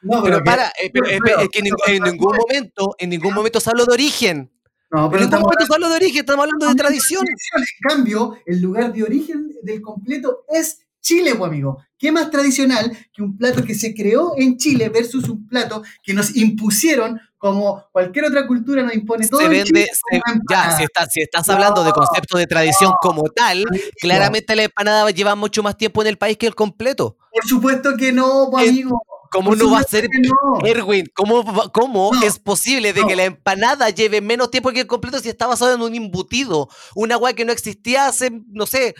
No, 0.02 0.22
Pero 0.22 0.42
para, 0.44 0.68
eh, 0.80 0.90
pero, 0.92 1.06
eh, 1.08 1.18
pero- 1.24 1.40
es 1.40 1.48
que 1.48 1.58
en, 1.58 1.64
ningún- 1.64 1.80
en 1.86 2.02
ningún 2.02 2.36
momento, 2.36 2.94
en 2.98 3.10
ningún 3.10 3.34
momento 3.34 3.60
se 3.60 3.70
habló 3.70 3.84
de 3.84 3.92
origen. 3.94 4.52
No, 4.90 5.04
En 5.04 5.10
pero 5.10 5.20
ningún 5.20 5.24
estamos 5.24 5.42
momento 5.44 5.66
se 5.66 5.74
habló 5.74 5.88
de 5.90 5.96
origen, 5.96 6.20
estamos 6.20 6.42
hablando 6.44 6.66
de 6.68 6.74
tradición. 6.74 7.24
En 7.26 7.88
cambio, 7.88 8.36
el 8.46 8.60
lugar 8.60 8.92
de 8.92 9.02
origen 9.02 9.50
del 9.62 9.80
completo 9.82 10.44
es 10.48 10.80
Chile, 11.00 11.34
pues, 11.36 11.48
amigo. 11.48 11.82
¿Qué 11.98 12.10
más 12.12 12.30
tradicional 12.30 12.96
que 13.12 13.22
un 13.22 13.36
plato 13.36 13.62
que 13.64 13.74
se 13.74 13.94
creó 13.94 14.34
en 14.36 14.56
Chile 14.56 14.88
versus 14.88 15.28
un 15.28 15.46
plato 15.46 15.82
que 16.02 16.12
nos 16.14 16.34
impusieron 16.36 17.20
como 17.38 17.84
cualquier 17.92 18.26
otra 18.26 18.46
cultura 18.46 18.82
nos 18.82 18.94
impone 18.94 19.26
todo 19.28 19.40
Se 19.40 19.46
en 19.46 19.52
vende, 19.52 19.64
Chile 19.66 19.86
se- 19.92 20.20
como 20.20 20.42
ya, 20.50 20.76
si 20.76 20.82
estás, 20.84 21.08
si 21.12 21.20
estás 21.20 21.48
hablando 21.48 21.84
de 21.84 21.92
concepto 21.92 22.36
de 22.36 22.46
tradición 22.46 22.92
como 23.00 23.24
tal, 23.30 23.64
claramente 24.00 24.54
la 24.56 24.64
empanada 24.64 25.08
lleva 25.10 25.34
mucho 25.34 25.62
más 25.62 25.76
tiempo 25.76 26.02
en 26.02 26.08
el 26.08 26.18
país 26.18 26.36
que 26.36 26.46
el 26.46 26.54
completo. 26.54 27.16
Por 27.32 27.44
supuesto 27.46 27.96
que 27.96 28.12
no, 28.12 28.48
pues, 28.50 28.64
Es- 28.64 28.70
amigo. 28.70 29.00
¿Cómo 29.30 29.50
Por 29.50 29.58
no 29.58 29.70
va 29.70 29.80
a 29.80 29.84
ser, 29.84 30.08
no. 30.10 30.66
Erwin? 30.66 31.06
¿Cómo, 31.14 31.44
cómo 31.72 32.10
No, 32.14 32.22
es 32.22 32.38
posible 32.38 32.92
de 32.92 33.02
no. 33.02 33.06
que 33.06 33.16
la 33.16 33.24
empanada 33.24 33.90
lleve 33.90 34.20
menos 34.20 34.50
tiempo 34.50 34.70
que 34.70 34.80
el 34.80 34.86
completo 34.86 35.18
si 35.18 35.28
está 35.28 35.46
basado 35.46 35.74
en 35.74 35.82
un 35.82 35.94
embutido? 35.94 36.68
Una 36.94 37.16
weá 37.16 37.34
que 37.34 37.44
no 37.44 37.52
existía 37.52 38.06
hace, 38.06 38.30
no 38.48 38.66
sé, 38.66 38.94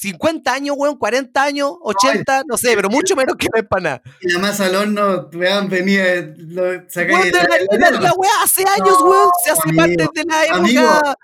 50 0.00 0.52
años, 0.52 0.76
weón, 0.78 0.96
40 0.96 1.42
años, 1.42 1.72
80, 1.82 2.42
no 2.46 2.56
sé, 2.56 2.72
pero 2.76 2.88
mucho 2.88 3.16
menos 3.16 3.34
que 3.36 3.48
la 3.52 3.60
empanada. 3.60 4.00
Y 4.20 4.32
la 4.32 4.38
masa 4.38 4.66
al 4.66 4.76
horno, 4.76 5.28
weón, 5.32 5.68
venía, 5.68 6.04
lo 6.36 6.62
sacáis 6.88 7.10
Weón, 7.18 7.22
de 7.24 7.30
de 7.30 7.32
la- 7.32 7.48
la, 7.48 7.56
de 7.58 7.78
la- 7.96 8.00
la 8.02 8.12
weá 8.12 8.30
hace 8.44 8.62
años, 8.62 8.96
No, 9.00 9.10
weón, 9.10 9.28
se 9.44 9.50
hace 9.50 9.60
amigo, 9.64 9.76
parte 9.82 10.20
de 10.20 10.24
la 10.24 10.44
época 10.44 10.60
medieval. 10.60 11.16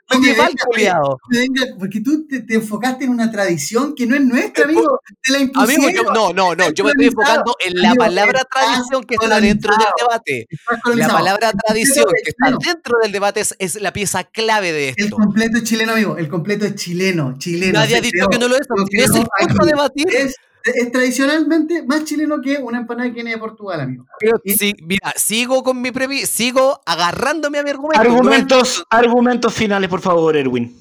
Venga, 1.30 1.62
porque 1.78 2.00
tú 2.00 2.26
te, 2.26 2.40
te 2.42 2.54
enfocaste 2.54 3.04
en 3.04 3.10
una 3.10 3.30
tradición 3.30 3.94
que 3.94 4.06
no 4.06 4.16
es 4.16 4.22
nuestra, 4.22 4.64
amigo. 4.64 5.00
Te 5.22 5.32
la 5.32 5.38
Amigo, 5.62 5.88
yo- 5.90 6.12
no, 6.12 6.32
no, 6.32 6.54
no, 6.54 6.70
yo 6.72 6.84
me 6.84 6.90
estoy 6.90 7.06
enfocando 7.06 7.54
en 7.64 7.80
la 7.80 7.88
Amigo, 7.90 8.04
palabra 8.04 8.42
tradición 8.52 9.04
que 9.04 9.14
está 9.14 9.40
dentro 9.40 9.72
del 9.76 9.86
debate. 9.98 10.48
La 10.96 11.08
palabra 11.08 11.50
El 11.50 11.58
tradición 11.64 12.06
que 12.06 12.22
es 12.22 12.28
está 12.28 12.50
dentro 12.72 12.98
del 13.02 13.12
debate 13.12 13.40
es, 13.40 13.54
es 13.58 13.80
la 13.80 13.92
pieza 13.92 14.24
clave 14.24 14.72
de 14.72 14.88
El 14.90 14.94
esto. 15.04 15.16
completo 15.16 15.58
es 15.58 15.64
chileno, 15.64 15.92
amigo. 15.92 16.16
El 16.16 16.28
completo 16.28 16.64
es 16.66 16.74
chileno, 16.74 17.36
chileno. 17.38 17.78
Nadie 17.78 17.96
ha 17.96 18.00
dicho 18.00 18.26
que 18.28 18.38
no 18.38 18.48
lo 18.48 18.56
es, 18.56 18.63
Es 18.92 19.10
el 19.10 19.26
creó 19.26 19.26
punto 19.26 19.30
a 19.38 19.44
aquí. 19.44 19.64
debatir. 19.66 20.06
Es, 20.14 20.36
es 20.64 20.92
tradicionalmente 20.92 21.82
más 21.82 22.04
chileno 22.04 22.40
que 22.40 22.56
una 22.56 22.78
empanada 22.78 23.08
que 23.08 23.14
viene 23.14 23.30
de 23.32 23.38
Portugal, 23.38 23.80
amigo. 23.80 24.06
Pero 24.18 24.40
¿Y? 24.44 24.54
sí, 24.54 24.74
mira, 24.82 25.12
sigo 25.16 25.62
con 25.62 25.82
mi 25.82 25.92
previ, 25.92 26.24
sigo 26.26 26.80
agarrándome 26.86 27.58
a 27.58 27.62
mi 27.62 27.70
argumento. 27.70 28.00
Argumentos, 28.00 28.84
argumentos 28.88 29.52
finales, 29.52 29.90
por 29.90 30.00
favor, 30.00 30.36
Erwin. 30.36 30.74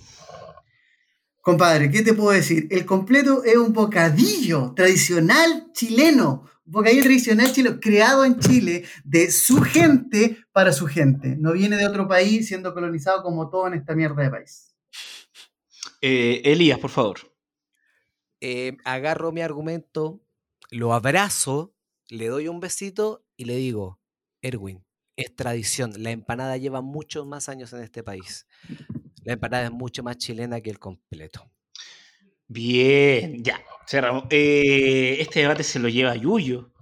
Compadre, 1.41 1.91
¿qué 1.91 2.01
te 2.03 2.13
puedo 2.13 2.31
decir? 2.31 2.67
El 2.71 2.85
completo 2.85 3.43
es 3.43 3.57
un 3.57 3.73
bocadillo 3.73 4.71
tradicional 4.73 5.71
chileno. 5.73 6.49
Un 6.65 6.71
bocadillo 6.71 7.03
tradicional 7.03 7.51
chileno 7.51 7.79
creado 7.81 8.23
en 8.23 8.39
Chile 8.39 8.85
de 9.03 9.29
su 9.29 9.61
gente 9.61 10.37
para 10.53 10.71
su 10.71 10.87
gente. 10.87 11.35
No 11.37 11.51
viene 11.51 11.75
de 11.75 11.85
otro 11.85 12.07
país 12.07 12.47
siendo 12.47 12.73
colonizado 12.73 13.21
como 13.21 13.49
todo 13.49 13.67
en 13.67 13.73
esta 13.73 13.93
mierda 13.93 14.23
de 14.23 14.29
país. 14.29 14.73
Eh, 15.99 16.41
Elías, 16.45 16.79
por 16.79 16.91
favor. 16.91 17.32
Eh, 18.45 18.75
agarro 18.83 19.31
mi 19.31 19.39
argumento, 19.39 20.19
lo 20.69 20.93
abrazo, 20.93 21.73
le 22.09 22.27
doy 22.27 22.49
un 22.49 22.59
besito 22.59 23.25
y 23.37 23.45
le 23.45 23.55
digo, 23.55 24.01
Erwin, 24.41 24.83
es 25.15 25.33
tradición. 25.33 25.93
La 26.03 26.11
empanada 26.11 26.57
lleva 26.57 26.81
muchos 26.81 27.25
más 27.25 27.47
años 27.47 27.71
en 27.71 27.81
este 27.83 28.03
país. 28.03 28.45
La 29.23 29.31
empanada 29.31 29.63
es 29.63 29.71
mucho 29.71 30.03
más 30.03 30.17
chilena 30.17 30.59
que 30.59 30.69
el 30.71 30.77
completo. 30.77 31.49
Bien, 32.49 33.41
ya. 33.41 33.61
Cerramos. 33.87 34.25
Eh, 34.29 35.21
este 35.21 35.39
debate 35.39 35.63
se 35.63 35.79
lo 35.79 35.87
lleva 35.87 36.13
Yuyo. 36.17 36.73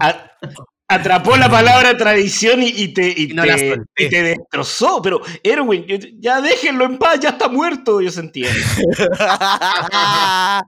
A- 0.00 0.30
atrapó 0.94 1.36
la 1.36 1.50
palabra 1.50 1.96
tradición 1.96 2.62
y, 2.62 2.68
y 2.68 2.88
te, 2.94 3.08
y, 3.08 3.30
Y 3.30 3.34
no 3.34 3.44
la 3.44 3.56
te, 3.56 3.70
solté. 3.74 4.04
y 4.04 4.08
te 4.08 4.22
destrozó. 4.22 5.02
Pero, 5.02 5.20
Erwin, 5.42 5.84
yo- 5.86 5.96
ya 6.18 6.40
déjenlo 6.40 6.84
en 6.84 6.98
paz, 6.98 7.20
ya 7.20 7.30
está 7.30 7.48
muerto. 7.48 8.00
Yo 8.00 8.10
sentía. 8.10 8.48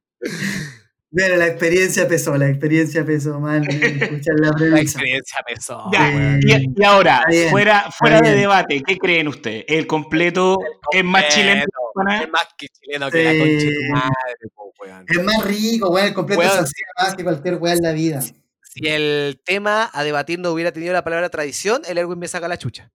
Pero 1.16 1.36
la 1.36 1.46
experiencia 1.46 2.08
pesó, 2.08 2.36
la 2.36 2.48
experiencia 2.48 3.04
pesó 3.04 3.36
en 3.54 3.62
escuchar 3.70 4.34
la 4.40 4.50
La 4.58 4.80
experiencia 4.80 5.38
pesó. 5.46 5.84
Ya, 5.92 6.00
weón. 6.08 6.40
y, 6.42 6.64
y 6.76 6.84
ahora, 6.84 7.22
bien, 7.30 7.50
fuera, 7.50 7.88
fuera 7.96 8.20
de 8.20 8.34
debate, 8.34 8.82
¿qué 8.84 8.98
creen 8.98 9.28
ustedes? 9.28 9.64
¿El 9.68 9.86
completo 9.86 10.58
es 10.90 11.04
más 11.04 11.28
chileno? 11.28 11.62
Es 12.20 12.28
más 12.30 12.48
que 12.58 12.66
chileno 12.66 13.08
que 13.12 13.22
la 13.22 13.30
concha 13.30 13.66
de 13.66 13.74
tu 13.74 13.92
madre, 13.92 14.48
po, 14.56 14.72
weón. 14.80 15.04
Es 15.08 15.22
más 15.22 15.44
rico, 15.44 15.90
weón. 15.90 16.08
El 16.08 16.14
completo 16.14 16.40
Weón. 16.40 16.52
se 16.52 16.58
hacía 16.62 16.86
más 17.00 17.14
que 17.14 17.22
cualquier 17.22 17.54
weá 17.58 17.74
en 17.74 17.82
la 17.82 17.92
vida. 17.92 18.20
Si 18.74 18.88
el 18.88 19.40
tema 19.44 19.88
a 19.92 20.02
debatir 20.02 20.40
no 20.40 20.50
hubiera 20.50 20.72
tenido 20.72 20.92
la 20.92 21.04
palabra 21.04 21.28
tradición, 21.30 21.82
el 21.86 21.96
Erwin 21.96 22.18
me 22.18 22.26
saca 22.26 22.48
la 22.48 22.58
chucha. 22.58 22.90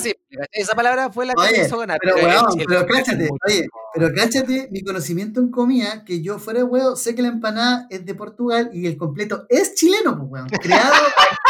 Sí, 0.00 0.14
esa 0.52 0.74
palabra 0.76 1.10
fue 1.10 1.26
la 1.26 1.34
que 1.34 1.50
me 1.58 1.66
hizo 1.66 1.76
ganar. 1.78 1.98
pero 2.00 2.16
el- 2.16 2.26
weón, 2.26 2.60
el- 2.60 2.66
pero 2.66 2.80
el- 2.80 2.86
cáchate, 2.86 3.28
oye, 3.48 3.66
pero 3.94 4.10
cáchate 4.14 4.68
mi 4.70 4.82
conocimiento 4.82 5.40
en 5.40 5.50
comida, 5.50 6.04
que 6.04 6.22
yo 6.22 6.38
fuera 6.38 6.60
de 6.60 6.64
huevo, 6.64 6.94
sé 6.94 7.14
que 7.16 7.22
la 7.22 7.28
empanada 7.28 7.86
es 7.90 8.04
de 8.06 8.14
Portugal 8.14 8.70
y 8.72 8.86
el 8.86 8.96
completo 8.96 9.44
es 9.48 9.74
chileno, 9.74 10.16
pues 10.16 10.30
weón. 10.30 10.48
Creado. 10.50 10.94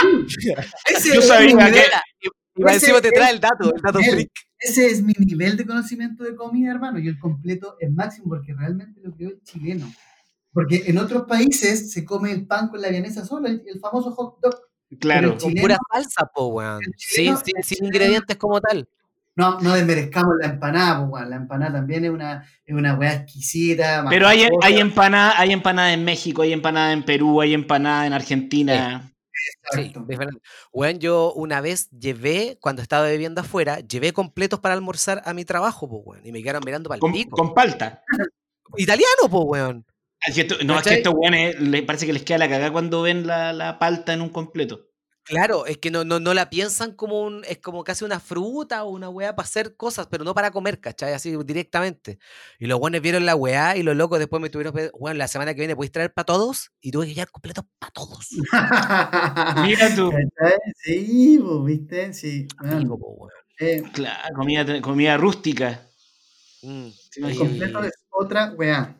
Ese 0.89 1.09
Yo 1.15 1.21
es 1.21 1.29
sabía 1.29 1.55
mi 1.55 1.63
que- 1.65 1.71
nivel- 1.71 1.91
Y 2.55 2.63
encima 2.75 3.01
te 3.03 3.09
es 3.09 3.15
trae 3.15 3.33
el 3.33 3.41
dato, 3.41 3.75
el 3.75 3.83
dato 3.83 3.99
nivel. 3.99 4.15
freak. 4.15 4.31
Ese 4.59 4.87
es 4.87 5.03
mi 5.03 5.13
nivel 5.19 5.57
de 5.57 5.67
conocimiento 5.67 6.25
de 6.25 6.35
comida, 6.37 6.71
hermano, 6.71 6.99
y 6.99 7.09
el 7.09 7.19
completo 7.19 7.77
es 7.81 7.91
máximo 7.91 8.29
porque 8.29 8.55
realmente 8.55 9.01
lo 9.03 9.13
creó 9.15 9.31
el 9.31 9.43
chileno. 9.43 9.93
Porque 10.53 10.83
en 10.87 10.99
otros 10.99 11.25
países 11.27 11.91
se 11.93 12.05
come 12.05 12.31
el 12.31 12.47
pan 12.47 12.69
con 12.69 12.81
la 12.83 12.89
vienesa 12.91 13.25
sola, 13.25 13.49
el, 13.49 13.63
el 13.67 13.81
famoso 13.81 14.11
hot 14.13 14.39
dog. 14.41 14.55
Claro. 15.01 15.39
Con 15.39 15.55
pura 15.55 15.79
salsa, 15.91 16.27
po, 16.35 16.49
weón. 16.49 16.81
Sí, 16.97 17.27
sí, 17.45 17.53
sin 17.63 17.79
chileno- 17.79 17.87
ingredientes 17.87 18.37
como 18.37 18.61
tal. 18.61 18.87
No, 19.35 19.59
no 19.61 19.73
desmerezcamos 19.73 20.35
la 20.39 20.49
empanada, 20.49 20.99
pues, 21.01 21.11
weón. 21.13 21.31
La 21.31 21.37
empanada 21.37 21.73
también 21.73 22.05
es 22.05 22.11
una, 22.11 22.47
es 22.67 22.75
una 22.75 22.95
weá 22.95 23.15
exquisita. 23.15 24.05
Pero 24.11 24.29
hay, 24.29 24.47
hay 24.63 24.79
empanada, 24.79 25.33
hay 25.41 25.53
empanada 25.53 25.95
en 25.95 26.05
México, 26.05 26.43
hay 26.43 26.53
empanada 26.53 26.93
en 26.93 27.03
Perú, 27.03 27.41
hay 27.41 27.55
empanada 27.55 28.07
en 28.07 28.13
Argentina. 28.13 29.09
Sí, 29.73 29.93
diferente. 30.07 30.39
Weón, 30.73 30.99
yo 30.99 31.33
una 31.33 31.63
vez 31.63 31.89
llevé, 31.91 32.59
cuando 32.61 32.83
estaba 32.83 33.07
bebiendo 33.07 33.41
afuera, 33.41 33.81
llevé 33.81 34.13
completos 34.13 34.61
para 34.61 34.75
almorzar 34.75 35.23
a 35.25 35.33
mi 35.33 35.47
trabajo, 35.47 35.89
po, 35.89 35.97
weón. 36.05 36.27
Y 36.27 36.33
me 36.33 36.43
quedaron 36.43 36.63
mirando 36.67 36.89
para 36.89 36.97
el 36.97 37.01
Con, 37.01 37.13
pico. 37.13 37.35
con 37.35 37.55
palta. 37.55 38.03
Italiano, 38.77 39.31
po, 39.31 39.45
weón. 39.45 39.87
Esto- 40.27 40.57
no, 40.65 40.79
es 40.79 40.83
que 40.85 40.95
estos 40.95 41.15
weones 41.17 41.61
les 41.61 41.83
parece 41.83 42.07
que 42.07 42.13
les 42.13 42.23
queda 42.23 42.39
la 42.39 42.49
cagada 42.49 42.73
cuando 42.73 43.03
ven 43.03 43.27
la, 43.27 43.53
la 43.53 43.79
palta 43.79 44.13
en 44.13 44.21
un 44.21 44.29
completo. 44.31 44.89
Claro, 45.25 45.67
es 45.67 45.79
que 45.79 45.93
no, 45.93 46.05
no, 46.05 46.19
no 46.19 46.35
la 46.35 46.51
piensan 46.51 46.95
como 46.97 47.23
un, 47.23 47.45
es 47.49 47.59
como 47.59 47.85
casi 47.85 48.05
una 48.05 48.19
fruta 48.19 48.83
o 48.83 48.91
una 48.91 49.09
weá 49.09 49.37
para 49.37 49.47
hacer 49.47 49.77
cosas, 49.77 50.09
pero 50.11 50.25
no 50.25 50.35
para 50.35 50.51
comer, 50.51 50.81
¿cachai? 50.81 51.13
Así 51.13 51.37
directamente. 51.45 52.19
Y 52.59 52.67
los 52.67 52.81
buenos 52.81 53.01
vieron 53.03 53.25
la 53.25 53.37
weá 53.37 53.77
y 53.77 53.85
los 53.85 53.95
locos 53.95 54.19
después 54.19 54.43
me 54.43 54.51
tuvieron, 54.51 54.75
que, 54.75 54.91
weón, 54.95 55.19
la 55.19 55.29
semana 55.29 55.55
que 55.55 55.61
viene 55.61 55.77
podéis 55.77 55.93
traer 55.93 56.13
para 56.13 56.25
todos 56.27 56.73
y 56.81 56.91
tuve 56.91 57.07
que 57.07 57.15
llevar 57.15 57.31
completos 57.31 57.65
para 57.79 57.93
todos. 57.93 58.27
Mira 59.65 59.95
tú. 59.95 60.11
Sí, 60.83 61.39
pues, 61.41 61.65
¿viste? 61.67 62.13
Sí. 62.15 62.49
weón. 62.61 62.75
Amigo, 62.75 62.99
po, 62.99 63.11
weón. 63.13 63.31
Eh, 63.61 63.83
Claro, 63.93 64.35
comida, 64.35 64.81
comida 64.81 65.17
rústica. 65.17 65.87
Mm. 66.63 66.89
el 67.17 67.37
completo 67.37 67.85
es 67.85 67.93
otra 68.11 68.53
weá. 68.57 68.97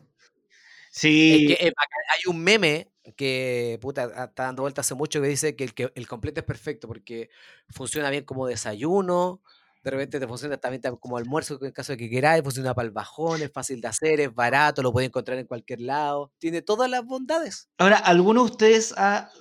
Sí. 0.95 1.47
Es 1.49 1.57
que, 1.57 1.67
eh, 1.67 1.73
bacán, 1.75 2.01
hay 2.13 2.21
un 2.31 2.43
meme 2.43 2.91
que 3.17 3.79
puta, 3.81 4.11
ah, 4.15 4.25
está 4.25 4.43
dando 4.43 4.61
vuelta 4.61 4.81
hace 4.81 4.93
mucho 4.93 5.19
que 5.21 5.27
dice 5.27 5.55
que 5.55 5.63
el, 5.63 5.73
que 5.73 5.91
el 5.95 6.07
completo 6.07 6.39
es 6.39 6.45
perfecto 6.45 6.87
porque 6.87 7.29
funciona 7.69 8.11
bien 8.11 8.23
como 8.25 8.45
desayuno, 8.45 9.41
de 9.83 9.89
repente 9.89 10.19
te 10.19 10.27
funciona 10.27 10.57
también 10.57 10.83
tam- 10.83 10.99
como 10.99 11.17
almuerzo 11.17 11.57
en 11.63 11.71
caso 11.71 11.93
de 11.93 11.97
que 11.97 12.11
queráis, 12.11 12.43
funciona 12.43 12.75
para 12.75 12.85
el 12.85 12.91
bajón, 12.91 13.41
es 13.41 13.51
fácil 13.51 13.81
de 13.81 13.87
hacer, 13.87 14.19
es 14.21 14.33
barato, 14.35 14.83
lo 14.83 14.93
podéis 14.93 15.09
encontrar 15.09 15.39
en 15.39 15.47
cualquier 15.47 15.81
lado, 15.81 16.31
tiene 16.37 16.61
todas 16.61 16.87
las 16.89 17.03
bondades. 17.03 17.69
Ahora, 17.79 17.97
¿alguno 17.97 18.45
de 18.45 18.51
ustedes 18.51 18.93
ha 18.95 19.31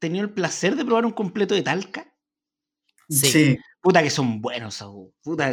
tenido 0.00 0.24
el 0.24 0.34
placer 0.34 0.74
de 0.74 0.84
probar 0.84 1.06
un 1.06 1.12
completo 1.12 1.54
de 1.54 1.62
talca? 1.62 2.12
Sí. 3.08 3.26
Sí, 3.26 3.58
Puta 3.80 4.02
que 4.02 4.10
son 4.10 4.40
buenos, 4.40 4.74
Saúl. 4.74 5.14
Puta. 5.22 5.52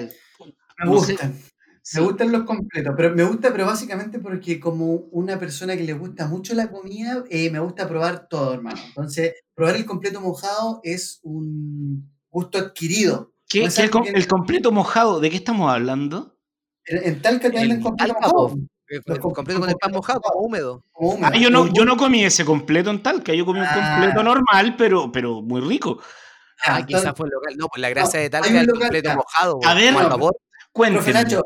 me 0.79 0.89
gustan. 0.89 1.39
Sí. 1.85 1.99
Me 1.99 2.05
gustan 2.05 2.31
los 2.31 2.43
completos, 2.43 2.93
pero 2.95 3.13
me 3.13 3.23
gusta, 3.25 3.51
pero 3.51 3.65
básicamente 3.65 4.17
porque 4.17 4.57
como 4.57 4.85
una 5.11 5.37
persona 5.37 5.75
que 5.75 5.83
le 5.83 5.91
gusta 5.91 6.27
mucho 6.27 6.53
la 6.55 6.71
comida, 6.71 7.25
eh, 7.29 7.49
me 7.51 7.59
gusta 7.59 7.89
probar 7.89 8.27
todo, 8.29 8.53
hermano. 8.53 8.79
Entonces, 8.87 9.33
probar 9.53 9.75
el 9.75 9.85
completo 9.85 10.21
mojado 10.21 10.79
es 10.83 11.19
un 11.23 12.09
gusto 12.29 12.57
adquirido. 12.57 13.33
¿Qué, 13.49 13.61
No 13.63 13.67
es 13.67 13.75
qué 13.75 13.81
el, 13.83 13.89
com- 13.91 14.05
completo 14.29 14.71
mojado? 14.71 15.19
¿De 15.19 15.29
qué 15.29 15.35
estamos 15.35 15.69
hablando? 15.69 16.37
En, 16.85 17.03
en 17.15 17.21
Talca 17.21 17.51
te 17.51 17.61
El 17.61 17.81
completo 17.81 18.13
Talca, 18.13 18.27
mojado. 18.29 18.47
po. 18.55 18.59
Eh, 18.89 18.99
el 19.05 19.19
com- 19.19 19.33
completo 19.33 19.59
con 19.59 19.69
el 19.69 19.75
pan 19.75 19.91
mojado, 19.91 20.21
como 20.21 20.45
húmedo. 20.45 20.85
como 20.93 21.09
húmedo. 21.15 21.31
Ah, 21.33 21.37
yo 21.37 21.49
no, 21.49 21.67
yo 21.73 21.83
no 21.83 21.97
comí 21.97 22.23
ese 22.23 22.45
completo 22.45 22.91
en 22.91 23.03
Talca, 23.03 23.33
yo 23.33 23.45
comí 23.45 23.59
un 23.59 23.65
Ah. 23.67 23.97
completo 23.99 24.23
normal, 24.23 24.75
pero, 24.77 25.11
pero 25.11 25.41
muy 25.41 25.59
rico. 25.59 25.99
Ah, 26.65 26.79
entonces- 26.79 27.01
quizás 27.01 27.13
fue 27.17 27.27
el 27.27 27.31
local. 27.33 27.55
No, 27.57 27.67
pues 27.67 27.81
la 27.81 27.89
gracia 27.89 28.21
de 28.21 28.29
Talca 28.29 28.47
es 28.47 28.53
el 28.55 28.65
local, 28.67 28.81
completo 28.83 29.09
ya. 29.09 29.15
mojado. 29.17 29.59
A 29.65 29.73
ver, 29.73 29.87
como 29.93 29.99
al 29.99 30.09
vapor. 30.09 30.37
Cuéntenme. 30.71 31.13
Nacho, 31.13 31.43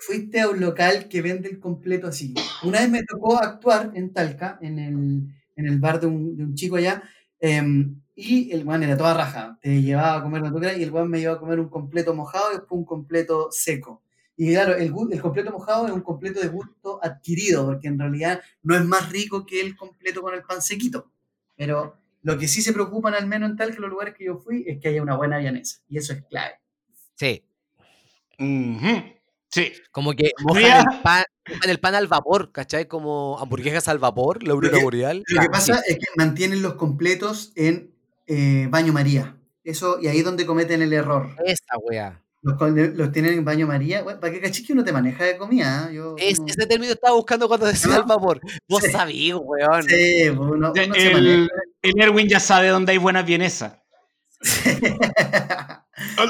fuiste, 0.00 0.38
fuiste 0.38 0.40
a 0.40 0.48
un 0.48 0.60
local 0.60 1.08
que 1.08 1.22
vende 1.22 1.48
el 1.48 1.60
completo 1.60 2.08
así. 2.08 2.34
Una 2.62 2.80
vez 2.80 2.90
me 2.90 3.02
tocó 3.04 3.38
actuar 3.38 3.92
en 3.94 4.12
Talca, 4.12 4.58
en 4.60 4.78
el, 4.78 5.22
en 5.56 5.66
el 5.66 5.78
bar 5.78 6.00
de 6.00 6.06
un, 6.06 6.36
de 6.36 6.44
un 6.44 6.54
chico 6.54 6.76
allá, 6.76 7.02
em, 7.40 8.00
y 8.14 8.52
el 8.52 8.64
guan 8.64 8.82
era 8.82 8.96
toda 8.96 9.14
raja. 9.14 9.58
Te 9.60 9.82
llevaba 9.82 10.16
a 10.16 10.22
comer 10.22 10.42
lo 10.42 10.60
que 10.60 10.78
y 10.78 10.82
el 10.82 10.90
guan 10.90 11.08
me 11.08 11.18
llevaba 11.18 11.38
a 11.38 11.40
comer 11.40 11.60
un 11.60 11.68
completo 11.68 12.14
mojado 12.14 12.52
y 12.52 12.56
después 12.56 12.78
un 12.78 12.84
completo 12.84 13.48
seco. 13.50 14.02
Y 14.36 14.52
claro, 14.52 14.74
el, 14.74 14.92
el 15.10 15.20
completo 15.20 15.52
mojado 15.52 15.86
es 15.86 15.92
un 15.92 16.00
completo 16.00 16.40
de 16.40 16.48
gusto 16.48 16.98
adquirido, 17.02 17.66
porque 17.66 17.88
en 17.88 17.98
realidad 17.98 18.40
no 18.62 18.74
es 18.74 18.84
más 18.84 19.10
rico 19.10 19.46
que 19.46 19.60
el 19.60 19.76
completo 19.76 20.22
con 20.22 20.34
el 20.34 20.42
pan 20.42 20.62
sequito. 20.62 21.10
Pero 21.56 21.96
lo 22.22 22.38
que 22.38 22.48
sí 22.48 22.62
se 22.62 22.72
preocupan, 22.72 23.14
al 23.14 23.26
menos 23.26 23.50
en 23.50 23.56
Talca, 23.56 23.80
los 23.80 23.90
lugares 23.90 24.14
que 24.14 24.24
yo 24.24 24.38
fui, 24.38 24.64
es 24.66 24.80
que 24.80 24.88
haya 24.88 25.02
una 25.02 25.16
buena 25.16 25.38
vianesa. 25.38 25.80
Y 25.88 25.98
eso 25.98 26.12
es 26.12 26.22
clave. 26.24 26.54
Sí. 27.14 27.44
Sí. 29.52 29.72
Como 29.90 30.14
que 30.14 30.30
mojan 30.42 30.64
el 30.88 31.00
pan, 31.02 31.24
mojan 31.48 31.70
el 31.70 31.78
pan 31.78 31.94
al 31.94 32.06
vapor, 32.08 32.50
¿cachai? 32.52 32.88
Como 32.88 33.38
hamburguesas 33.38 33.86
al 33.88 33.98
vapor, 33.98 34.42
la 34.42 34.54
aurora 34.54 34.78
boreal. 34.82 35.22
Lo 35.26 35.40
que 35.42 35.46
Ah, 35.46 35.50
pasa 35.52 35.74
sí. 35.76 35.82
es 35.92 35.96
que 35.98 36.06
mantienen 36.16 36.62
los 36.62 36.74
completos 36.74 37.52
en 37.54 37.94
eh, 38.26 38.66
baño 38.70 38.92
María. 38.92 39.36
Eso, 39.62 39.98
y 40.00 40.08
ahí 40.08 40.18
es 40.18 40.24
donde 40.24 40.46
cometen 40.46 40.80
el 40.82 40.92
error. 40.92 41.36
Esa 41.44 41.76
wea. 41.82 42.18
Los, 42.44 42.56
con- 42.58 42.96
los 42.96 43.12
tienen 43.12 43.34
en 43.34 43.44
baño 43.44 43.66
María. 43.68 44.02
Bueno, 44.02 44.18
¿Para 44.18 44.32
qué 44.32 44.40
cachis 44.40 44.66
que 44.66 44.72
uno 44.72 44.82
te 44.82 44.92
maneja 44.92 45.22
de 45.24 45.36
comida? 45.36 45.84
ah? 45.86 45.92
Yo, 45.92 46.16
Es- 46.18 46.40
no- 46.40 46.46
ese 46.46 46.66
término 46.66 46.92
estaba 46.92 47.14
buscando 47.14 47.46
cuando 47.46 47.66
decía 47.66 47.94
al 47.96 48.02
vapor. 48.04 48.40
Vos 48.68 48.82
Sí. 48.82 48.90
sabías, 48.90 49.38
weón. 49.40 49.82
Sí, 49.84 50.24
pues, 50.34 50.50
uno, 50.50 50.72
se 50.74 50.82
el, 50.82 51.12
maneja. 51.12 51.46
el 51.82 52.00
Erwin 52.00 52.26
ya 52.28 52.40
sabe 52.40 52.68
dónde 52.68 52.92
hay 52.92 52.98
buenas 52.98 53.24
vienesas. 53.26 53.74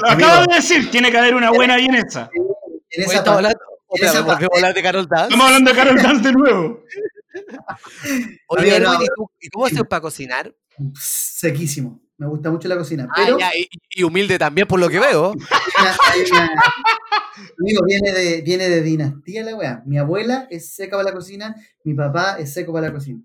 Acabo 0.07 0.45
de 0.47 0.55
decir, 0.55 0.91
tiene 0.91 1.09
que 1.11 1.17
haber 1.17 1.35
una 1.35 1.49
buena 1.51 1.77
vienesa. 1.77 2.29
En 2.93 3.03
esa 3.03 3.17
estamos 3.19 3.23
parte- 3.23 3.29
hablando, 3.37 3.59
oh, 3.87 3.97
en 3.97 4.03
esa 4.05 4.19
hablar 4.19 4.73
de 4.73 4.81
Carol 4.83 5.07
Dance. 5.07 5.23
Estamos 5.25 5.45
hablando 5.47 5.71
de 5.71 5.77
Carol 5.77 6.01
Dance 6.01 6.23
de 6.27 6.33
nuevo. 6.33 6.83
Oye, 8.47 8.79
no. 8.79 8.93
¿y, 9.03 9.07
tú- 9.15 9.31
y 9.39 9.49
cómo 9.49 9.65
haces 9.65 9.81
para 9.89 10.01
cocinar? 10.01 10.53
sequísimo. 10.99 12.01
Me 12.17 12.27
gusta 12.27 12.49
mucho 12.51 12.67
la 12.67 12.77
cocina. 12.77 13.07
Ah, 13.09 13.13
Pero 13.25 13.39
ya, 13.39 13.51
y, 13.55 13.67
y 13.95 14.03
humilde 14.03 14.37
también, 14.39 14.67
por 14.67 14.79
lo 14.79 14.87
que 14.89 14.99
veo. 14.99 15.33
Amigo, 17.59 17.81
viene 17.85 18.11
de, 18.11 18.41
viene 18.41 18.69
de 18.69 18.81
dinastía 18.81 19.43
la 19.43 19.55
weá. 19.55 19.83
Mi 19.85 19.97
abuela 19.97 20.47
es 20.49 20.73
seca 20.73 20.97
para 20.97 21.09
la 21.09 21.15
cocina, 21.15 21.55
mi 21.83 21.93
papá 21.93 22.37
es 22.39 22.53
seco 22.53 22.73
para 22.73 22.87
la 22.87 22.93
cocina. 22.93 23.21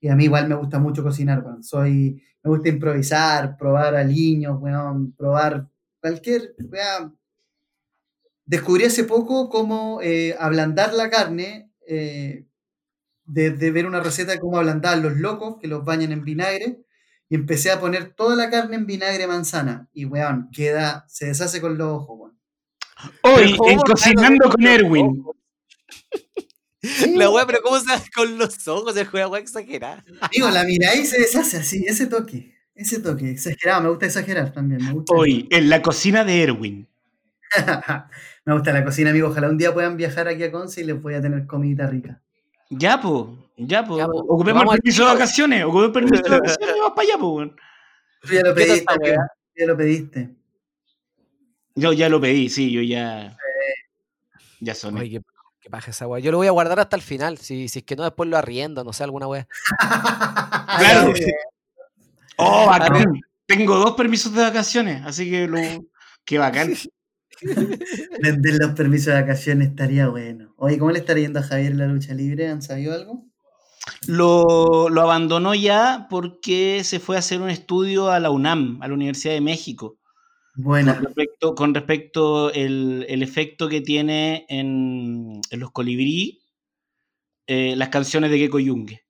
Y 0.00 0.08
a 0.08 0.14
mí 0.16 0.24
igual 0.24 0.48
me 0.48 0.54
gusta 0.54 0.78
mucho 0.78 1.02
cocinar, 1.02 1.42
weón. 1.44 1.62
Soy, 1.64 2.22
me 2.42 2.50
gusta 2.50 2.68
improvisar, 2.68 3.56
probar 3.56 3.94
aliños, 3.96 4.56
weón, 4.60 5.12
probar 5.16 5.66
cualquier 6.00 6.54
weá. 6.70 7.12
Descubrí 8.48 8.86
hace 8.86 9.04
poco 9.04 9.50
cómo 9.50 10.00
eh, 10.02 10.34
ablandar 10.38 10.94
la 10.94 11.10
carne, 11.10 11.70
eh, 11.86 12.46
de, 13.26 13.50
de 13.50 13.70
ver 13.70 13.86
una 13.86 14.00
receta 14.00 14.32
de 14.32 14.38
cómo 14.38 14.56
ablandar 14.56 14.96
los 14.96 15.18
locos, 15.18 15.56
que 15.60 15.68
los 15.68 15.84
bañan 15.84 16.12
en 16.12 16.24
vinagre, 16.24 16.78
y 17.28 17.34
empecé 17.34 17.70
a 17.70 17.78
poner 17.78 18.14
toda 18.14 18.36
la 18.36 18.48
carne 18.48 18.76
en 18.76 18.86
vinagre 18.86 19.26
manzana. 19.26 19.90
Y 19.92 20.06
weón, 20.06 20.48
queda, 20.50 21.04
se 21.08 21.26
deshace 21.26 21.60
con 21.60 21.76
los 21.76 21.88
ojos, 21.88 22.18
weón. 22.20 22.38
Hoy, 23.20 23.54
¿cómo 23.54 23.70
en 23.70 23.78
Cocinando 23.80 24.48
con 24.50 24.66
Erwin. 24.66 25.24
La 27.16 27.28
wea, 27.28 27.46
pero 27.46 27.60
¿cómo 27.62 27.78
se 27.80 27.92
hace 27.92 28.08
con 28.14 28.38
los 28.38 28.66
ojos? 28.66 28.96
El 28.96 29.06
juega 29.08 29.28
wea 29.28 29.42
exagerada. 29.42 30.02
Digo, 30.32 30.48
la 30.48 30.64
miráis 30.64 31.02
y 31.02 31.06
se 31.06 31.18
deshace 31.20 31.58
así, 31.58 31.84
ese 31.86 32.06
toque. 32.06 32.54
Ese 32.74 33.00
toque, 33.00 33.30
exagerado, 33.30 33.82
me 33.82 33.88
gusta 33.90 34.06
exagerar 34.06 34.52
también. 34.54 34.82
Me 34.82 34.92
gusta, 34.92 35.12
Hoy, 35.12 35.48
en 35.50 35.68
la 35.68 35.82
cocina 35.82 36.24
de 36.24 36.42
Erwin. 36.44 36.88
me 38.48 38.54
gusta 38.54 38.72
la 38.72 38.82
cocina, 38.82 39.10
amigo. 39.10 39.28
Ojalá 39.28 39.50
un 39.50 39.58
día 39.58 39.74
puedan 39.74 39.98
viajar 39.98 40.26
aquí 40.26 40.42
a 40.42 40.50
Conce 40.50 40.80
y 40.80 40.84
les 40.84 41.02
voy 41.02 41.12
a 41.12 41.20
tener 41.20 41.46
comidita 41.46 41.86
rica. 41.86 42.22
Ya, 42.70 42.98
po, 42.98 43.36
ya, 43.58 43.84
po. 43.84 43.98
Ya, 43.98 44.06
po. 44.06 44.20
Ocupemos 44.20 44.62
el 44.62 44.68
permiso 44.70 45.04
de 45.04 45.12
vacaciones. 45.12 45.64
Ocupemos 45.64 45.86
el 45.88 45.92
permiso 45.92 46.22
de 46.22 46.30
vacaciones 46.30 46.74
y 46.74 46.78
vamos 46.78 46.92
para 46.96 47.08
allá, 47.08 47.18
po, 47.18 47.28
weón. 47.28 47.56
Tú 48.22 48.28
ya 48.32 48.40
lo 48.40 48.54
¿Qué 48.54 48.64
tal 48.64 48.68
pediste, 48.70 48.94
weá? 49.02 49.32
ya 49.54 49.66
lo 49.66 49.76
pediste. 49.76 50.30
Yo 51.74 51.92
ya 51.92 52.08
lo 52.08 52.20
pedí, 52.22 52.48
sí, 52.48 52.72
yo 52.72 52.80
ya. 52.80 53.36
Ya 54.60 54.74
soné. 54.74 55.00
Oye, 55.02 55.10
qué, 55.10 55.20
qué 55.60 55.68
paja 55.68 55.90
esa. 55.90 56.06
Yo 56.18 56.30
lo 56.32 56.38
voy 56.38 56.46
a 56.46 56.52
guardar 56.52 56.80
hasta 56.80 56.96
el 56.96 57.02
final. 57.02 57.36
Si, 57.36 57.68
si 57.68 57.80
es 57.80 57.84
que 57.84 57.96
no, 57.96 58.04
después 58.04 58.30
lo 58.30 58.38
arriendo, 58.38 58.82
no 58.82 58.94
sé, 58.94 59.04
alguna 59.04 59.28
wea. 59.28 59.46
Claro. 60.78 61.12
Oh, 62.38 62.66
bacán. 62.66 63.20
Tengo 63.44 63.76
dos 63.76 63.92
permisos 63.94 64.32
de 64.32 64.40
vacaciones, 64.40 65.04
así 65.04 65.30
que 65.30 65.46
lo. 65.46 65.58
Qué 66.24 66.38
bacán. 66.38 66.72
Vender 68.22 68.54
los 68.60 68.72
permisos 68.72 69.06
de 69.14 69.20
vacaciones 69.20 69.68
estaría 69.68 70.08
bueno. 70.08 70.54
Oye, 70.56 70.78
¿cómo 70.78 70.90
le 70.90 70.98
estaría 70.98 71.24
yendo 71.24 71.40
a 71.40 71.42
Javier 71.42 71.72
en 71.72 71.78
la 71.78 71.86
lucha 71.86 72.14
libre? 72.14 72.48
¿Han 72.48 72.62
sabido 72.62 72.94
algo? 72.94 73.24
Lo, 74.06 74.88
lo 74.88 75.00
abandonó 75.00 75.54
ya 75.54 76.06
porque 76.10 76.82
se 76.84 77.00
fue 77.00 77.16
a 77.16 77.20
hacer 77.20 77.40
un 77.40 77.50
estudio 77.50 78.10
a 78.10 78.20
la 78.20 78.30
UNAM, 78.30 78.78
a 78.82 78.88
la 78.88 78.94
Universidad 78.94 79.34
de 79.34 79.40
México, 79.40 79.98
Buena. 80.54 80.94
con 80.94 81.04
respecto, 81.04 81.54
con 81.54 81.74
respecto 81.74 82.52
el, 82.52 83.06
el 83.08 83.22
efecto 83.22 83.68
que 83.68 83.80
tiene 83.80 84.44
en, 84.48 85.40
en 85.50 85.60
los 85.60 85.70
colibrí 85.70 86.42
eh, 87.46 87.74
las 87.76 87.88
canciones 87.88 88.30
de 88.30 88.38
Gecko 88.38 88.58
Junge. 88.58 89.04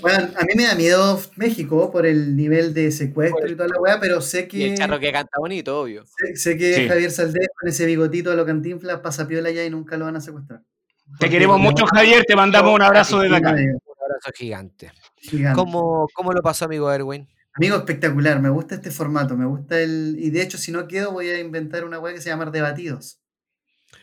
Bueno, 0.00 0.28
a 0.36 0.44
mí 0.44 0.52
me 0.56 0.64
da 0.64 0.74
miedo 0.74 1.20
México 1.36 1.90
por 1.90 2.06
el 2.06 2.36
nivel 2.36 2.74
de 2.74 2.90
secuestro 2.92 3.46
y 3.48 3.54
toda 3.56 3.68
la 3.68 3.80
weá, 3.80 4.00
pero 4.00 4.20
sé 4.20 4.42
Y 4.42 4.48
que, 4.48 4.70
el 4.72 4.78
charro 4.78 4.98
que 4.98 5.12
canta 5.12 5.38
bonito, 5.38 5.80
obvio. 5.80 6.04
sé, 6.06 6.36
sé 6.36 6.56
que 6.56 6.74
Sí. 6.74 6.88
Javier 6.88 7.10
Saldés 7.10 7.48
con 7.58 7.68
ese 7.68 7.86
bigotito 7.86 8.30
de 8.30 8.36
lo 8.36 8.46
cantinflas 8.46 9.00
pasa 9.00 9.26
piola 9.26 9.48
allá 9.48 9.64
y 9.64 9.70
nunca 9.70 9.96
lo 9.96 10.04
van 10.04 10.16
a 10.16 10.20
secuestrar. 10.20 10.62
Te 11.18 11.30
queremos 11.30 11.58
mucho, 11.58 11.86
Javier. 11.86 12.24
Te 12.24 12.36
mandamos 12.36 12.74
un 12.74 12.82
abrazo 12.82 13.20
desde 13.20 13.36
acá. 13.36 13.50
Un 13.52 13.58
abrazo 14.04 14.30
gigante. 14.34 14.92
gigante. 15.16 15.56
¿Cómo, 15.56 16.06
¿Cómo 16.14 16.32
lo 16.32 16.42
pasó, 16.42 16.66
amigo 16.66 16.92
Erwin? 16.92 17.26
Amigo, 17.54 17.76
espectacular, 17.76 18.40
me 18.40 18.50
gusta 18.50 18.76
este 18.76 18.90
formato, 18.92 19.36
me 19.36 19.44
gusta 19.46 19.80
el... 19.80 20.14
Y 20.18 20.30
de 20.30 20.42
hecho, 20.42 20.58
si 20.58 20.70
no 20.70 20.86
quedo, 20.86 21.10
voy 21.10 21.28
a 21.28 21.40
inventar 21.40 21.84
una 21.84 21.98
weá 21.98 22.14
que 22.14 22.20
se 22.20 22.28
llama 22.28 22.46
Debatidos. 22.46 23.18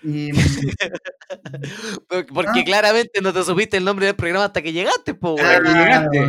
Y, 0.06 0.32
Porque, 2.34 2.60
Ah. 2.62 2.64
claramente 2.66 3.22
no 3.22 3.34
te 3.34 3.43
supiste 3.43 3.78
el 3.78 3.84
nombre 3.84 4.06
del 4.06 4.16
programa 4.16 4.45
hasta 4.45 4.62
que 4.62 4.72
llegaste, 4.72 5.14
po, 5.16 5.36
Ah, 5.39 5.60
weón. 5.62 5.78
llegaste. 5.78 6.20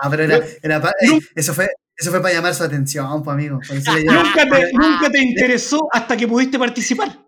Ah, 0.00 0.08
pero 0.10 0.22
era, 0.24 0.40
era 0.62 0.80
pa- 0.80 0.92
eh, 1.00 1.18
eso 1.34 1.52
fue 1.54 1.68
eso 1.96 2.10
fue 2.10 2.22
para 2.22 2.34
llamar 2.34 2.54
su 2.54 2.62
atención, 2.64 3.22
pues, 3.22 3.34
amigo. 3.34 3.60
Nunca 4.06 4.48
te, 4.48 4.72
nunca 4.72 5.10
te 5.10 5.18
interesó 5.18 5.88
hasta 5.92 6.16
que 6.16 6.26
pudiste 6.26 6.58
participar. 6.58 7.18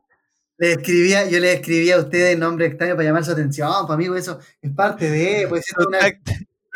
le 0.56 0.72
escribía, 0.72 1.28
yo 1.28 1.40
le 1.40 1.52
escribía 1.54 1.96
a 1.96 1.98
ustedes 1.98 2.38
nombre 2.38 2.66
extraño 2.66 2.94
para 2.94 3.04
llamar 3.08 3.24
su 3.24 3.32
atención, 3.32 3.70
pues, 3.86 3.94
amigo, 3.94 4.14
eso 4.16 4.38
es 4.62 4.70
parte 4.70 5.10
de, 5.10 5.46
pues, 5.48 5.64
es 5.68 5.86
una, 5.86 5.98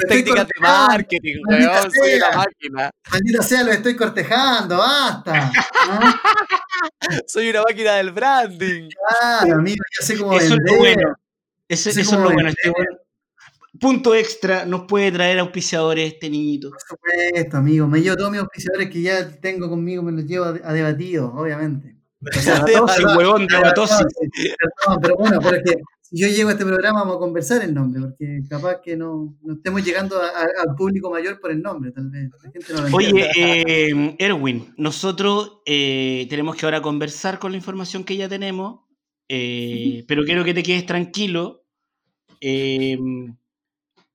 Técnicas 0.07 0.47
de 0.47 0.61
marketing, 0.61 1.37
weón. 1.49 1.91
Soy 1.91 2.15
una 2.15 2.31
máquina. 2.31 2.91
maldita 3.11 3.43
sea, 3.43 3.65
lo 3.65 3.73
estoy 3.73 3.97
cortejando, 3.97 4.79
basta. 4.79 5.51
¿Ah? 5.91 6.21
Soy 7.27 7.51
una 7.51 7.63
máquina 7.63 7.95
del 7.97 8.13
branding. 8.13 8.89
Claro, 8.91 9.57
amigo, 9.57 9.83
yo 9.99 10.07
sé 10.07 10.19
cómo 10.19 10.33
Eso 10.35 10.45
es 10.45 10.51
lo 10.51 10.57
vender, 10.57 10.79
bueno. 10.79 11.15
Eso 11.69 11.91
es 11.91 12.13
lo 12.13 12.21
bueno. 12.21 12.37
vender, 12.37 12.55
Este 12.63 12.73
punto 13.81 14.15
extra 14.15 14.65
nos 14.65 14.83
puede 14.83 15.11
traer 15.11 15.41
auspiciadores 15.41 16.13
este 16.13 16.31
niñito. 16.31 16.71
Por 16.71 16.81
supuesto, 16.81 17.57
amigo, 17.57 17.87
me 17.89 18.01
llevo 18.01 18.17
todos 18.17 18.31
mis 18.31 18.41
auspiciadores 18.41 18.91
que 18.91 19.03
ya 19.03 19.29
tengo 19.41 19.69
conmigo, 19.69 20.03
me 20.03 20.13
los 20.13 20.25
llevo 20.25 20.45
a, 20.45 20.49
a 20.51 20.73
debatido, 20.73 21.33
obviamente. 21.35 21.97
O 22.21 22.41
sea, 22.41 22.65
El 22.67 23.17
huevón 23.17 23.47
de 23.47 23.61
la 23.61 23.75
tosis. 23.75 24.07
Perdón, 24.59 25.01
pero 25.01 25.17
bueno, 25.17 25.39
pero 25.41 25.57
es 25.57 25.63
que 25.65 25.83
si 26.11 26.21
yo 26.23 26.29
llego 26.29 26.49
a 26.49 26.53
este 26.53 26.65
programa 26.65 27.01
vamos 27.01 27.17
a 27.17 27.19
conversar 27.21 27.63
el 27.63 27.75
nombre, 27.75 28.01
porque 28.01 28.41
capaz 28.49 28.81
que 28.83 28.97
no, 28.97 29.37
no 29.43 29.55
estemos 29.55 29.85
llegando 29.85 30.21
a- 30.21 30.29
a- 30.29 30.63
al 30.69 30.75
público 30.77 31.11
mayor 31.11 31.39
por 31.41 31.51
el 31.51 31.61
nombre, 31.61 31.91
tal 31.93 32.09
vez. 32.11 32.31
La 32.43 32.51
gente 32.51 32.73
no 32.73 32.81
lo 32.89 32.97
Oye, 32.97 33.29
eh, 33.37 34.17
Erwin, 34.19 34.73
nosotros 34.77 35.61
eh, 35.67 36.27
tenemos 36.31 36.57
que 36.57 36.65
ahora 36.67 36.81
conversar 36.81 37.39
con 37.39 37.51
la 37.53 37.59
información 37.59 38.05
que 38.05 38.17
ya 38.17 38.29
tenemos, 38.29 38.81
eh, 39.29 40.05
pero 40.09 40.25
quiero 40.25 40.45
que 40.45 40.55
te 40.55 40.63
quedes 40.63 40.87
tranquilo. 40.87 41.65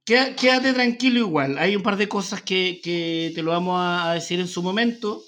Queda- 0.06 0.36
quédate 0.36 0.74
tranquilo 0.74 1.20
igual. 1.20 1.58
Hay 1.58 1.76
un 1.76 1.84
par 1.84 1.96
de 1.98 2.10
cosas 2.10 2.42
que, 2.42 2.82
que 2.84 3.32
te 3.34 3.42
lo 3.42 3.52
vamos 3.52 3.80
a, 3.80 4.12
a 4.12 4.14
decir 4.16 4.40
en 4.40 4.48
su 4.48 4.62
momento, 4.62 5.22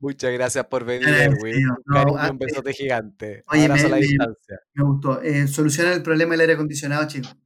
Muchas 0.00 0.32
gracias 0.32 0.64
por 0.66 0.84
venir. 0.84 1.08
Erwin. 1.08 1.66
No, 1.86 2.04
un 2.30 2.38
besote 2.38 2.72
gigante. 2.72 3.42
oye, 3.48 3.62
Abrazo 3.64 3.82
me- 3.82 3.86
a 3.86 3.90
la 3.90 3.96
distancia. 3.96 4.60
Me 4.74 4.84
gustó. 4.84 5.20
Eh, 5.22 5.48
solucionar 5.48 5.92
el 5.92 6.02
problema 6.02 6.32
del 6.32 6.42
aire 6.42 6.52
acondicionado, 6.54 7.06
chicos. 7.08 7.36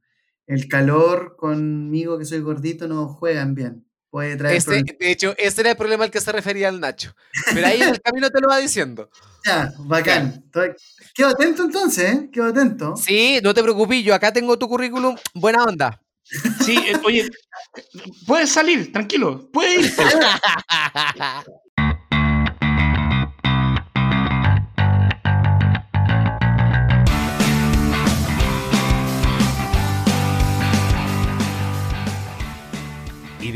El 0.45 0.67
calor 0.67 1.35
conmigo, 1.35 2.17
que 2.17 2.25
soy 2.25 2.39
gordito, 2.39 2.87
no 2.87 3.07
juegan 3.07 3.53
bien. 3.55 3.83
Puede 4.09 4.37
traer 4.37 4.63
problemas. 4.63 4.97
de 4.99 5.11
hecho, 5.11 5.35
ese 5.37 5.61
era 5.61 5.71
el 5.71 5.77
problema 5.77 6.05
al 6.05 6.11
que 6.11 6.21
se 6.21 6.31
refería 6.31 6.69
el 6.69 6.79
Nacho. 6.79 7.13
Pero 7.53 7.67
ahí 7.67 7.81
en 7.81 7.89
el 7.89 8.01
camino 8.01 8.29
te 8.29 8.39
lo 8.39 8.47
va 8.47 8.57
diciendo. 8.57 9.09
Ya, 9.45 9.73
bacán. 9.79 10.49
Quedo 11.13 11.27
atento 11.29 11.63
entonces, 11.63 12.13
¿eh? 12.13 12.29
Quedo 12.31 12.45
atento. 12.45 12.95
Sí, 12.95 13.39
no 13.43 13.53
te 13.53 13.61
preocupes, 13.61 14.01
yo 14.03 14.15
acá 14.15 14.31
tengo 14.31 14.57
tu 14.57 14.67
currículum. 14.69 15.15
Buena 15.33 15.63
onda. 15.65 16.01
Sí, 16.63 16.77
eh, 16.77 16.93
oye, 17.05 17.27
puedes 18.25 18.49
salir, 18.49 18.91
tranquilo, 18.93 19.49
puedes 19.51 19.85
irte. 19.87 20.03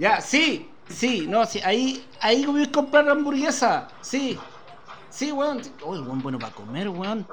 Ya, 0.00 0.20
sí, 0.22 0.66
sí, 0.88 1.26
no, 1.28 1.44
sí, 1.44 1.60
ahí, 1.62 2.02
ahí 2.20 2.46
voy 2.46 2.62
a 2.62 2.72
comprar 2.72 3.04
la 3.04 3.12
hamburguesa, 3.12 3.86
sí, 4.00 4.38
sí, 5.10 5.30
weón, 5.30 5.62
sí. 5.62 5.70
Oh, 5.84 5.94
el 5.94 6.00
weón 6.02 6.22
bueno 6.22 6.38
para 6.38 6.54
comer, 6.54 6.88
weón. 6.88 7.26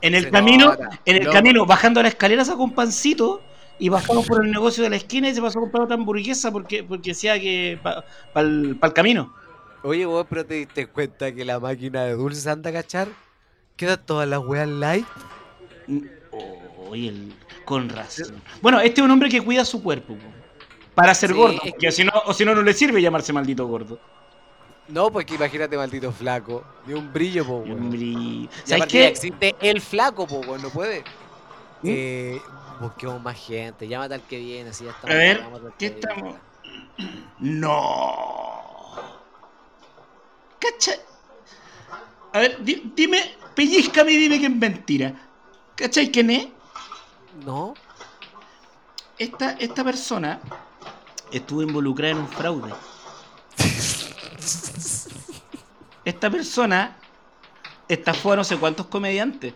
En 0.00 0.14
el 0.14 0.22
Se 0.24 0.30
camino, 0.30 0.68
nota, 0.68 0.88
en 1.04 1.16
el 1.16 1.28
camino, 1.28 1.66
bajando 1.66 2.00
la 2.02 2.08
escalera 2.08 2.44
sacó 2.44 2.62
un 2.62 2.74
pancito 2.74 3.42
y 3.78 3.88
bajamos 3.88 4.26
por 4.26 4.44
el 4.44 4.52
negocio 4.52 4.84
de 4.84 4.90
la 4.90 4.96
esquina 4.96 5.28
y 5.28 5.34
se 5.34 5.42
pasó 5.42 5.58
a 5.58 5.62
comprar 5.62 5.82
otra 5.84 5.96
hamburguesa 5.96 6.52
porque, 6.52 6.84
porque 6.84 7.10
decía 7.10 7.38
que 7.40 7.78
para 7.82 8.46
el 8.46 8.78
camino. 8.94 9.34
Oye, 9.82 10.06
vos, 10.06 10.26
pero 10.28 10.46
te 10.46 10.54
diste 10.54 10.86
cuenta 10.86 11.34
que 11.34 11.44
la 11.44 11.58
máquina 11.58 12.04
de 12.04 12.14
dulces 12.14 12.46
anda 12.46 12.70
a 12.70 12.72
cachar. 12.72 13.08
Quedan 13.76 14.04
todas 14.06 14.28
las 14.28 14.40
weas 14.40 14.68
light. 14.68 15.06
Oye, 16.32 17.08
el- 17.08 17.34
con 17.64 17.88
razón. 17.88 18.42
Bueno, 18.62 18.80
este 18.80 19.00
es 19.00 19.04
un 19.04 19.10
hombre 19.10 19.28
que 19.28 19.40
cuida 19.42 19.64
su 19.64 19.82
cuerpo, 19.82 20.18
po, 20.18 20.39
para 21.00 21.14
ser 21.14 21.30
Sí, 21.30 21.36
gordo, 21.36 21.60
es 21.80 21.94
si 21.94 22.04
no, 22.04 22.12
o 22.26 22.32
si 22.34 22.44
no, 22.44 22.54
no 22.54 22.62
le 22.62 22.72
sirve 22.74 23.00
llamarse 23.00 23.32
maldito 23.32 23.66
gordo. 23.66 23.98
No, 24.88 25.10
porque 25.10 25.34
imagínate, 25.36 25.76
maldito 25.76 26.10
flaco. 26.12 26.64
Ni 26.86 26.94
un 26.94 27.12
brillo, 27.12 27.46
po, 27.46 27.64
Y 27.66 28.48
¿Sabes 28.64 28.86
qué? 28.86 29.06
existe 29.06 29.54
el 29.60 29.80
flaco, 29.80 30.26
po, 30.26 30.40
weón, 30.40 30.60
no 30.62 30.68
puede. 30.70 31.00
¿Mm? 31.82 31.86
Eh, 31.88 32.42
busquemos 32.80 33.22
más 33.22 33.38
gente. 33.38 33.86
Llámate 33.88 34.14
al 34.14 34.22
que 34.22 34.38
viene, 34.38 34.72
si 34.72 34.84
ya 34.84 34.90
estamos. 34.90 35.14
A 35.14 35.18
ver, 35.18 35.44
¿qué 35.78 35.92
que 35.92 35.94
viene. 35.94 36.00
estamos? 36.00 36.34
No. 37.38 38.94
¿Cachai? 40.58 40.98
A 42.32 42.38
ver, 42.40 42.62
di- 42.62 42.92
dime, 42.94 43.18
pellizcame 43.54 44.12
y 44.12 44.16
dime 44.16 44.38
que 44.40 44.46
es 44.46 44.54
mentira. 44.56 45.14
¿Cachai 45.76 46.10
quién 46.10 46.30
es? 46.30 46.48
No. 47.46 47.74
Esta, 49.18 49.52
esta 49.52 49.84
persona 49.84 50.40
estuvo 51.32 51.62
involucrada 51.62 52.12
en 52.12 52.18
un 52.18 52.28
fraude. 52.28 52.72
Esta 56.04 56.30
persona 56.30 56.96
estafó 57.88 58.32
a 58.32 58.36
no 58.36 58.44
sé 58.44 58.56
cuántos 58.56 58.86
comediantes. 58.86 59.54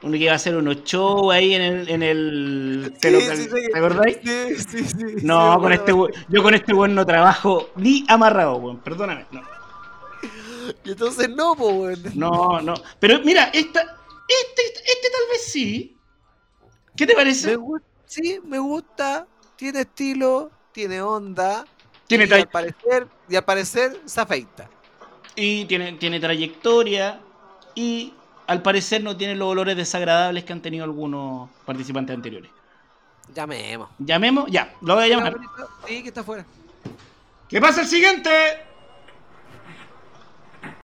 Uno 0.00 0.12
que 0.12 0.18
iba 0.18 0.32
a 0.32 0.36
hacer 0.36 0.56
unos 0.56 0.84
shows 0.84 1.34
ahí 1.34 1.54
en 1.54 1.62
el. 1.62 1.88
En 1.88 2.02
el 2.02 2.94
¿te, 3.00 3.10
¿te 3.10 3.76
acordáis? 3.76 4.18
Sí, 4.22 4.54
sí, 4.56 4.84
sí. 4.84 5.04
No, 5.22 5.54
sí, 5.54 5.60
con 5.60 5.72
este 5.72 5.92
yo 6.28 6.42
con 6.42 6.54
este 6.54 6.72
weón 6.72 6.94
no 6.94 7.04
trabajo 7.04 7.70
ni 7.74 8.04
amarrado, 8.08 8.56
weón. 8.56 8.78
Perdóname. 8.78 9.26
No, 9.32 9.42
Y 10.84 10.90
entonces 10.90 11.28
no, 11.30 11.56
po, 11.56 11.68
weón. 11.70 12.00
no. 12.14 12.60
no. 12.60 12.74
Pero 13.00 13.20
mira, 13.24 13.50
esta, 13.52 13.80
este, 13.80 14.62
este 14.62 15.10
tal 15.10 15.28
vez 15.32 15.44
sí. 15.46 15.96
¿Qué 16.96 17.06
te 17.06 17.14
parece? 17.14 17.58
sí, 18.06 18.40
me 18.44 18.58
gusta. 18.60 19.26
Tiene 19.56 19.80
estilo, 19.80 20.52
tiene 20.78 21.02
onda. 21.02 21.64
Tiene, 22.06 22.26
y 22.26 22.32
al 22.32 22.48
parecer, 22.48 23.08
y 23.28 23.34
al 23.34 23.44
parecer 23.44 24.00
se 24.04 24.20
afeita. 24.20 24.70
y 25.34 25.64
tiene, 25.64 25.94
tiene 25.94 26.20
trayectoria. 26.20 27.18
Y 27.74 28.14
al 28.46 28.62
parecer 28.62 29.02
no 29.02 29.16
tiene 29.16 29.34
los 29.34 29.48
olores 29.48 29.76
desagradables 29.76 30.44
que 30.44 30.52
han 30.52 30.62
tenido 30.62 30.84
algunos 30.84 31.50
participantes 31.66 32.14
anteriores. 32.14 32.48
Llamemos. 33.34 33.88
Llamemos, 33.98 34.48
ya, 34.52 34.72
lo 34.80 34.94
voy 34.94 35.04
a 35.04 35.08
llamar. 35.08 35.36
Sí, 35.88 36.00
que 36.00 36.08
está 36.08 36.20
afuera. 36.20 36.46
¿Qué 37.48 37.60
pasa 37.60 37.80
el 37.80 37.88
siguiente? 37.88 38.30